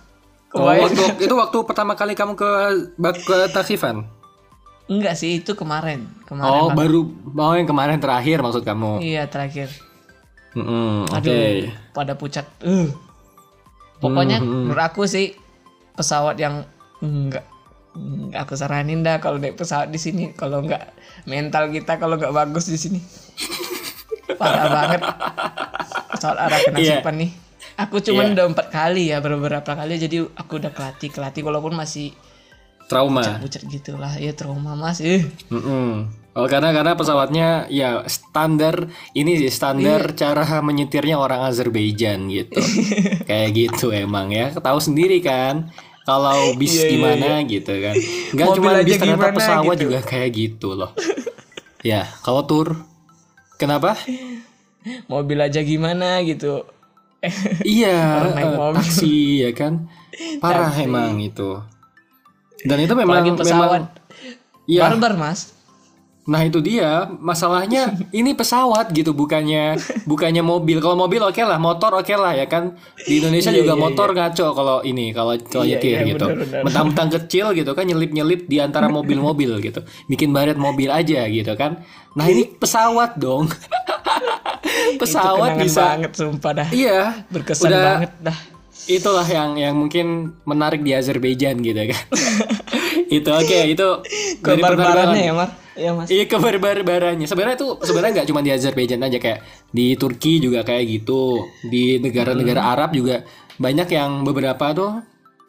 Oh, 0.53 0.67
waktu 0.67 1.03
itu 1.25 1.35
waktu 1.35 1.57
pertama 1.65 1.97
kali 1.97 2.13
kamu 2.13 2.37
ke 2.37 2.51
ke 3.25 3.37
Taksifan? 3.55 4.05
Enggak 4.91 5.15
sih 5.17 5.39
itu 5.39 5.55
kemarin. 5.55 6.11
Kemarin 6.27 6.51
Oh, 6.51 6.69
baru 6.75 7.07
mau 7.31 7.55
yang 7.55 7.71
kemarin 7.71 8.03
terakhir 8.03 8.43
maksud 8.43 8.67
kamu. 8.67 8.99
Iya 8.99 9.31
terakhir. 9.31 9.71
Mm-mm, 10.59 11.07
Oke. 11.07 11.31
Aduh, 11.31 11.71
pada 11.95 12.19
pucat. 12.19 12.43
Uh. 12.67 12.91
Pokoknya 14.03 14.43
Hmm, 14.43 14.67
menurut 14.67 14.83
aku 14.83 15.07
sih 15.07 15.37
pesawat 15.95 16.35
yang 16.41 16.67
enggak 16.99 17.47
aku 18.33 18.55
saranin 18.55 19.03
dah 19.03 19.19
kalau 19.19 19.37
naik 19.37 19.59
pesawat 19.59 19.91
di 19.91 19.99
sini 19.99 20.31
kalau 20.33 20.63
enggak 20.63 20.95
mental 21.25 21.69
kita 21.69 21.99
kalau 21.99 22.15
enggak 22.15 22.33
bagus 22.33 22.67
di 22.67 22.77
sini. 22.77 23.01
Parah 24.41 24.67
banget. 24.69 25.01
Pesawat 26.11 26.39
arah 26.39 26.59
ke 26.59 26.71
Iya. 26.77 26.99
Nasipan 26.99 27.15
nih. 27.19 27.31
Aku 27.77 27.97
cuman 27.99 28.37
udah 28.37 28.47
empat 28.47 28.69
kali 28.69 29.09
ya 29.09 29.19
beberapa 29.19 29.73
kali 29.73 29.97
jadi 29.97 30.29
aku 30.29 30.61
udah 30.61 30.71
kelatih 30.71 31.09
kelatih 31.09 31.43
walaupun 31.43 31.73
masih 31.73 32.13
Trauma. 32.85 33.23
pucat 33.39 33.63
gitu 33.65 33.95
lah 33.95 34.19
ya 34.19 34.35
trauma 34.35 34.75
mas 34.75 34.99
eh 34.99 35.23
Mm-mm. 35.49 36.11
Oh 36.31 36.47
karena 36.47 36.71
karena 36.71 36.95
pesawatnya 36.95 37.71
ya 37.71 38.03
standar 38.07 38.87
ini 39.15 39.35
sih 39.35 39.51
standar 39.51 40.11
cara 40.13 40.43
menyetirnya 40.61 41.15
orang 41.15 41.43
Azerbaijan 41.43 42.27
gitu. 42.29 42.59
Kayak 43.31 43.49
gitu 43.55 43.91
emang 43.91 44.31
ya. 44.31 44.51
Tahu 44.53 44.79
sendiri 44.79 45.19
kan 45.23 45.71
kalau 46.11 46.41
bis 46.61 46.75
Iya, 46.75 46.83
iya, 46.83 46.91
gimana 46.91 47.29
gitu 47.47 47.73
kan. 47.79 47.95
Mobil 48.35 48.55
cuma 48.59 48.71
bis 48.83 48.99
ternyata 48.99 49.15
gimana 49.23 49.37
pesawat 49.39 49.75
gitu. 49.79 49.83
juga 49.87 49.99
kayak 50.03 50.31
gitu 50.35 50.69
loh. 50.75 50.91
ya, 51.87 52.03
kalau 52.27 52.43
tur 52.43 52.75
kenapa? 53.57 53.95
mobil 55.07 55.37
aja 55.37 55.61
gimana 55.61 56.25
gitu 56.25 56.65
iya, 57.69 58.25
eh, 58.33 58.57
mobil. 58.57 58.81
taksi 58.81 59.45
ya 59.45 59.51
kan. 59.53 59.87
Parah 60.41 60.73
emang 60.75 61.21
itu. 61.21 61.61
Dan 62.65 62.81
itu 62.81 62.93
memang 62.97 63.21
apalagi 63.21 63.31
pesawat 63.37 63.83
memang 63.85 64.01
Iya. 64.71 64.87
barbar 64.87 65.15
mas 65.19 65.51
Nah 66.31 66.47
itu 66.47 66.63
dia 66.63 67.11
masalahnya 67.19 67.91
ini 68.15 68.31
pesawat 68.33 68.95
gitu 68.95 69.11
bukannya 69.13 69.75
bukannya 70.07 70.41
mobil. 70.41 70.79
Kalau 70.79 70.95
mobil 70.95 71.19
oke 71.19 71.43
lah, 71.43 71.59
motor 71.59 71.99
oke 71.99 72.15
lah 72.15 72.33
ya 72.33 72.47
kan. 72.47 72.79
Di 73.03 73.19
Indonesia 73.19 73.51
Iya, 73.51 73.59
juga 73.61 73.75
iya, 73.75 73.83
motor 73.83 74.09
ngaco 74.15 74.47
kalau 74.55 74.77
ini 74.81 75.11
kalau 75.11 75.35
kalau 75.43 75.67
Iya, 75.67 75.77
nyetir 75.77 75.97
iya, 75.99 76.09
gitu. 76.15 76.27
Mentang-mentang 76.63 77.09
kecil 77.19 77.51
gitu 77.53 77.75
kan 77.75 77.85
nyelip-nyelip 77.85 78.47
di 78.47 78.63
antara 78.63 78.87
mobil-mobil 78.97 79.59
gitu. 79.59 79.83
Bikin 80.07 80.31
baret 80.31 80.55
mobil 80.55 80.87
aja 80.89 81.27
gitu 81.27 81.53
kan. 81.59 81.83
Nah 82.15 82.27
ini 82.27 82.47
pesawat 82.47 83.19
dong. 83.19 83.51
pesawat 85.01 85.57
Kenangan 85.57 85.65
bisa 85.65 85.83
banget 85.97 86.13
sumpah 86.13 86.53
dah 86.53 86.69
iya 86.71 87.25
berkesan 87.29 87.69
udah- 87.71 87.85
banget 87.87 88.13
dah 88.21 88.39
itulah 88.87 89.25
yang 89.25 89.55
yang 89.55 89.75
mungkin 89.77 90.35
menarik 90.43 90.83
di 90.83 90.91
Azerbaijan 90.91 91.63
gitu 91.63 91.79
kan. 91.79 92.03
itu 93.07 93.31
oke 93.31 93.59
itu 93.69 93.89
dari 94.41 94.63
ya 95.21 95.33
mar 95.35 95.51
ya 95.81 95.91
mas 95.97 96.07
Iya 96.07 96.29
kebarbarannya. 96.29 97.25
Sebenarnya 97.25 97.57
itu 97.57 97.69
sebenarnya 97.81 98.13
nggak 98.21 98.29
cuma 98.29 98.41
di 98.41 98.51
Azerbaijan 98.53 99.01
aja 99.01 99.17
kayak 99.17 99.41
di 99.73 99.97
Turki 99.97 100.37
juga 100.39 100.61
kayak 100.61 100.85
gitu. 100.85 101.41
Di 101.65 101.97
negara-negara 101.97 102.61
Hmm. 102.61 102.73
Arab 102.77 102.91
juga 102.93 103.25
banyak 103.57 103.89
yang 103.89 104.21
beberapa 104.23 104.71
tuh 104.71 105.01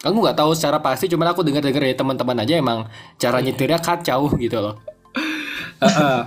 aku 0.01 0.15
nggak 0.17 0.33
tahu 0.33 0.51
secara 0.55 0.79
pasti 0.79 1.05
cuman 1.05 1.29
aku 1.29 1.43
dengar-dengar 1.43 1.83
dari 1.83 1.93
teman-teman 1.93 2.37
aja 2.39 2.55
emang 2.55 2.79
cara 3.15 3.37
Iya. 3.37 3.51
nyetirnya 3.51 3.79
kacau 3.79 4.31
gitu 4.35 4.57
loh. 4.57 4.75
Heeh. 5.83 6.21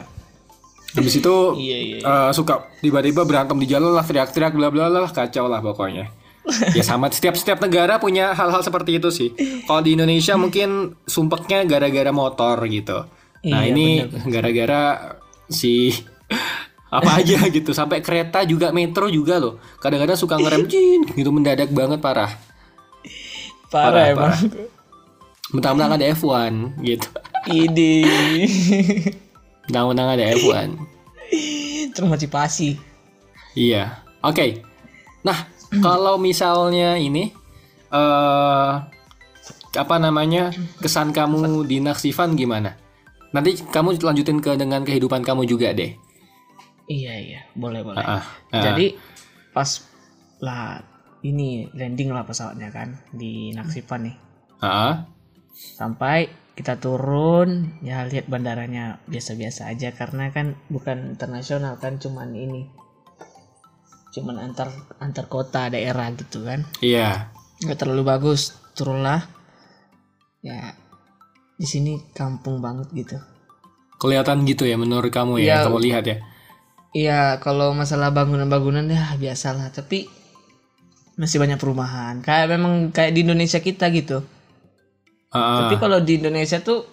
Habis 0.94 1.18
itu 1.18 1.34
iya 1.59 1.78
iya 1.80 1.98
eh, 1.98 2.30
suka 2.30 2.70
tiba-tiba 2.78 3.26
berantem 3.26 3.59
di 3.59 3.66
jalan 3.66 3.90
lah 3.90 4.07
teriak-teriak 4.07 4.55
bla 4.55 4.70
bla 4.70 4.86
bla 4.86 5.11
kacau 5.11 5.50
lah 5.50 5.59
pokoknya. 5.59 6.07
ya 6.76 6.84
sama 6.86 7.09
setiap 7.09 7.34
setiap 7.34 7.59
negara 7.59 7.96
punya 7.98 8.30
hal-hal 8.30 8.62
seperti 8.62 9.02
itu 9.02 9.09
sih. 9.11 9.34
Kalau 9.64 9.80
di 9.80 9.96
Indonesia 9.96 10.36
mungkin 10.36 10.94
sumpeknya 11.02 11.64
gara-gara 11.64 12.12
motor 12.12 12.61
gitu. 12.68 13.11
Nah 13.45 13.61
Iya, 13.64 13.70
ini 13.76 13.86
gara-gara 14.32 15.14
si 15.53 15.92
apa 16.97 17.20
aja 17.20 17.45
gitu 17.57 17.76
sampai 17.76 18.01
kereta 18.01 18.42
juga 18.49 18.72
metro 18.72 19.11
juga 19.12 19.36
loh. 19.36 19.61
Kadang-kadang 19.78 20.16
suka 20.16 20.40
ngerem 20.40 20.64
jin 20.64 21.01
gitu 21.12 21.28
mendadak 21.28 21.68
banget 21.70 22.01
parah. 22.01 22.32
Parah, 23.68 23.90
Parah, 23.90 24.07
emang. 24.07 24.32
mentang-mentang 25.51 25.99
ada 25.99 26.07
F1 26.14 26.53
gitu. 26.86 27.09
Ini 27.51 27.92
mentang-mentang 29.68 30.09
ada 30.16 30.24
F1 30.32 30.70
termotivasi. 31.95 32.78
Iya, 33.55 34.03
oke. 34.22 34.62
Nah, 35.22 35.47
kalau 35.78 36.18
misalnya 36.18 36.99
ini 36.99 37.30
eh 37.95 38.72
apa 39.74 39.97
namanya 39.99 40.55
kesan 40.82 41.11
kamu 41.11 41.66
di 41.66 41.78
Naksifan 41.82 42.34
gimana? 42.34 42.84
Nanti 43.35 43.59
kamu 43.59 43.99
lanjutin 43.99 44.39
ke 44.39 44.55
dengan 44.55 44.87
kehidupan 44.87 45.26
kamu 45.26 45.43
juga 45.51 45.74
deh. 45.74 45.91
Iya 46.87 47.14
iya, 47.18 47.41
boleh 47.59 47.82
boleh. 47.82 47.99
Ah, 47.99 48.22
ah. 48.55 48.62
Jadi 48.62 48.95
pas 49.51 49.66
lah 50.39 50.78
ini 51.26 51.66
landing 51.74 52.14
lah 52.14 52.22
pesawatnya 52.22 52.70
kan 52.70 52.95
di 53.11 53.51
Naksipan 53.51 54.07
nih. 54.07 54.16
Ah, 54.62 55.11
Sampai 55.55 56.30
kita 56.55 56.78
turun 56.78 57.82
ya 57.82 58.07
lihat 58.07 58.30
bandaranya 58.30 59.03
biasa-biasa 59.11 59.74
aja 59.74 59.91
karena 59.91 60.30
kan 60.30 60.55
bukan 60.70 61.18
internasional 61.18 61.82
kan 61.82 61.99
cuman 61.99 62.30
ini 62.30 62.70
cuman 64.14 64.39
antar 64.39 64.70
antar 65.03 65.26
kota 65.26 65.66
daerah 65.66 66.14
gitu 66.14 66.47
kan 66.47 66.62
iya. 66.78 67.35
nggak 67.59 67.74
terlalu 67.74 68.07
bagus 68.07 68.55
turunlah 68.78 69.26
ya 70.47 70.78
di 71.55 71.66
sini 71.66 71.92
kampung 72.12 72.59
banget 72.59 72.90
gitu 72.92 73.16
Kelihatan 73.94 74.42
gitu 74.44 74.66
ya 74.66 74.74
menurut 74.76 75.09
kamu 75.09 75.38
ya, 75.40 75.62
Iya. 75.62 75.64
kamu 75.64 75.78
lihat 75.80 76.05
ya. 76.05 76.16
Iya, 76.92 77.20
kalau 77.40 77.72
masalah 77.72 78.11
bangunan-bangunan 78.11 78.84
ya 78.84 79.14
biasalah, 79.16 79.70
tapi 79.70 80.07
masih 81.14 81.38
banyak 81.38 81.57
perumahan. 81.57 82.20
Kayak 82.20 82.59
memang 82.59 82.90
kayak 82.90 83.14
di 83.14 83.22
Indonesia 83.22 83.59
kita 83.59 83.88
gitu. 83.90 84.20
Ah, 85.30 85.64
Tapi 85.66 85.78
kalau 85.78 85.98
di 85.98 86.18
Indonesia 86.20 86.59
tuh 86.61 86.84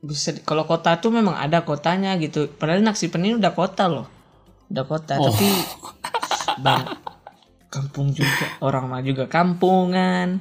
bisa 0.00 0.34
kalau 0.42 0.64
kota 0.64 0.96
tuh 0.98 1.12
memang 1.12 1.36
ada 1.36 1.62
kotanya 1.62 2.16
gitu. 2.16 2.48
Padahal 2.50 2.80
Naksipan 2.82 3.22
ini 3.22 3.34
udah 3.36 3.52
kota 3.52 3.86
loh. 3.86 4.08
Udah 4.68 4.84
kota, 4.84 5.16
Oh. 5.16 5.30
tapi 5.30 5.48
bang 6.64 6.84
kampung 7.68 8.12
juga, 8.12 8.56
orang 8.60 8.88
mah 8.88 9.00
juga 9.00 9.28
kampungan. 9.28 10.40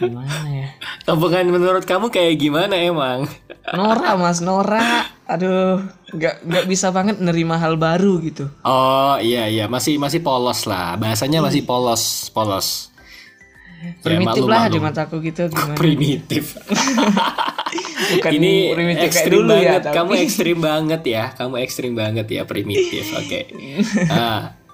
Gimana 0.00 0.48
ya? 0.48 0.68
Kampungan 1.08 1.48
menurut 1.48 1.82
kamu 1.82 2.06
kayak 2.08 2.36
gimana 2.36 2.76
emang? 2.76 3.24
Nora 3.70 4.12
Mas, 4.14 4.38
Nora. 4.38 5.08
Aduh, 5.24 5.80
nggak 6.10 6.44
nggak 6.44 6.64
bisa 6.66 6.88
banget 6.88 7.16
nerima 7.18 7.56
hal 7.56 7.76
baru 7.76 8.20
gitu. 8.20 8.44
Oh 8.60 9.16
iya 9.16 9.44
iya 9.44 9.64
masih 9.66 9.96
masih 9.96 10.20
polos 10.20 10.64
lah 10.64 10.96
bahasanya 10.96 11.40
masih 11.40 11.64
polos 11.64 12.28
polos. 12.28 12.92
Ya, 13.78 13.94
Primitif 14.02 14.42
maklum, 14.42 14.48
lah 14.48 14.60
maklum. 14.60 14.74
di 14.74 14.80
mataku 14.82 15.14
gitu 15.22 15.42
gimana? 15.46 15.74
primitif. 15.74 16.44
Bukan 18.10 18.30
ini 18.30 18.74
primitif 18.74 19.06
ekstrim 19.06 19.32
dulu 19.38 19.52
ya, 19.52 19.56
banget. 19.56 19.80
tapi- 19.82 19.94
Kamu 19.94 20.12
ekstrim 20.18 20.58
banget 20.58 21.02
ya. 21.04 21.24
Kamu 21.30 21.54
ekstrim 21.58 21.92
banget 21.94 22.26
ya 22.26 22.42
primitif. 22.44 23.04
Oke. 23.14 23.40
Nah. 24.04 24.40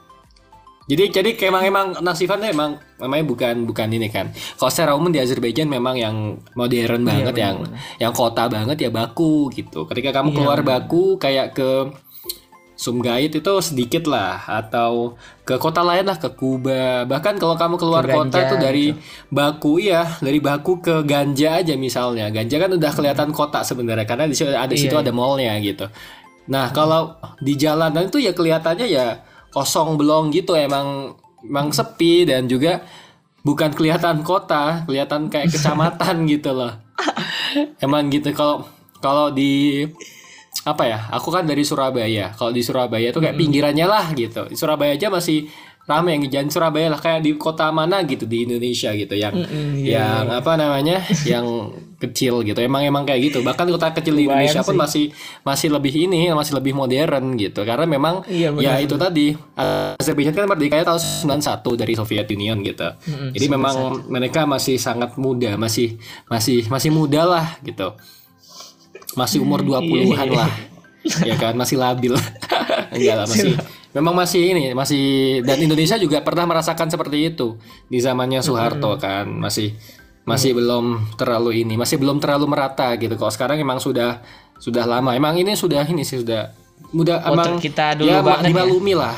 Jadi 0.85 1.05
jadi 1.09 1.31
kayak 1.33 1.49
emang 1.49 1.65
emang 1.65 1.87
Naksifan 2.05 2.45
tuh 2.45 2.51
emang 2.53 2.77
namanya 3.01 3.25
bukan 3.25 3.65
bukan 3.65 3.89
ini 3.89 4.13
kan. 4.13 4.29
Kalau 4.61 4.69
secara 4.69 4.93
umum 4.93 5.09
di 5.09 5.17
Azerbaijan 5.17 5.73
memang 5.73 5.97
yang 5.97 6.37
modern 6.53 7.03
banget 7.09 7.35
yang 7.41 7.57
yang 7.97 8.13
kota 8.13 8.53
banget 8.53 8.77
ya 8.77 8.91
Baku 8.93 9.49
gitu. 9.49 9.89
Ketika 9.89 10.13
kamu 10.21 10.37
keluar 10.37 10.61
Baku 10.61 11.17
kayak 11.17 11.57
ke 11.57 11.89
Sumgait 12.75 13.31
itu 13.31 13.53
sedikit 13.63 14.11
lah 14.11 14.43
atau 14.51 15.15
ke 15.47 15.55
kota 15.63 15.87
lain 15.87 16.11
lah 16.11 16.19
ke 16.19 16.35
Kuba. 16.35 17.07
Bahkan 17.07 17.39
kalau 17.39 17.55
kamu 17.55 17.79
keluar 17.79 18.03
Ke 18.03 18.19
kota 18.19 18.39
tuh 18.51 18.59
dari 18.59 18.91
Baku 19.31 19.79
ya 19.79 20.19
dari 20.19 20.43
Baku 20.43 20.83
ke 20.83 21.07
Ganja 21.07 21.63
aja 21.63 21.79
misalnya. 21.79 22.29
Ganja 22.35 22.59
kan 22.59 22.75
udah 22.75 22.93
kelihatan 22.93 23.31
kota 23.31 23.63
sebenarnya 23.63 24.05
karena 24.05 24.27
di 24.27 24.35
situ 24.35 24.51
ada 24.51 24.69
di 24.69 24.77
situ 24.77 24.91
Iya, 24.91 25.07
ada 25.07 25.13
mallnya 25.15 25.55
gitu. 25.63 25.87
Nah 26.51 26.75
kalau 26.75 27.15
di 27.39 27.55
jalanan 27.55 28.11
itu 28.11 28.19
ya 28.19 28.35
kelihatannya 28.35 28.87
ya 28.91 29.23
kosong 29.55 29.95
belum 29.95 30.35
gitu 30.35 30.59
emang 30.59 31.15
emang 31.47 31.71
sepi 31.71 32.27
dan 32.27 32.51
juga 32.51 32.83
bukan 33.47 33.71
kelihatan 33.71 34.27
kota 34.27 34.83
kelihatan 34.83 35.31
kayak 35.31 35.55
kecamatan 35.55 36.27
gitu 36.35 36.51
loh. 36.51 36.75
Emang 37.79 38.11
gitu 38.11 38.35
kalau 38.35 38.67
kalau 38.99 39.31
di 39.31 39.87
apa 40.65 40.83
ya 40.89 40.99
aku 41.15 41.31
kan 41.31 41.47
dari 41.47 41.63
Surabaya. 41.63 42.35
Kalau 42.35 42.51
di 42.51 42.67
Surabaya 42.67 43.15
tuh 43.15 43.23
kayak 43.23 43.39
pinggirannya 43.39 43.87
lah 43.87 44.11
gitu. 44.17 44.51
Di 44.51 44.57
Surabaya 44.59 44.99
aja 44.99 45.07
masih 45.13 45.47
rame 45.85 46.17
yang 46.17 46.23
jalan 46.33 46.49
Surabaya 46.49 46.89
lah 46.89 47.01
kayak 47.01 47.21
di 47.21 47.37
kota 47.37 47.69
mana 47.69 48.01
gitu 48.09 48.25
di 48.25 48.49
Indonesia 48.49 48.89
gitu 48.97 49.13
yang 49.13 49.37
Mm-mm, 49.37 49.85
yang 49.85 50.33
apa 50.33 50.57
namanya 50.57 51.05
yang 51.33 51.45
kecil 52.01 52.41
gitu 52.45 52.57
emang 52.61 52.85
emang 52.85 53.05
kayak 53.05 53.33
gitu. 53.33 53.45
Bahkan 53.45 53.69
kota 53.69 53.93
kecil 53.93 54.17
di 54.17 54.25
Indonesia 54.29 54.65
pun 54.65 54.77
sih. 54.77 54.81
masih 54.81 55.05
masih 55.45 55.69
lebih 55.73 55.93
ini 56.09 56.33
masih 56.33 56.57
lebih 56.57 56.73
modern 56.73 57.37
gitu. 57.37 57.65
Karena 57.69 57.85
memang 57.85 58.25
Iya, 58.25 58.53
ya 58.57 58.77
benar, 58.77 58.85
itu 58.85 58.97
tadi 58.97 59.27
Azerbaijan 60.01 60.33
kan 60.33 60.49
merdekanya 60.49 60.85
tahun 60.89 61.01
91 61.01 61.81
dari 61.81 61.93
Soviet 61.97 62.27
Union 62.33 62.59
gitu. 62.65 62.89
Mm-mm, 62.89 63.31
jadi 63.37 63.47
memang 63.53 63.75
mereka 64.09 64.49
masih 64.49 64.81
sangat 64.81 65.21
muda 65.21 65.57
masih 65.61 66.01
masih 66.33 66.65
masih 66.73 66.91
muda 66.93 67.29
lah 67.29 67.47
gitu. 67.61 67.93
Masih 69.15 69.45
umur 69.45 69.61
20-an 69.61 70.29
lah 70.33 70.51
ya 71.29 71.37
kan? 71.37 71.53
Masih 71.55 71.77
labil. 71.77 72.17
Enggak 72.97 73.15
lah 73.21 73.27
masih 73.29 73.53
memang 73.95 74.13
masih 74.13 74.53
ini 74.53 74.75
masih 74.75 75.41
dan 75.47 75.57
Indonesia 75.67 75.97
juga 75.97 76.21
pernah 76.21 76.45
merasakan 76.45 76.91
seperti 76.91 77.33
itu 77.33 77.57
di 77.87 78.03
zamannya 78.03 78.43
Soeharto 78.43 78.99
kan 78.99 79.31
masih 79.31 79.73
masih 80.25 80.57
belum 80.57 81.17
terlalu 81.21 81.63
ini 81.65 81.79
masih 81.79 82.01
belum 82.01 82.19
terlalu 82.19 82.49
merata 82.49 82.93
gitu 82.97 83.15
kalau 83.15 83.33
sekarang 83.33 83.61
emang 83.61 83.79
sudah 83.79 84.25
sudah 84.59 84.85
lama 84.89 85.13
emang 85.15 85.37
ini 85.37 85.55
sudah 85.55 85.85
ini 85.87 86.03
sih 86.03 86.21
sudah 86.21 86.53
mudah 86.97 87.23
Oh, 87.25 87.35
emang 87.37 87.61
kita 87.61 87.97
dulu 87.99 88.11
ya, 88.11 88.21
banget 88.25 88.43
ya? 88.43 88.49
dimaklumi 88.51 88.93
lah 88.97 89.17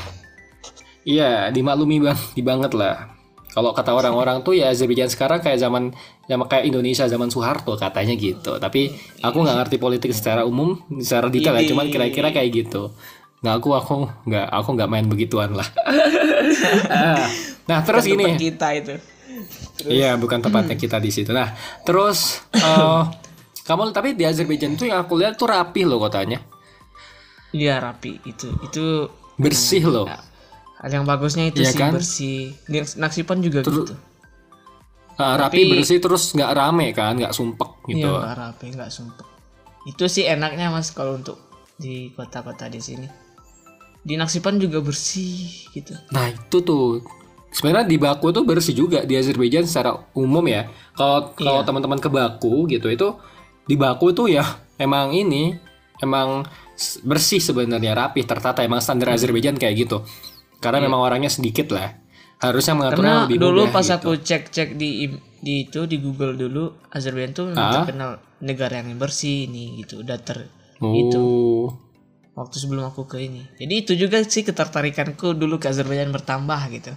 iya 1.06 1.32
dimaklumi 1.54 1.96
bang 2.02 2.18
di 2.36 2.42
banget 2.42 2.72
lah 2.74 3.16
kalau 3.56 3.72
kata 3.72 3.96
orang-orang 3.96 4.44
tuh 4.44 4.52
ya 4.52 4.68
Azerbaijan 4.68 5.08
sekarang 5.08 5.40
kayak 5.40 5.56
zaman 5.56 5.88
zaman 6.28 6.44
kayak 6.44 6.68
Indonesia 6.68 7.08
zaman 7.08 7.32
Soeharto 7.32 7.72
katanya 7.80 8.12
gitu. 8.12 8.60
Tapi 8.60 8.92
aku 9.24 9.36
nggak 9.40 9.56
ngerti 9.64 9.76
politik 9.80 10.12
secara 10.12 10.44
umum, 10.44 10.76
secara 11.00 11.32
detail 11.32 11.56
ya. 11.56 11.64
Cuman 11.64 11.88
kira-kira 11.88 12.36
kayak 12.36 12.52
gitu. 12.52 12.92
Nggak 13.40 13.54
aku 13.58 13.68
aku 13.72 13.94
nggak 14.24 14.46
aku 14.48 14.68
nggak 14.74 14.90
main 14.90 15.06
begituan 15.06 15.52
lah. 15.52 15.68
nah 17.70 17.82
terus 17.82 18.06
gini, 18.06 18.36
kita 18.36 18.68
itu. 18.74 18.94
iya 19.86 20.16
bukan 20.16 20.40
tepatnya 20.40 20.74
kita 20.74 20.96
di 20.96 21.10
situ. 21.10 21.30
Nah 21.30 21.52
terus 21.82 22.40
eh, 22.52 23.02
kamu 23.62 23.92
tapi 23.92 24.14
di 24.14 24.24
Azerbaijan 24.24 24.74
tuh 24.74 24.88
yang 24.88 25.02
aku 25.02 25.18
lihat 25.18 25.36
tuh 25.36 25.46
rapi 25.46 25.84
loh 25.84 25.98
kotanya, 25.98 26.40
Iya 27.52 27.82
rapi 27.82 28.18
itu 28.24 28.48
itu 28.62 29.10
bersih 29.36 29.84
loh. 29.84 30.06
hal 30.76 30.90
yang 30.92 31.04
bagusnya 31.04 31.48
itu 31.48 31.60
Iya 31.60 31.70
sih 31.72 31.78
kan? 31.78 31.92
bersih. 31.92 32.40
Naksipan 32.96 33.40
juga 33.40 33.60
Terus- 33.60 33.90
gitu. 33.90 33.94
Ah, 35.16 35.32
rapi 35.34 35.64
Tapi- 35.64 35.72
bersih 35.72 35.96
terus 35.96 36.32
nggak 36.32 36.52
rame 36.52 36.92
kan, 36.92 37.16
nggak 37.16 37.32
sumpek 37.32 37.68
Iya 37.88 37.92
gitu. 37.96 38.08
nggak 38.12 38.36
rapi 38.36 38.66
nggak 38.70 38.90
sumpah. 38.92 39.26
Itu 39.84 40.04
sih 40.06 40.24
enaknya 40.24 40.68
mas 40.68 40.92
kalau 40.92 41.16
untuk 41.16 41.40
di 41.76 42.12
kota-kota 42.12 42.68
di 42.68 42.80
sini. 42.80 43.08
Di 44.06 44.14
Naksipan 44.14 44.56
juga 44.56 44.78
bersih 44.78 45.50
gitu. 45.72 45.90
Nah 46.08 46.30
itu 46.30 46.62
tuh 46.62 47.02
sebenarnya 47.50 47.84
di 47.84 47.98
Baku 47.98 48.30
tuh 48.30 48.46
bersih 48.46 48.70
juga 48.72 49.02
di 49.02 49.18
Azerbaijan 49.18 49.66
secara 49.66 49.90
umum 50.14 50.46
ya. 50.46 50.70
Kalau 50.94 51.34
kalau 51.34 51.60
Iya. 51.60 51.66
teman-teman 51.66 51.98
ke 51.98 52.06
Baku 52.06 52.70
gitu 52.70 52.86
itu 52.86 53.08
di 53.64 53.74
Baku 53.74 54.14
tuh 54.14 54.30
ya 54.30 54.46
emang 54.76 55.10
ini 55.10 55.58
emang 55.98 56.46
bersih 57.02 57.40
sebenarnya 57.40 57.96
rapi 57.96 58.22
tertata 58.22 58.60
emang 58.60 58.78
standar 58.78 59.10
Azerbaijan 59.10 59.56
kayak 59.56 59.74
gitu. 59.76 60.06
Karena 60.56 60.78
memang 60.78 61.02
orangnya 61.02 61.28
sedikit 61.28 61.72
lah. 61.72 61.98
Harusnya 62.36 62.76
mengaturnya 62.76 63.00
Iya. 63.02 63.10
Karena 63.10 63.26
lebih 63.26 63.38
dulu 63.40 63.60
mudah 63.64 63.72
pas 63.72 63.86
gitu. 63.86 63.96
aku 63.96 64.10
cek-cek 64.20 64.68
di 64.76 64.88
di 65.36 65.54
itu 65.64 65.80
di 65.84 65.96
Google 65.98 66.36
dulu 66.36 66.64
Azerbaijan 66.88 67.32
tuh 67.32 67.46
Ah. 67.52 67.82
terkenal 67.82 68.10
negara 68.38 68.78
yang 68.78 68.94
bersih 68.96 69.48
nih 69.48 69.82
gitu. 69.82 70.04
Udah 70.04 70.20
ter 70.20 70.46
Oh. 70.78 70.92
itu 70.92 71.24
waktu 72.36 72.56
sebelum 72.56 72.84
aku 72.86 73.08
ke 73.08 73.18
ini. 73.18 73.48
Jadi 73.56 73.74
itu 73.74 73.92
juga 73.96 74.20
sih 74.20 74.44
ketertarikanku 74.44 75.32
dulu 75.32 75.56
ke 75.56 75.66
Azerbaijan 75.66 76.12
bertambah 76.12 76.60
gitu. 76.70 76.92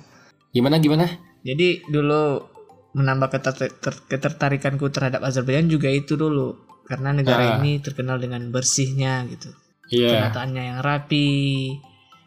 Gimana 0.51 0.77
gimana? 0.77 1.07
Jadi 1.39 1.87
dulu 1.87 2.43
menambah 2.91 3.31
keter- 3.31 3.71
ter- 3.71 4.03
ketertarikanku 4.05 4.91
terhadap 4.91 5.23
Azerbaijan 5.23 5.65
juga 5.65 5.87
itu 5.87 6.13
dulu 6.13 6.57
karena 6.83 7.13
negara 7.13 7.43
Ah. 7.45 7.57
ini 7.57 7.79
terkenal 7.79 8.17
dengan 8.17 8.49
bersihnya 8.49 9.23
gitu. 9.29 9.53
Iya. 9.89 10.27
Penataannya 10.27 10.63
yang 10.67 10.79
rapi 10.81 11.29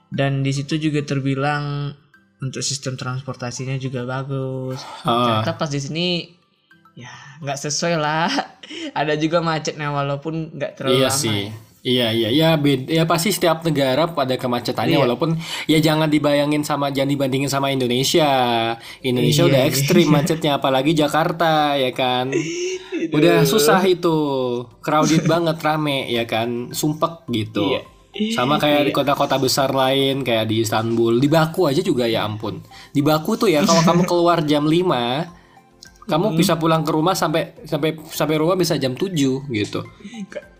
dan 0.09 0.41
di 0.41 0.51
situ 0.51 0.81
juga 0.81 1.03
terbilang 1.03 1.93
untuk 2.39 2.63
sistem 2.63 2.97
transportasinya 2.97 3.77
juga 3.77 4.03
bagus. 4.03 4.81
Oh. 5.05 5.13
Ternyata 5.21 5.55
pas 5.55 5.69
di 5.69 5.79
sini 5.79 6.07
ya 6.95 7.11
nggak 7.39 7.59
sesuai 7.61 7.95
lah. 7.97 8.31
Ada 8.99 9.15
juga 9.15 9.43
macetnya 9.43 9.91
walaupun 9.91 10.57
nggak 10.57 10.73
terlalu 10.75 10.97
Iya 10.97 11.11
lama. 11.11 11.21
sih. 11.21 11.43
ya. 11.45 11.55
Iya 11.83 12.15
iya 12.15 12.31
ya 12.31 12.49
beda 12.55 12.87
ya 12.95 13.03
pasti 13.11 13.35
setiap 13.35 13.67
negara 13.67 14.07
pada 14.07 14.39
kemacetannya 14.39 14.95
Iya. 14.95 15.03
walaupun 15.03 15.35
ya 15.67 15.83
jangan 15.83 16.07
dibayangin 16.07 16.63
sama 16.63 16.95
jangan 16.95 17.11
dibandingin 17.11 17.51
sama 17.51 17.75
Indonesia. 17.75 18.31
Indonesia 19.03 19.43
Iya, 19.43 19.51
udah 19.51 19.63
iya. 19.67 19.71
ekstrim 19.71 20.07
macetnya 20.07 20.63
apalagi 20.63 20.95
Jakarta 20.95 21.75
ya 21.75 21.91
kan. 21.91 22.31
Udah 23.11 23.43
susah 23.43 23.83
itu. 23.83 24.15
Crowded 24.79 25.27
banget 25.27 25.59
rame 25.59 26.07
ya 26.07 26.23
kan. 26.23 26.71
Sumpek 26.71 27.27
gitu. 27.35 27.75
Iya. 27.75 27.83
Sama 28.31 28.63
kayak 28.63 28.87
di 28.87 28.93
kota-kota 28.95 29.41
besar 29.43 29.75
lain 29.75 30.23
kayak 30.23 30.47
di 30.47 30.63
Istanbul, 30.63 31.19
di 31.19 31.27
Baku 31.27 31.67
aja 31.67 31.83
juga 31.83 32.07
ya 32.07 32.23
ampun. 32.23 32.63
Di 32.95 33.03
Baku 33.03 33.35
tuh 33.35 33.51
ya 33.51 33.65
kalau 33.67 33.83
kamu 33.83 34.03
keluar 34.07 34.39
jam 34.47 34.69
5 34.69 35.42
kamu 36.07 36.35
bisa 36.35 36.59
pulang 36.59 36.83
ke 36.83 36.91
rumah 36.91 37.15
sampai 37.15 37.63
sampai 37.63 37.95
sampai 38.11 38.37
rumah 38.39 38.59
bisa 38.59 38.75
jam 38.79 38.99
7 38.99 39.15
gitu. 39.51 39.81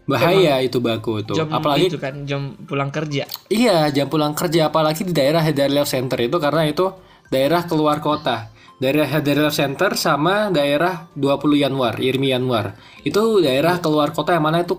Bahaya 0.03 0.59
itu 0.63 0.83
Baku 0.83 1.23
tuh. 1.23 1.39
Jam 1.39 1.51
apalagi 1.51 1.87
itu 1.91 1.99
kan 1.99 2.27
jam 2.27 2.59
pulang 2.67 2.91
kerja. 2.91 3.27
iya 3.47 3.87
jam 3.95 4.11
pulang 4.11 4.35
kerja 4.35 4.71
apalagi 4.71 5.07
di 5.07 5.15
daerah 5.15 5.43
Hedarlev 5.43 5.87
Center 5.87 6.19
itu 6.19 6.37
karena 6.43 6.67
itu 6.67 6.91
daerah 7.31 7.67
keluar 7.67 8.03
kota. 8.03 8.51
Daerah 8.83 9.07
Hedarlev 9.07 9.55
Center 9.55 9.95
sama 9.95 10.51
daerah 10.51 11.07
20 11.15 11.63
Januar, 11.63 12.03
Irmi 12.03 12.35
Januar. 12.35 12.75
Itu 13.07 13.39
daerah 13.39 13.79
keluar 13.79 14.11
kota 14.11 14.35
yang 14.35 14.43
mana 14.43 14.67
itu 14.67 14.75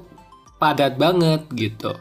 padat 0.60 1.00
banget 1.00 1.48
gitu. 1.56 1.96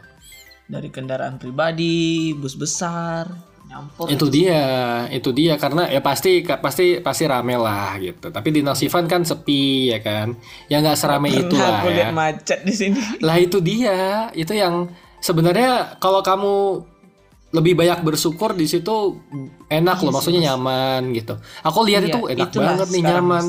Dari 0.67 0.91
kendaraan 0.91 1.39
pribadi, 1.39 2.35
bus 2.35 2.59
besar, 2.59 3.31
nyampur. 3.73 4.05
Itu 4.05 4.29
dia, 4.29 4.61
itu 5.09 5.33
dia 5.33 5.57
karena 5.57 5.89
ya 5.89 6.05
pasti 6.05 6.45
pasti 6.45 7.01
pasti 7.01 7.23
rame 7.25 7.57
lah 7.57 7.97
gitu. 7.97 8.29
Tapi 8.29 8.53
di 8.53 8.61
Nasivan 8.61 9.09
kan 9.09 9.25
sepi 9.25 9.89
ya 9.89 9.99
kan. 10.05 10.37
Ya 10.69 10.85
nggak 10.85 10.93
serame 10.93 11.33
itu 11.33 11.57
lah 11.57 11.81
ya. 11.89 12.13
macet 12.13 12.61
di 12.61 12.73
sini. 12.73 13.01
Lah 13.25 13.41
itu 13.41 13.57
dia, 13.57 14.29
itu 14.37 14.53
yang 14.53 14.93
sebenarnya 15.17 15.97
kalau 15.97 16.21
kamu 16.21 16.85
lebih 17.53 17.73
banyak 17.77 18.01
bersyukur 18.01 18.57
di 18.57 18.65
situ 18.65 19.21
enak 19.69 20.01
loh, 20.01 20.13
maksudnya 20.13 20.53
nyaman 20.53 21.13
gitu. 21.13 21.37
Aku 21.61 21.85
lihat 21.85 22.05
Iya, 22.05 22.09
itu 22.13 22.19
enak 22.29 22.49
banget 22.53 22.87
nih 22.89 23.01
nyaman. 23.05 23.45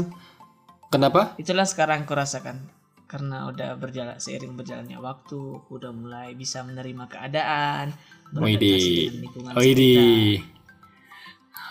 Kenapa? 0.93 1.35
Itulah 1.41 1.67
sekarang 1.67 2.05
aku 2.07 2.15
rasakan 2.15 2.71
karena 3.15 3.47
udah 3.47 3.79
berjalan 3.79 4.19
seiring 4.19 4.59
berjalannya 4.59 4.99
waktu, 4.99 5.39
aku 5.39 5.79
udah 5.79 5.93
mulai 5.95 6.35
bisa 6.35 6.67
menerima 6.67 7.07
keadaan, 7.07 7.95
lingkungan 8.33 9.53
Oh, 9.53 9.63
ini 9.63 9.93
sekitar. 9.93 10.53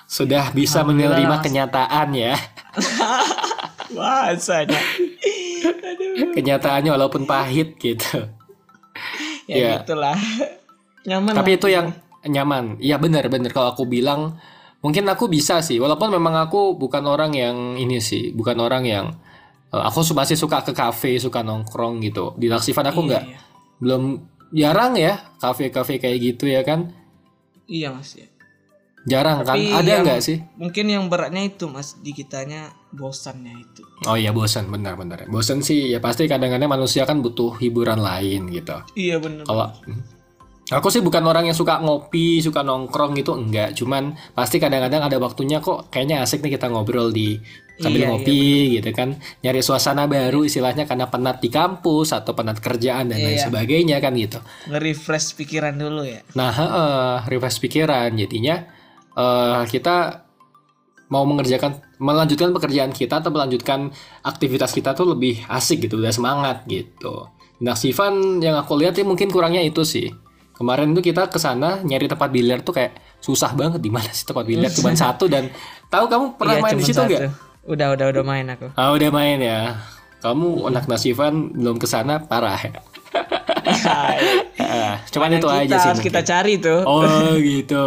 sudah 0.05 0.43
bisa 0.51 0.81
Alhamdulillah, 0.81 1.17
menerima 1.17 1.35
kenyataan 1.41 2.07
ya. 2.13 2.35
Bahasanya. 3.97 4.79
Kenyataannya 6.33 6.91
walaupun 6.91 7.25
pahit 7.25 7.77
gitu. 7.77 8.29
Ya 9.45 9.55
Iya. 9.55 9.71
gitulah. 9.83 10.17
Nyaman. 11.03 11.33
Tapi 11.35 11.51
lah. 11.51 11.57
itu 11.59 11.67
yang 11.67 11.87
nyaman. 12.23 12.65
Iya 12.79 12.95
benar 12.95 13.27
benar 13.27 13.51
kalau 13.51 13.75
aku 13.75 13.83
bilang 13.83 14.39
mungkin 14.79 15.03
aku 15.07 15.27
bisa 15.27 15.59
sih 15.59 15.79
walaupun 15.79 16.11
memang 16.11 16.35
aku 16.39 16.75
bukan 16.75 17.03
orang 17.03 17.35
yang 17.35 17.75
ini 17.75 17.99
sih, 17.99 18.31
bukan 18.31 18.55
orang 18.57 18.83
yang 18.87 19.05
eh, 19.69 19.83
aku 19.83 19.99
masih 20.15 20.39
suka 20.39 20.63
ke 20.63 20.71
kafe, 20.71 21.19
suka 21.19 21.43
nongkrong 21.43 21.99
gitu. 22.01 22.31
Di 22.39 22.47
Laksivan 22.47 22.87
aku 22.87 23.03
Iya, 23.03 23.07
nggak 23.11 23.23
iya. 23.27 23.37
belum 23.83 24.03
jarang 24.53 24.93
ya 24.95 25.19
kafe-kafe 25.41 25.97
kayak 25.97 26.17
gitu 26.21 26.45
ya 26.47 26.61
kan. 26.61 26.93
Iya 27.65 27.89
mas 27.91 28.13
ya. 28.13 28.29
Jarang 29.03 29.43
kan? 29.43 29.59
Tapi 29.59 29.67
Ada 29.67 29.83
yang- 29.83 30.03
nggak 30.07 30.21
sih? 30.23 30.37
Mungkin 30.55 30.85
yang 30.87 31.11
beratnya 31.11 31.43
itu 31.43 31.67
mas 31.67 31.99
di 31.99 32.15
kitanya 32.15 32.71
bosannya 32.95 33.51
itu. 33.51 33.83
Oh 34.07 34.15
iya 34.15 34.31
bosan 34.31 34.71
benar-benar. 34.71 35.27
Bosan 35.27 35.59
sih 35.59 35.91
ya 35.91 35.99
pasti 35.99 36.23
kadang-kadang 36.23 36.71
manusia 36.71 37.03
kan 37.03 37.19
butuh 37.19 37.59
hiburan 37.59 37.99
lain 37.99 38.47
gitu. 38.47 38.79
Iya 38.95 39.19
benar. 39.19 39.43
Kalau 39.43 39.67
aku 40.71 40.87
sih 40.87 41.03
bukan 41.03 41.19
orang 41.27 41.51
yang 41.51 41.57
suka 41.57 41.83
ngopi, 41.83 42.39
suka 42.39 42.63
nongkrong 42.63 43.19
gitu 43.19 43.35
enggak. 43.35 43.75
Cuman 43.75 44.15
pasti 44.31 44.63
kadang-kadang 44.63 45.03
ada 45.03 45.19
waktunya 45.19 45.59
kok 45.59 45.91
kayaknya 45.91 46.23
asik 46.23 46.39
nih 46.39 46.55
kita 46.55 46.71
ngobrol 46.71 47.11
di 47.11 47.35
sambil 47.73 48.01
Iya, 48.01 48.07
ngopi 48.09 48.41
gitu 48.75 48.89
kan. 48.93 49.09
Nyari 49.41 49.61
suasana 49.61 50.05
baru 50.05 50.45
istilahnya 50.45 50.85
karena 50.85 51.09
penat 51.09 51.41
di 51.41 51.49
kampus 51.49 52.13
atau 52.13 52.31
penat 52.31 52.57
kerjaan 52.57 53.09
dan 53.09 53.17
lain 53.17 53.35
Iya. 53.35 53.49
sebagainya 53.49 53.97
kan 53.97 54.13
gitu. 54.13 54.37
Nge-refresh 54.69 55.33
pikiran 55.33 55.73
dulu 55.73 56.05
ya. 56.05 56.21
Nah, 56.33 56.51
heeh, 56.51 57.13
refresh 57.27 57.57
pikiran 57.59 58.13
jadinya 58.13 58.61
eh 59.13 59.63
kita 59.67 60.25
mau 61.07 61.21
mengerjakan 61.23 61.77
melanjutkan 61.97 62.49
pekerjaan 62.49 62.89
kita 62.89 63.21
atau 63.21 63.29
melanjutkan 63.29 63.93
aktivitas 64.21 64.73
kita 64.73 64.93
tuh 64.93 65.13
lebih 65.13 65.45
asik 65.45 65.85
gitu, 65.85 66.01
udah 66.01 66.09
semangat 66.09 66.65
gitu. 66.65 67.29
Nah, 67.61 67.77
Sivan 67.77 68.37
yang 68.37 68.57
aku 68.57 68.73
lihat 68.75 68.93
sih 68.93 69.05
mungkin 69.05 69.29
kurangnya 69.29 69.61
itu 69.61 69.85
sih. 69.85 70.09
Kemarin 70.53 70.93
tuh 70.93 71.01
kita 71.01 71.29
ke 71.29 71.37
sana 71.37 71.81
nyari 71.81 72.05
tempat 72.05 72.29
biliar 72.29 72.61
tuh 72.61 72.73
kayak 72.73 72.97
susah 73.17 73.53
banget 73.53 73.77
di 73.79 73.89
mana 73.89 74.09
sih 74.09 74.25
tempat 74.25 74.41
biliar 74.43 74.69
cuma 74.77 74.89
satu 74.91 75.25
dan 75.25 75.49
tahu 75.87 76.05
kamu 76.05 76.25
pernah 76.35 76.55
Iya, 76.57 76.61
main 76.61 76.73
di 76.75 76.83
situ 76.83 76.97
nggak? 76.99 77.21
Udah 77.63 77.95
udah 77.95 78.11
udah 78.11 78.23
main 78.27 78.47
aku. 78.51 78.75
Ah 78.75 78.91
udah 78.91 79.09
main 79.11 79.39
ya. 79.39 79.79
Kamu 80.19 80.67
anak 80.67 80.87
Nasivan 80.87 81.51
belum 81.55 81.79
ke 81.79 81.87
sana 81.87 82.19
parah 82.19 82.59
ya. 82.59 82.79
Ah, 84.59 84.99
cuman 85.11 85.39
itu 85.39 85.47
kita 85.47 85.59
aja 85.63 85.75
sih. 85.79 85.79
harus 85.79 85.99
mungkin. 85.99 86.07
kita 86.11 86.21
cari 86.27 86.53
tuh. 86.59 86.81
Oh 86.83 87.35
gitu. 87.55 87.83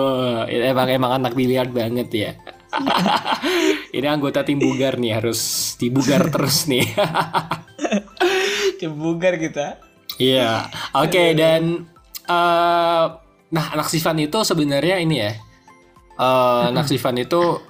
Emang 0.48 0.88
emang 0.88 1.12
anak 1.20 1.32
biliar 1.36 1.68
banget 1.68 2.08
ya. 2.12 2.30
Ini 3.96 4.06
anggota 4.08 4.44
tim 4.44 4.60
bugar 4.60 5.00
nih 5.00 5.16
harus 5.16 5.72
dibugar 5.80 6.28
terus 6.32 6.68
nih. 6.68 6.84
Cebugar 8.80 9.36
kita. 9.40 9.80
Iya. 10.16 10.68
Oke 10.96 11.36
dan 11.36 11.84
eh 12.26 13.04
nah 13.46 13.66
anak 13.72 13.88
Sifan 13.92 14.20
itu 14.20 14.40
sebenarnya 14.44 15.00
ini 15.00 15.16
ya. 15.20 15.32
Eh 16.16 16.62
anak 16.72 16.88
Sifan 16.88 17.16
itu 17.20 17.60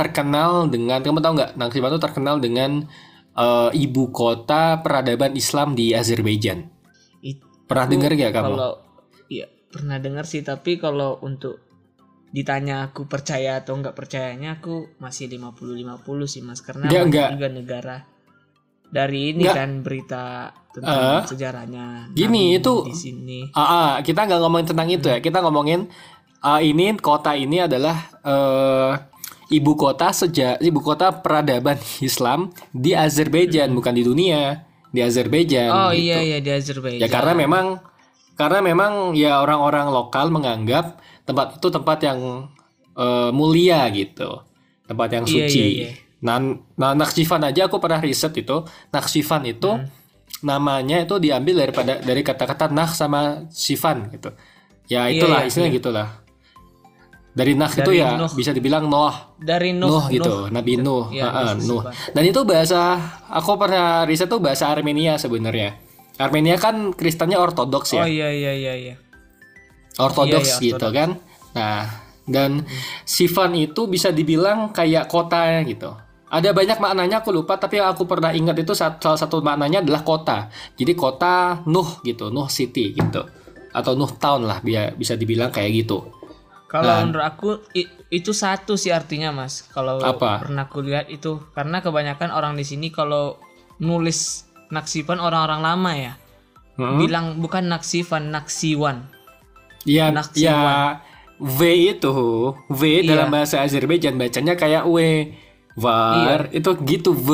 terkenal 0.00 0.50
dengan 0.66 0.98
kamu 0.98 1.20
tahu 1.20 1.32
nggak? 1.36 1.50
Anak 1.54 1.70
Sifan 1.70 1.90
itu 1.90 2.00
terkenal 2.00 2.36
dengan 2.38 2.70
eh, 3.30 3.70
ibu 3.74 4.08
kota 4.10 4.80
peradaban 4.80 5.32
Islam 5.34 5.72
di 5.72 5.92
Azerbaijan. 5.92 6.66
It- 7.20 7.44
Pernah 7.64 7.86
dengar 7.86 8.10
nggak 8.10 8.32
kamu? 8.32 8.46
Kalau 8.50 8.72
iya 9.28 9.46
pernah 9.68 9.96
dengar 9.96 10.24
sih 10.24 10.42
tapi 10.42 10.76
kalau 10.76 11.20
untuk 11.20 11.62
ditanya 12.30 12.86
aku 12.86 13.06
percaya 13.06 13.58
atau 13.58 13.74
nggak 13.74 13.92
percayanya 13.92 14.58
aku 14.58 14.98
masih 14.98 15.26
50-50 15.28 15.78
sih 16.26 16.40
Mas 16.40 16.58
karena 16.60 16.86
banyak 16.86 17.06
nggak. 17.06 17.30
juga 17.34 17.48
negara 17.48 17.96
dari 18.86 19.30
ini 19.30 19.46
Nggak. 19.46 19.54
kan 19.54 19.70
berita 19.80 20.24
tentang 20.70 20.98
Eh, 20.98 21.22
sejarahnya 21.24 21.86
gini, 22.10 22.54
itu- 22.54 22.82
di 22.82 22.94
sini 22.94 23.40
Ah, 23.52 23.62
ah, 23.62 23.90
kita 24.00 24.26
nggak 24.26 24.40
ngomongin 24.40 24.66
tentang 24.66 24.88
itu 24.88 25.06
ya. 25.06 25.18
Kita 25.18 25.38
ngomongin 25.40 25.86
ah, 26.40 26.58
ini 26.58 26.94
kota 26.96 27.34
ini 27.34 27.62
adalah 27.62 27.94
eh, 28.22 28.92
ibu 29.50 29.74
kota 29.74 30.10
sejak 30.10 30.62
ibu 30.62 30.78
kota 30.80 31.10
peradaban 31.20 31.76
Islam 32.02 32.50
di 32.70 32.94
Azerbaijan, 32.94 33.74
bukan 33.74 33.92
di 33.92 34.02
dunia, 34.02 34.64
di 34.90 35.02
Azerbaijan. 35.02 35.70
oh 35.70 35.90
gitu. 35.90 36.06
iya 36.06 36.18
iya 36.22 36.38
di 36.38 36.50
Azerbaijan 36.50 37.02
Ya 37.02 37.08
karena 37.10 37.34
memang 37.34 37.78
karena 38.34 38.64
memang 38.64 39.12
ya 39.12 39.42
orang-orang 39.42 39.90
lokal 39.90 40.32
menganggap 40.32 40.96
tempat 41.22 41.60
itu 41.60 41.68
tempat 41.68 41.98
yang 42.00 42.48
eh, 42.96 43.30
mulia 43.30 43.84
gitu, 43.90 44.42
tempat 44.86 45.08
yang 45.12 45.24
Iya, 45.26 45.34
suci. 45.46 45.60
iya, 45.60 45.68
iya. 45.68 45.90
Nah, 46.20 46.36
nah 46.76 46.92
Nakshivan 46.92 47.40
aja 47.42 47.64
aku 47.64 47.80
pernah 47.80 47.96
riset 47.96 48.32
itu, 48.36 48.60
Nakshivan 48.92 49.44
itu 49.46 49.70
Hmm. 49.72 49.88
namanya 50.40 51.00
itu 51.00 51.16
diambil 51.16 51.64
daripada 51.64 51.96
dari 52.00 52.20
kata-kata 52.20 52.68
Nakh 52.68 52.92
sama 52.92 53.44
Sivan 53.48 54.08
gitu. 54.12 54.32
Ya 54.88 55.04
Iya, 55.08 55.16
itulah 55.16 55.40
iya, 55.44 55.48
istilahnya 55.48 55.70
iya. 55.72 55.78
gitulah. 55.80 56.08
Dari 57.30 57.54
itu 57.54 57.82
Dari 57.86 58.02
ya 58.02 58.18
Nuh. 58.18 58.32
bisa 58.34 58.50
dibilang 58.50 58.90
Noah, 58.90 59.38
dari 59.38 59.70
Nuh, 59.70 59.86
Nuh, 59.86 60.04
gitu, 60.10 60.50
Nabi 60.50 60.82
Nuh, 60.82 61.14
Iya, 61.14 61.30
Ha-ha, 61.30 61.54
Nuh 61.62 61.78
Nuh. 61.78 61.82
Dan 62.10 62.22
itu 62.26 62.42
bahasa 62.42 62.98
aku 63.30 63.54
pernah 63.54 64.02
riset 64.02 64.26
tuh 64.26 64.42
bahasa 64.42 64.66
Armenia 64.66 65.14
sebenarnya. 65.14 65.78
Armenia 66.18 66.58
kan 66.58 66.90
Kristennya 66.90 67.38
ortodoks 67.38 67.94
ya. 67.96 68.02
oh 68.02 68.10
iya 68.10 68.28
iya 68.34 68.52
iya 68.52 68.74
iya 68.74 68.94
ortodoks 69.96 70.58
Iya, 70.58 70.58
iya, 70.58 70.66
gitu 70.74 70.86
kan. 70.90 71.10
Nah, 71.54 71.82
dan 72.26 72.66
Sivan 73.06 73.54
itu 73.58 73.86
bisa 73.86 74.10
dibilang 74.10 74.74
kayak 74.74 75.06
kota 75.06 75.62
gitu. 75.66 75.90
Ada 76.30 76.54
banyak 76.54 76.78
maknanya 76.78 77.26
aku 77.26 77.34
lupa, 77.34 77.58
tapi 77.58 77.82
yang 77.82 77.90
aku 77.90 78.06
pernah 78.06 78.30
ingat 78.30 78.54
itu 78.54 78.70
salah 78.70 79.18
satu 79.18 79.42
maknanya 79.42 79.82
adalah 79.82 80.06
kota. 80.06 80.46
Jadi 80.78 80.94
kota 80.94 81.58
Nuh 81.66 81.98
gitu, 82.06 82.30
Nuh 82.30 82.46
City 82.46 82.94
gitu. 82.94 83.26
Atau 83.74 83.98
Nuh 83.98 84.14
Town 84.14 84.46
lah, 84.46 84.62
bisa 84.94 85.18
dibilang 85.18 85.50
kayak 85.50 85.86
gitu. 85.86 86.19
Kalau 86.70 86.86
Dan- 86.88 87.10
menurut 87.10 87.26
aku 87.26 87.48
i- 87.74 87.90
itu 88.08 88.30
satu 88.30 88.78
sih 88.78 88.88
artinya 88.88 89.34
mas. 89.34 89.66
Kalau 89.66 89.98
Apa? 89.98 90.38
pernah 90.40 90.64
aku 90.64 90.78
lihat 90.80 91.10
itu 91.10 91.42
karena 91.50 91.82
kebanyakan 91.82 92.30
orang 92.30 92.54
di 92.54 92.62
sini 92.62 92.88
kalau 92.88 93.42
nulis 93.76 94.46
naksipan 94.68 95.18
orang-orang 95.18 95.60
lama 95.60 95.92
ya 95.92 96.14
Hmm? 96.72 96.96
bilang 96.96 97.26
bukan 97.36 97.66
naksivan 97.66 98.30
naksiwan. 98.30 99.10
Iya, 99.82 100.08
Naksiwan. 100.08 100.46
ya 100.46 101.02
V 101.36 101.58
itu 101.90 102.14
V 102.68 102.80
Iya. 103.00 103.16
dalam 103.16 103.28
bahasa 103.28 103.60
Azerbaijan 103.60 104.14
bacanya 104.14 104.54
kayak 104.54 104.86
W. 104.86 104.96
Var. 105.78 106.50
Itu 106.50 106.74
gitu 106.82 107.14
V. 107.14 107.28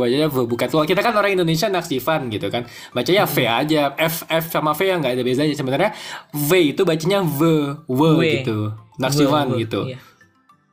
Bacanya 0.00 0.28
V 0.32 0.48
bukan 0.48 0.66
kalau 0.68 0.86
kita 0.88 1.04
kan 1.04 1.12
orang 1.12 1.36
Indonesia 1.36 1.68
naksifan 1.68 2.32
gitu 2.32 2.48
kan. 2.48 2.64
Bacanya 2.96 3.28
V 3.28 3.36
aja. 3.44 3.92
F 3.96 4.24
F 4.26 4.44
sama 4.48 4.72
V 4.72 4.80
yang 4.88 5.04
nggak 5.04 5.18
ada 5.18 5.24
bedanya 5.24 5.52
sebenarnya 5.52 5.90
V 6.32 6.50
itu 6.72 6.82
bacanya 6.88 7.20
V 7.20 7.40
W, 7.88 8.00
W. 8.16 8.22
gitu. 8.40 8.72
Naksifan 8.96 9.52
W, 9.52 9.56
W, 9.56 9.60
gitu. 9.66 9.80
Iya. 9.88 9.98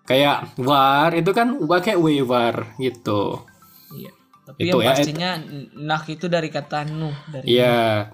kayak 0.10 0.58
war 0.66 1.14
itu 1.14 1.30
kan 1.38 1.54
pakai 1.70 1.94
W 1.94 2.26
war 2.26 2.74
gitu. 2.82 3.46
Iya. 3.94 4.12
Tapi 4.50 4.60
Itu 4.66 4.82
yang 4.82 4.82
ya, 4.82 4.90
pastinya 4.98 5.30
nah 5.78 6.02
itu 6.10 6.26
dari 6.26 6.50
kata 6.50 6.82
nuh 6.90 7.14
dari 7.30 7.46
Iya. 7.46 8.10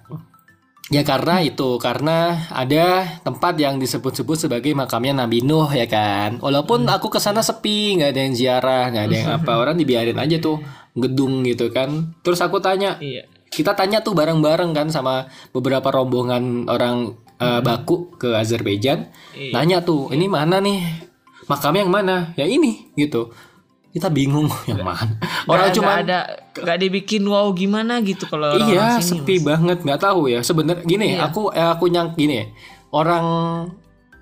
Ya 0.94 1.02
karena 1.02 1.42
itu 1.42 1.82
karena 1.82 2.46
ada 2.54 3.18
tempat 3.26 3.58
yang 3.58 3.82
disebut-sebut 3.82 4.38
sebagai 4.38 4.70
makamnya 4.78 5.26
Nabi 5.26 5.42
Nuh 5.42 5.66
ya 5.74 5.90
kan. 5.90 6.38
Walaupun 6.38 6.86
aku 6.86 7.10
ke 7.10 7.18
sana 7.18 7.42
sepi, 7.42 7.98
nggak 7.98 8.14
ada 8.14 8.22
yang 8.22 8.36
ziarah, 8.38 8.84
nggak 8.94 9.06
ada 9.10 9.16
yang 9.18 9.32
apa, 9.42 9.52
orang 9.58 9.82
dibiarin 9.82 10.22
aja 10.22 10.38
tuh 10.38 10.62
gedung 10.94 11.42
gitu 11.42 11.74
kan. 11.74 12.14
Terus 12.22 12.38
aku 12.38 12.62
tanya, 12.62 13.02
Iya. 13.02 13.26
kita 13.50 13.74
tanya 13.74 14.06
tuh 14.06 14.14
bareng-bareng 14.14 14.78
kan 14.78 14.94
sama 14.94 15.26
beberapa 15.50 15.90
rombongan 15.90 16.70
orang 16.70 17.18
eh, 17.36 17.60
Baku 17.66 18.14
ke 18.22 18.38
Azerbaijan. 18.38 19.10
Iya. 19.34 19.58
Nanya 19.58 19.78
tuh, 19.82 20.14
ini 20.14 20.30
mana 20.30 20.62
nih? 20.62 20.86
Makamnya 21.50 21.82
yang 21.82 21.94
mana? 21.94 22.16
Ya 22.38 22.46
ini 22.46 22.94
gitu. 22.94 23.34
Kita 23.96 24.12
bingung 24.12 24.52
yang 24.70 24.84
mana. 24.84 25.16
Orang 25.48 25.72
cuma 25.72 26.04
ada 26.04 26.28
nggak 26.52 26.78
dibikin 26.84 27.24
wow 27.24 27.48
gimana 27.56 28.04
gitu 28.04 28.28
kalau 28.28 28.60
orang 28.60 28.68
Iya, 28.68 29.00
sini. 29.00 29.24
sepi 29.24 29.36
banget, 29.40 29.88
nggak 29.88 30.02
tahu 30.04 30.28
ya. 30.28 30.44
Sebenarnya 30.44 30.84
gini, 30.84 31.16
Iya. 31.16 31.32
aku 31.32 31.48
eh, 31.50 31.64
aku 31.64 31.88
nyang 31.88 32.12
gini, 32.12 32.52
orang 32.92 33.26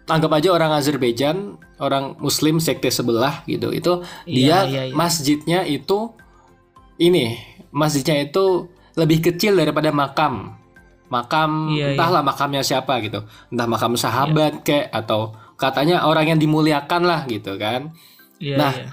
anggap 0.05 0.31
aja 0.31 0.49
orang 0.51 0.71
Azerbaijan, 0.73 1.57
orang 1.79 2.13
Muslim 2.21 2.61
sekte 2.61 2.93
sebelah 2.93 3.41
gitu. 3.45 3.73
Itu 3.73 4.05
Iya, 4.29 4.29
dia 4.29 4.57
iya, 4.69 4.81
iya. 4.87 4.93
masjidnya 4.93 5.65
itu 5.65 6.13
ini, 6.95 7.41
masjidnya 7.69 8.21
itu 8.21 8.69
lebih 8.93 9.25
kecil 9.25 9.57
daripada 9.57 9.89
makam. 9.89 10.53
Makam 11.09 11.73
Iya, 11.73 11.93
entahlah 11.93 12.21
makamnya 12.21 12.61
siapa 12.61 13.01
gitu. 13.01 13.25
Entah 13.49 13.65
makam 13.65 13.93
sahabat 13.93 14.61
kek 14.61 14.89
atau 14.89 15.33
katanya 15.57 16.05
orang 16.05 16.29
yang 16.29 16.39
dimuliakan 16.39 17.05
lah 17.05 17.25
gitu 17.25 17.57
kan. 17.57 17.89
Iya, 18.37 18.57
Nah, 18.57 18.73
iya. 18.73 18.85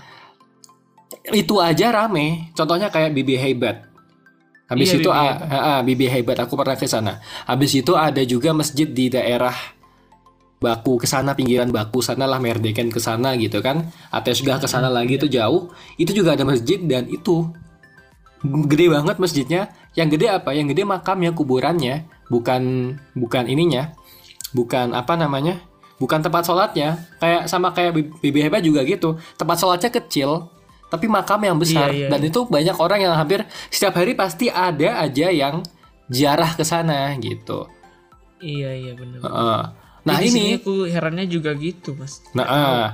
Itu 1.30 1.58
aja 1.58 1.90
rame. 1.90 2.50
Contohnya 2.54 2.90
kayak 2.90 3.14
Bibi 3.14 3.34
Hebat. 3.34 3.86
Habis 4.70 4.94
Iya, 4.94 5.02
itu 5.02 5.10
Bibi 5.82 6.06
Hebat 6.06 6.46
aku 6.46 6.54
pernah 6.54 6.78
ke 6.78 6.86
sana. 6.86 7.18
Habis 7.46 7.74
itu 7.82 7.98
ada 7.98 8.22
juga 8.22 8.54
masjid 8.54 8.86
di 8.86 9.10
daerah 9.10 9.54
Baku 10.60 11.00
ke 11.00 11.08
sana 11.08 11.32
pinggiran 11.32 11.72
Baku 11.72 12.04
sana 12.04 12.28
lah 12.28 12.36
Merdeken 12.36 12.92
ke 12.92 13.00
sana 13.00 13.34
gitu 13.34 13.58
kan. 13.64 13.90
Atesgah 14.14 14.60
ke 14.62 14.68
sana 14.70 14.86
lagi 14.86 15.18
itu 15.18 15.26
jauh. 15.26 15.72
Itu 15.96 16.14
juga 16.14 16.38
ada 16.38 16.46
masjid 16.46 16.78
dan 16.84 17.10
itu 17.10 17.50
gede 18.44 18.86
banget 18.92 19.16
masjidnya. 19.18 19.74
Yang 19.98 20.20
gede 20.20 20.26
apa? 20.38 20.54
Yang 20.54 20.76
gede 20.76 20.82
makamnya 20.86 21.34
kuburannya, 21.34 22.06
bukan 22.30 22.94
bukan 23.18 23.44
ininya. 23.50 23.96
Bukan 24.54 24.94
apa 24.94 25.18
namanya? 25.18 25.64
Bukan 25.98 26.22
tempat 26.22 26.46
sholatnya. 26.46 27.08
Kayak 27.18 27.48
sama 27.50 27.74
kayak 27.74 28.20
Bibi 28.22 28.38
Hebat 28.44 28.62
juga 28.62 28.86
gitu. 28.86 29.18
Tempat 29.40 29.56
sholatnya 29.58 29.90
kecil, 29.90 30.46
tapi 30.90 31.06
makam 31.06 31.40
yang 31.40 31.56
besar. 31.56 31.88
Iya, 31.88 32.06
iya, 32.06 32.08
Dan 32.10 32.20
itu 32.26 32.44
banyak 32.44 32.76
orang 32.76 33.00
yang 33.00 33.14
hampir 33.14 33.46
setiap 33.70 33.94
hari 33.96 34.12
pasti 34.12 34.50
ada 34.50 35.00
aja 35.00 35.30
yang 35.30 35.62
ziarah 36.10 36.52
ke 36.52 36.66
sana 36.66 37.14
gitu. 37.16 37.70
Iya, 38.42 38.70
iya 38.74 38.92
benar. 38.98 39.18
Heeh. 39.22 39.60
Nah 40.00 40.16
Di 40.16 40.32
sini 40.32 40.56
ini, 40.56 40.58
aku 40.58 40.88
herannya 40.88 41.28
juga 41.28 41.52
gitu, 41.52 41.92
Mas. 41.92 42.24
nah, 42.32 42.46
ah. 42.48 42.88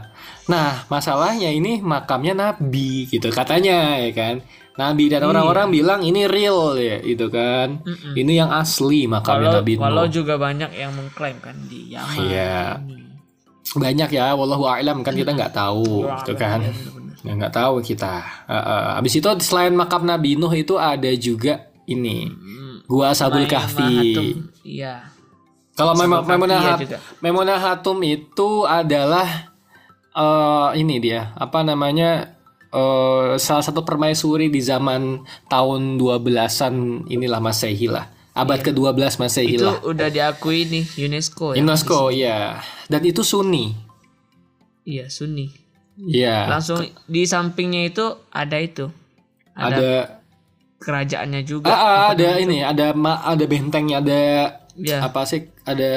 nah 0.51 0.82
masalahnya 0.90 1.55
ini 1.55 1.78
makamnya 1.78 2.34
Nabi 2.34 3.07
gitu 3.07 3.30
katanya 3.30 4.03
ya 4.03 4.11
kan. 4.11 4.36
Nabi 4.76 5.09
dan 5.09 5.24
Iya. 5.24 5.30
orang-orang 5.32 5.72
bilang 5.72 6.01
ini 6.05 6.28
real 6.28 6.76
ya 6.76 7.01
gitu 7.01 7.32
kan. 7.32 7.80
Mm-mm. 7.80 8.12
Ini 8.12 8.32
yang 8.44 8.51
asli 8.53 9.09
makamnya 9.09 9.49
Kalau 9.49 9.59
Nabi 9.62 9.72
kalau 9.80 10.05
Nuh. 10.05 10.12
juga 10.12 10.34
banyak 10.36 10.70
yang 10.76 10.92
mengklaim 10.92 11.38
kan 11.40 11.57
di 11.70 11.94
Yaman. 11.94 12.16
Iya. 12.20 12.61
ini. 12.84 13.07
Banyak 13.76 14.11
ya, 14.11 14.34
wallahu 14.34 14.66
a'lam 14.68 15.01
kan 15.01 15.14
kita 15.14 15.30
nggak 15.32 15.55
tahu 15.55 16.05
gitu 16.20 16.34
kan. 16.36 16.61
Iya. 16.61 16.74
Ya 17.23 17.33
nggak 17.33 17.53
tahu 17.53 17.81
kita. 17.81 18.21
Uh, 18.45 18.55
uh, 18.55 18.87
Habis 18.97 19.17
itu 19.17 19.29
selain 19.41 19.73
makam 19.73 20.03
Nabi 20.03 20.35
Nuh 20.35 20.51
itu 20.51 20.75
ada 20.75 21.09
juga 21.12 21.69
ini 21.85 22.27
Hmm. 22.27 22.83
Gua 22.85 23.11
Sabul 23.12 23.47
Kahfi. 23.47 24.37
Iya. 24.62 25.11
Kalau 25.73 25.93
Sabul 25.93 26.07
Mem- 26.07 26.17
Kahfi 26.17 26.31
Memunah 26.31 26.61
ya. 26.79 26.99
Memunah 27.19 27.59
Hatum 27.59 27.99
itu 28.01 28.62
adalah 28.62 29.51
eh 30.12 30.69
ini 30.77 30.97
dia 30.97 31.35
apa 31.35 31.61
namanya 31.61 32.33
eh 32.69 33.31
salah 33.37 33.61
satu 33.61 33.83
permaisuri 33.83 34.49
di 34.49 34.59
zaman 34.59 35.21
tahun 35.47 35.97
12-an 35.97 36.75
inilah 37.07 37.39
Masehi 37.39 37.87
lah. 37.87 38.07
Abad 38.33 38.61
ke-12 38.62 39.01
Masehi 39.17 39.49
Iya. 39.51 39.57
Itu 39.57 39.69
udah 39.89 40.09
diakui 40.09 40.69
nih 40.69 40.85
UNESCO 41.03 41.53
ya. 41.53 41.57
UNESCO 41.59 42.01
ya. 42.11 42.39
Dan 42.85 43.03
itu 43.03 43.25
Sunni. 43.25 43.73
Iya, 44.85 45.09
Sunni. 45.09 45.51
Iya. 45.99 46.47
Langsung 46.47 46.78
di 47.05 47.24
sampingnya 47.24 47.82
itu 47.86 48.05
ada 48.28 48.57
itu. 48.57 48.86
Ada, 49.53 49.72
Ada 49.72 49.90
kerajaannya 50.78 51.42
juga. 51.42 51.66
ah, 51.66 51.80
ah, 51.80 52.05
ada 52.12 52.36
ini, 52.36 52.61
ada 52.61 52.92
ma- 52.92 53.22
ada 53.22 53.44
bentengnya, 53.44 53.99
ada 53.99 54.20
Ya, 54.76 55.01
apa 55.01 55.24
sih? 55.24 55.49
Ada 55.64 55.88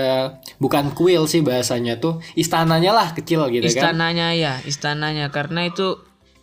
bukan 0.56 0.96
kuil 0.96 1.28
sih 1.28 1.44
bahasanya 1.44 2.00
tuh. 2.00 2.24
Istananya 2.34 2.96
lah 2.96 3.12
kecil 3.12 3.44
gitu 3.52 3.60
kan. 3.62 3.76
istananya 3.92 4.32
ya, 4.32 4.56
istananya 4.64 5.28
karena 5.28 5.68
itu 5.68 6.00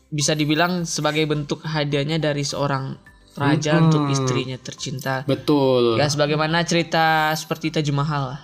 bisa 0.07 0.37
dibilang 0.37 0.85
sebagai 0.85 1.25
bentuk 1.25 1.65
hadiahnya 1.65 2.21
dari 2.21 2.45
seorang 2.45 3.01
raja 3.35 3.73
Hmm. 3.75 3.89
untuk 3.89 4.13
istrinya 4.13 4.57
tercinta. 4.57 5.25
Betul. 5.25 5.97
Ya 5.97 6.05
sebagaimana 6.07 6.61
cerita 6.63 7.33
seperti 7.33 7.73
Taj 7.73 7.89
Mahal 7.89 8.23
lah. 8.33 8.41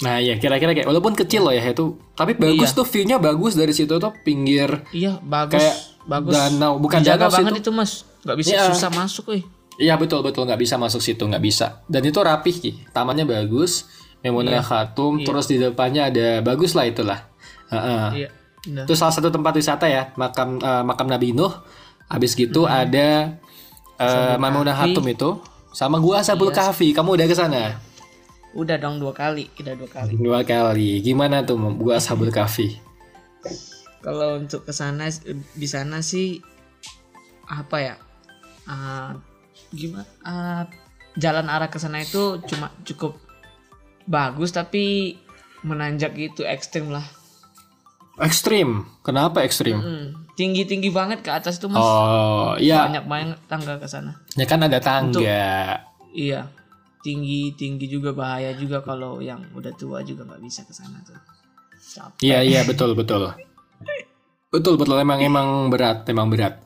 Nah 0.00 0.16
ya 0.16 0.36
kira-kira 0.36 0.72
kayak 0.72 0.86
walaupun 0.86 1.12
kecil 1.12 1.42
loh 1.42 1.52
ya 1.52 1.60
itu, 1.60 2.00
tapi 2.14 2.32
bagus 2.34 2.70
Iya. 2.70 2.76
tuh 2.76 2.86
view-nya 2.86 3.16
bagus 3.16 3.52
dari 3.52 3.70
situ 3.70 3.92
tuh 3.92 4.12
pinggir 4.18 4.84
Iya, 4.90 5.20
bagus. 5.20 5.56
Kayak 5.56 5.76
bagus. 6.04 6.32
danau, 6.32 6.76
bukan 6.76 6.98
Dijaga 6.98 7.16
danau 7.18 7.30
sih 7.30 7.36
banget 7.38 7.52
itu. 7.54 7.62
itu, 7.62 7.70
Mas. 7.70 7.92
Nggak 8.20 8.36
bisa 8.38 8.50
Iya. 8.50 8.62
susah 8.66 8.90
masuk, 8.90 9.24
eh. 9.30 9.42
Iya 9.76 9.94
betul 9.96 10.20
betul 10.20 10.44
nggak 10.44 10.56
bisa 10.58 10.76
masuk 10.76 11.00
situ 11.00 11.20
nggak 11.22 11.40
bisa. 11.40 11.80
Dan 11.84 12.02
itu 12.02 12.16
rapih 12.18 12.52
Ki. 12.54 12.70
Tamannya 12.90 13.24
bagus, 13.24 13.88
Memunah 14.20 14.60
Khatum, 14.60 15.20
terus 15.20 15.44
di 15.46 15.56
depannya 15.56 16.08
ada 16.08 16.40
bagus 16.40 16.72
lah 16.72 16.84
itulah. 16.84 17.28
Heeh. 17.68 18.04
Iya. 18.18 18.28
Nah, 18.68 18.84
Itu 18.84 18.92
salah 18.92 19.08
satu 19.10 19.28
tempat 19.28 19.52
wisata 19.54 19.84
ya 19.84 20.12
makam 20.14 20.56
eh, 20.56 20.82
makam 20.82 21.08
Nabi 21.08 21.32
Nuh. 21.32 21.52
Habis 22.06 22.34
gitu 22.34 22.64
ada 22.64 23.40
eh, 23.96 24.36
Memunah 24.36 24.72
Kahfi. 24.74 24.92
Khatum 24.92 25.06
itu 25.06 25.30
sama 25.70 25.96
gua 25.96 26.20
Sabul 26.20 26.50
Kahfi. 26.50 26.90
Kamu 26.90 27.16
udah 27.16 27.24
ke 27.24 27.32
sana? 27.32 27.80
Udah 28.54 28.76
dong 28.80 28.98
dua 28.98 29.14
kali, 29.14 29.50
kita 29.54 29.78
dua 29.78 29.90
kali. 29.90 30.16
Dua 30.18 30.40
kali. 30.42 30.98
Gimana 31.02 31.46
tuh 31.46 31.56
gua 31.78 32.02
Sabul 32.02 32.34
Kahfi? 32.34 32.78
Kalau 34.00 34.40
untuk 34.40 34.64
ke 34.64 34.72
sana 34.72 35.06
di 35.54 35.68
sana 35.68 36.00
sih 36.00 36.40
apa 37.46 37.76
ya? 37.78 37.94
Ah, 38.64 39.14
gimana? 39.74 40.08
Ah, 40.24 40.64
jalan 41.18 41.46
arah 41.50 41.68
ke 41.68 41.78
sana 41.78 42.00
itu 42.02 42.40
cuma 42.46 42.72
cukup 42.86 43.18
bagus 44.08 44.50
tapi 44.54 45.14
menanjak 45.62 46.16
gitu 46.16 46.42
ekstrim 46.46 46.88
lah. 46.90 47.04
Ekstrim. 48.20 48.84
Kenapa 49.00 49.40
ekstrim? 49.40 49.80
Hmm, 49.80 50.06
tinggi-tinggi 50.36 50.92
banget 50.92 51.24
ke 51.24 51.30
atas 51.32 51.56
tuh 51.56 51.72
Mas. 51.72 51.80
Oh, 51.80 52.52
iya. 52.60 52.84
Banyak 52.84 53.04
banget 53.08 53.38
tangga 53.48 53.80
ke 53.80 53.88
sana. 53.88 54.12
Ya 54.36 54.44
kan 54.44 54.60
ada 54.60 54.76
tangga. 54.80 55.80
Iya. 56.12 56.52
Tinggi-tinggi 57.00 57.86
juga 57.86 58.12
bahaya 58.12 58.52
juga 58.52 58.80
kalau 58.80 59.18
yang 59.18 59.40
udah 59.52 59.72
tua 59.72 60.00
juga 60.00 60.24
nggak 60.24 60.40
bisa 60.40 60.60
ke 60.62 60.72
sana 60.72 61.00
tuh. 61.00 61.16
Capek. 61.80 62.20
Iya 62.20 62.38
iya 62.40 62.60
betul 62.62 62.92
betul. 62.92 63.32
Betul 64.48 64.74
betul 64.76 64.96
emang 64.96 65.18
emang 65.18 65.48
berat 65.68 66.04
emang 66.06 66.28
berat. 66.28 66.60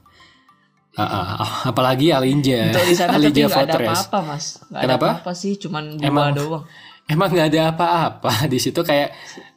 Ah, 0.95 1.67
apalagi 1.67 2.11
Alinja. 2.11 2.71
Untuk 2.71 2.87
di 2.87 2.95
sana 2.95 3.15
tapi 3.15 3.29
Alinja 3.29 3.45
nggak 3.45 3.57
ada 3.57 3.73
Fortress. 3.73 3.99
apa-apa 4.01 4.19
mas. 4.25 4.45
Ada 4.65 4.79
Kenapa? 4.81 5.07
apa-apa 5.11 5.33
sih, 5.33 5.53
cuman 5.57 5.85
gua 5.95 6.07
Emang- 6.07 6.35
doang. 6.35 6.65
Emang 7.13 7.29
nggak 7.29 7.49
ada 7.51 7.63
apa-apa 7.71 8.33
di 8.47 8.57
situ 8.57 8.81
kayak 8.81 9.13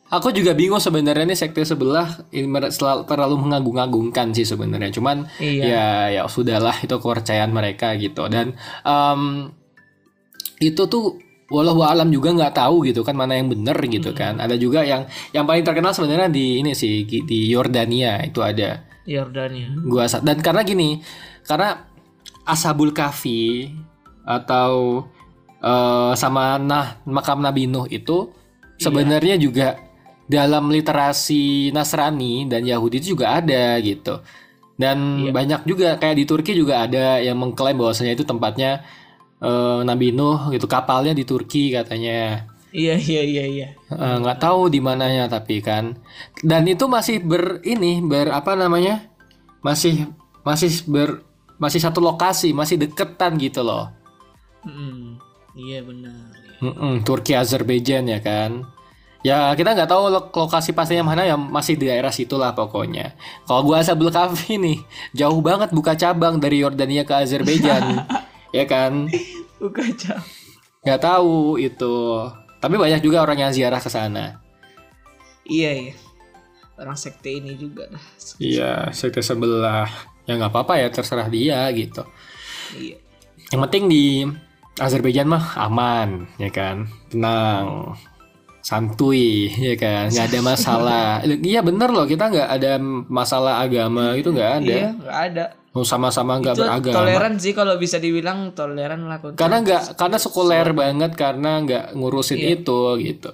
aku 0.09 0.29
juga 0.29 0.51
bingung 0.51 0.81
sebenarnya 0.81 1.23
nih 1.23 1.37
sekte 1.37 1.63
sebelah 1.63 2.09
ini 2.29 2.43
terlalu 3.07 3.35
mengagung-agungkan 3.39 4.33
sih 4.33 4.43
sebenarnya. 4.43 4.91
Cuman 4.91 5.29
Iya. 5.37 5.63
ya 5.63 5.85
ya 6.11 6.21
sudahlah 6.25 6.75
itu 6.77 6.91
kepercayaan 6.91 7.49
mereka 7.49 7.95
gitu 7.95 8.27
dan 8.27 8.51
em, 8.81 9.51
itu 10.57 10.83
tuh 10.89 11.19
walau 11.47 11.79
alam 11.85 12.11
juga 12.11 12.35
nggak 12.35 12.59
tahu 12.59 12.83
gitu 12.91 13.07
kan 13.07 13.15
mana 13.15 13.39
yang 13.39 13.47
benar 13.47 13.77
gitu 13.79 14.11
kan. 14.11 14.37
Ada 14.41 14.59
juga 14.59 14.83
yang 14.83 15.07
yang 15.31 15.47
paling 15.47 15.63
terkenal 15.63 15.95
sebenarnya 15.95 16.27
di 16.27 16.59
ini 16.59 16.75
sih 16.75 17.07
di 17.07 17.47
Yordania 17.47 18.19
itu 18.25 18.43
ada 18.43 18.83
Yordania. 19.07 19.71
gua 19.87 20.11
dan 20.19 20.43
karena 20.43 20.61
gini 20.67 20.99
karena 21.47 21.87
ashabul 22.43 22.91
kahfi 22.91 23.71
atau 24.27 25.03
eh, 25.63 26.13
sama 26.19 26.59
nah 26.59 26.99
makam 27.07 27.39
Nabi 27.39 27.71
Nuh 27.71 27.87
itu 27.87 28.35
sebenarnya 28.77 29.39
juga 29.39 29.79
dalam 30.27 30.67
literasi 30.67 31.71
Nasrani 31.71 32.45
dan 32.51 32.67
Yahudi 32.67 32.99
itu 32.99 33.15
juga 33.15 33.39
ada 33.39 33.79
gitu. 33.79 34.19
Dan 34.77 35.25
Iya. 35.25 35.31
banyak 35.33 35.61
juga 35.65 35.97
kayak 35.97 36.15
di 36.19 36.25
Turki 36.27 36.53
juga 36.53 36.85
ada 36.85 37.17
yang 37.17 37.39
mengklaim 37.39 37.79
bahwasanya 37.79 38.13
itu 38.13 38.27
tempatnya 38.27 38.85
eh, 39.39 39.79
Nabi 39.83 40.11
Nuh 40.11 40.49
gitu 40.51 40.65
kapalnya 40.65 41.13
di 41.13 41.23
Turki 41.23 41.69
katanya. 41.71 42.45
Iya 42.67 42.99
iya 42.99 43.21
iya 43.23 43.43
iya. 43.47 43.67
Eh, 43.89 44.15
nggak 44.21 44.37
tahu 44.37 44.67
di 44.67 44.83
mananya 44.83 45.25
tapi 45.27 45.63
kan. 45.63 45.97
Dan 46.43 46.67
itu 46.67 46.85
masih 46.85 47.23
ber 47.23 47.63
ini 47.63 48.03
ber 48.03 48.29
apa 48.29 48.53
namanya? 48.53 49.07
Masih 49.63 50.05
masih 50.43 50.69
ber 50.85 51.23
masih 51.57 51.81
satu 51.81 51.97
lokasi, 52.03 52.53
masih 52.53 52.77
deketan 52.77 53.39
gitu 53.41 53.65
loh. 53.65 53.89
Mm-mm. 54.61 55.17
Iya 55.57 55.81
benar. 55.81 56.13
iya. 56.37 56.69
Mm-mm, 56.69 57.01
Turki 57.01 57.33
Azerbaijan 57.33 58.05
ya 58.05 58.21
kan. 58.21 58.61
Ya 59.25 59.49
kita 59.57 59.73
nggak 59.73 59.89
tahu 59.89 60.13
lo- 60.13 60.29
lokasi 60.29 60.71
pastinya 60.71 61.01
mana 61.03 61.25
ya 61.25 61.33
masih 61.35 61.73
di 61.75 61.89
daerah 61.89 62.13
situlah 62.13 62.53
pokoknya. 62.53 63.17
Kalau 63.49 63.65
gua 63.65 63.81
Ashabul 63.81 64.13
Kahfi 64.13 64.61
nih 64.61 64.77
jauh 65.17 65.41
banget 65.41 65.73
buka 65.73 65.97
cabang 65.97 66.37
dari 66.37 66.61
Yordania 66.61 67.01
ke 67.03 67.25
Azerbaijan, 67.25 68.05
ya 68.51 68.65
kan? 68.67 69.07
Bukan 69.61 69.87
jam. 69.97 70.21
Nggak 70.85 71.01
tahu 71.01 71.57
itu. 71.59 71.97
Tapi 72.57 72.75
banyak 72.77 73.01
juga 73.01 73.21
orang 73.25 73.47
yang 73.47 73.51
ziarah 73.53 73.81
ke 73.81 73.89
sana. 73.89 74.41
Iya 75.47 75.71
iya. 75.73 75.95
Orang 76.77 76.93
sekte 76.93 77.33
ini 77.33 77.57
juga 77.57 77.89
dah. 77.89 78.03
Iya, 78.37 78.71
sekte 78.93 79.25
sebelah. 79.25 79.89
Ya 80.29 80.37
nggak 80.37 80.53
apa-apa 80.53 80.77
ya 80.77 80.87
terserah 80.93 81.25
dia 81.31 81.65
gitu. 81.73 82.05
Iya. 82.77 83.01
Yang 83.49 83.61
penting 83.65 83.83
di 83.89 84.05
Azerbaijan 84.77 85.25
mah 85.25 85.57
aman, 85.57 86.29
ya 86.37 86.53
kan? 86.53 86.85
Tenang, 87.09 87.97
santuy, 88.61 89.49
ya 89.55 89.73
kan? 89.79 90.11
Nggak 90.11 90.27
ada 90.29 90.39
masalah. 90.43 91.07
Iya 91.49 91.65
bener 91.65 91.89
loh, 91.89 92.05
kita 92.05 92.29
nggak 92.29 92.49
ada 92.59 92.77
masalah 93.09 93.63
agama 93.63 94.13
itu 94.13 94.29
nggak 94.29 94.51
ada. 94.61 94.75
Iya, 94.75 94.89
nggak 94.93 95.17
ada. 95.31 95.45
Mau 95.77 95.85
sama-sama 95.85 96.41
nggak 96.41 96.57
beragama. 96.57 96.97
toleran 96.97 97.37
sih 97.37 97.53
kalau 97.53 97.77
bisa 97.77 98.01
dibilang 98.01 98.57
toleran 98.57 99.05
lah. 99.05 99.21
Karena 99.37 99.61
nggak, 99.61 99.93
karena 99.93 100.17
sekuler 100.17 100.65
banget, 100.73 101.13
karena 101.13 101.61
nggak 101.61 101.85
ngurusin 101.93 102.41
Iya. 102.41 102.57
itu 102.57 102.81
gitu. 102.97 103.29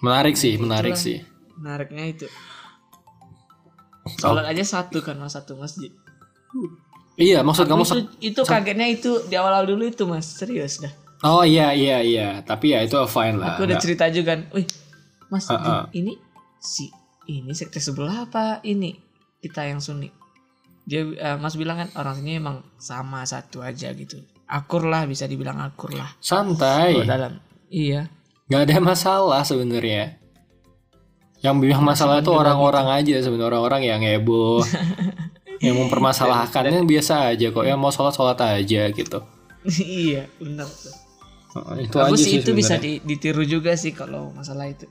Menarik 0.00 0.40
sih, 0.40 0.56
menarik 0.56 0.96
Itulah. 0.96 1.04
sih. 1.04 1.18
Menariknya 1.60 2.04
itu. 2.08 2.26
Sholat 4.20 4.48
aja 4.48 4.64
satu 4.64 5.04
kan 5.04 5.16
mas 5.16 5.32
satu 5.32 5.56
masjid. 5.56 5.92
Iya, 7.16 7.44
maksud 7.44 7.68
kamu. 7.68 7.84
itu, 7.84 7.98
itu 8.32 8.40
kagetnya 8.42 8.88
itu 8.88 9.20
di 9.28 9.36
awal-awal 9.36 9.68
dulu 9.68 9.84
itu 9.84 10.08
mas 10.08 10.24
serius 10.24 10.80
dah. 10.80 10.92
Oh 11.24 11.40
iya 11.40 11.72
iya 11.72 12.00
iya, 12.00 12.28
tapi 12.40 12.72
ya 12.72 12.80
itu 12.80 12.96
fine 13.04 13.36
lah. 13.36 13.56
Aku 13.56 13.68
udah 13.68 13.76
cerita 13.76 14.08
juga 14.08 14.32
kan, 14.36 14.48
wih 14.52 14.64
mas 15.28 15.44
Ah, 15.48 15.56
ah. 15.56 15.84
ini 15.92 16.16
si 16.56 16.88
ini 17.24 17.52
sekte 17.52 17.80
sebelah 17.80 18.28
apa 18.28 18.60
ini 18.64 18.92
kita 19.40 19.64
yang 19.64 19.80
Sunni. 19.80 20.23
Dia 20.84 21.00
eh, 21.02 21.36
mas 21.36 21.56
bilang 21.56 21.80
kan 21.80 21.88
orang 21.96 22.20
sini 22.20 22.36
emang 22.36 22.60
sama 22.76 23.24
satu 23.24 23.60
aja 23.60 23.92
gitu. 23.92 24.20
Akur 24.44 24.84
lah 24.84 25.08
bisa 25.08 25.24
dibilang 25.24 25.56
akur 25.58 25.92
lah. 25.92 26.12
Santai. 26.20 26.92
Kalau 26.94 27.08
dalam 27.08 27.32
iya 27.68 28.06
nggak 28.44 28.62
ada 28.68 28.76
masalah 28.78 29.40
sebenarnya 29.40 30.20
yang 31.40 31.56
bilang 31.58 31.80
masalah 31.80 32.20
itu 32.20 32.28
orang-orang 32.28 32.92
aja 32.92 33.16
sebenarnya 33.18 33.56
orang-orang 33.56 33.82
yang 33.88 34.00
heboh 34.04 34.60
yang 35.64 35.80
mempermasalahkannya 35.80 36.84
biasa 36.84 37.32
aja 37.32 37.48
kok 37.48 37.64
yang 37.64 37.80
mau 37.80 37.88
sholat 37.88 38.12
sholat 38.12 38.36
aja 38.36 38.92
gitu 38.92 39.18
iya 40.04 40.28
benar 40.36 40.68
tuh. 40.68 40.92
Heeh, 41.56 41.88
itu 41.88 41.96
Bagus 41.96 42.20
aja 42.20 42.24
sih 42.28 42.36
itu 42.36 42.50
bisa 42.52 42.76
sebenarnya. 42.76 43.00
di- 43.00 43.02
ditiru 43.08 43.42
juga 43.48 43.72
sih 43.80 43.96
kalau 43.96 44.28
masalah 44.36 44.68
itu. 44.68 44.84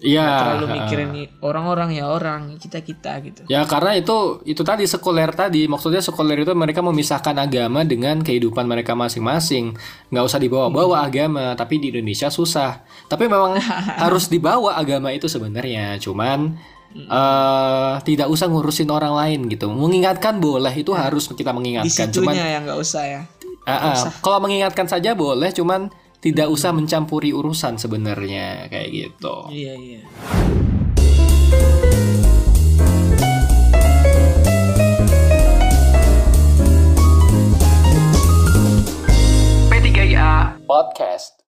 Iya 0.00 0.56
terlalu 0.56 0.66
mikirin 0.80 1.08
orang-orang 1.44 1.92
ya 1.92 2.08
orang 2.08 2.56
kita 2.56 2.80
kita 2.80 3.20
gitu. 3.20 3.40
ya 3.52 3.68
karena 3.68 3.96
itu 3.96 4.40
itu 4.48 4.62
tadi 4.64 4.84
sekuler 4.88 5.30
tadi. 5.36 5.68
Maksudnya 5.68 6.00
sekuler 6.02 6.42
itu 6.42 6.52
mereka 6.56 6.80
memisahkan 6.80 7.36
agama 7.36 7.84
dengan 7.84 8.24
kehidupan 8.24 8.64
mereka 8.64 8.96
masing-masing. 8.96 9.76
Nggak 10.08 10.24
usah 10.24 10.40
dibawa-bawa 10.40 11.04
agama 11.04 11.52
tapi 11.54 11.78
di 11.78 11.92
Indonesia 11.92 12.32
susah. 12.32 12.82
Tapi 13.06 13.28
memang 13.28 13.60
harus 14.04 14.26
dibawa 14.26 14.80
agama 14.80 15.12
itu 15.12 15.28
sebenarnya. 15.28 16.00
Cuman 16.00 16.56
eh 16.90 17.94
tidak 18.02 18.26
usah 18.26 18.50
ngurusin 18.50 18.90
orang 18.90 19.14
lain 19.14 19.40
gitu. 19.46 19.70
Mengingatkan 19.70 20.42
boleh 20.42 20.72
itu 20.74 20.90
harus 20.96 21.30
kita 21.30 21.54
mengingatkan. 21.54 22.10
Cuman 22.10 22.34
yang 22.34 22.64
nggak 22.66 22.80
usah 22.80 23.04
ya. 23.06 23.22
ah, 23.68 23.92
ah, 23.92 24.08
kalau 24.24 24.40
mengingatkan 24.40 24.88
saja 24.88 25.12
boleh 25.14 25.52
cuman 25.52 25.92
tidak 26.20 26.52
hmm. 26.52 26.54
usah 26.54 26.70
mencampuri 26.76 27.32
urusan 27.32 27.80
sebenarnya 27.80 28.68
kayak 28.68 28.88
gitu. 28.92 29.48
Iya 29.48 29.72
iya. 29.80 30.00
P3A 39.72 40.60
Podcast 40.68 41.39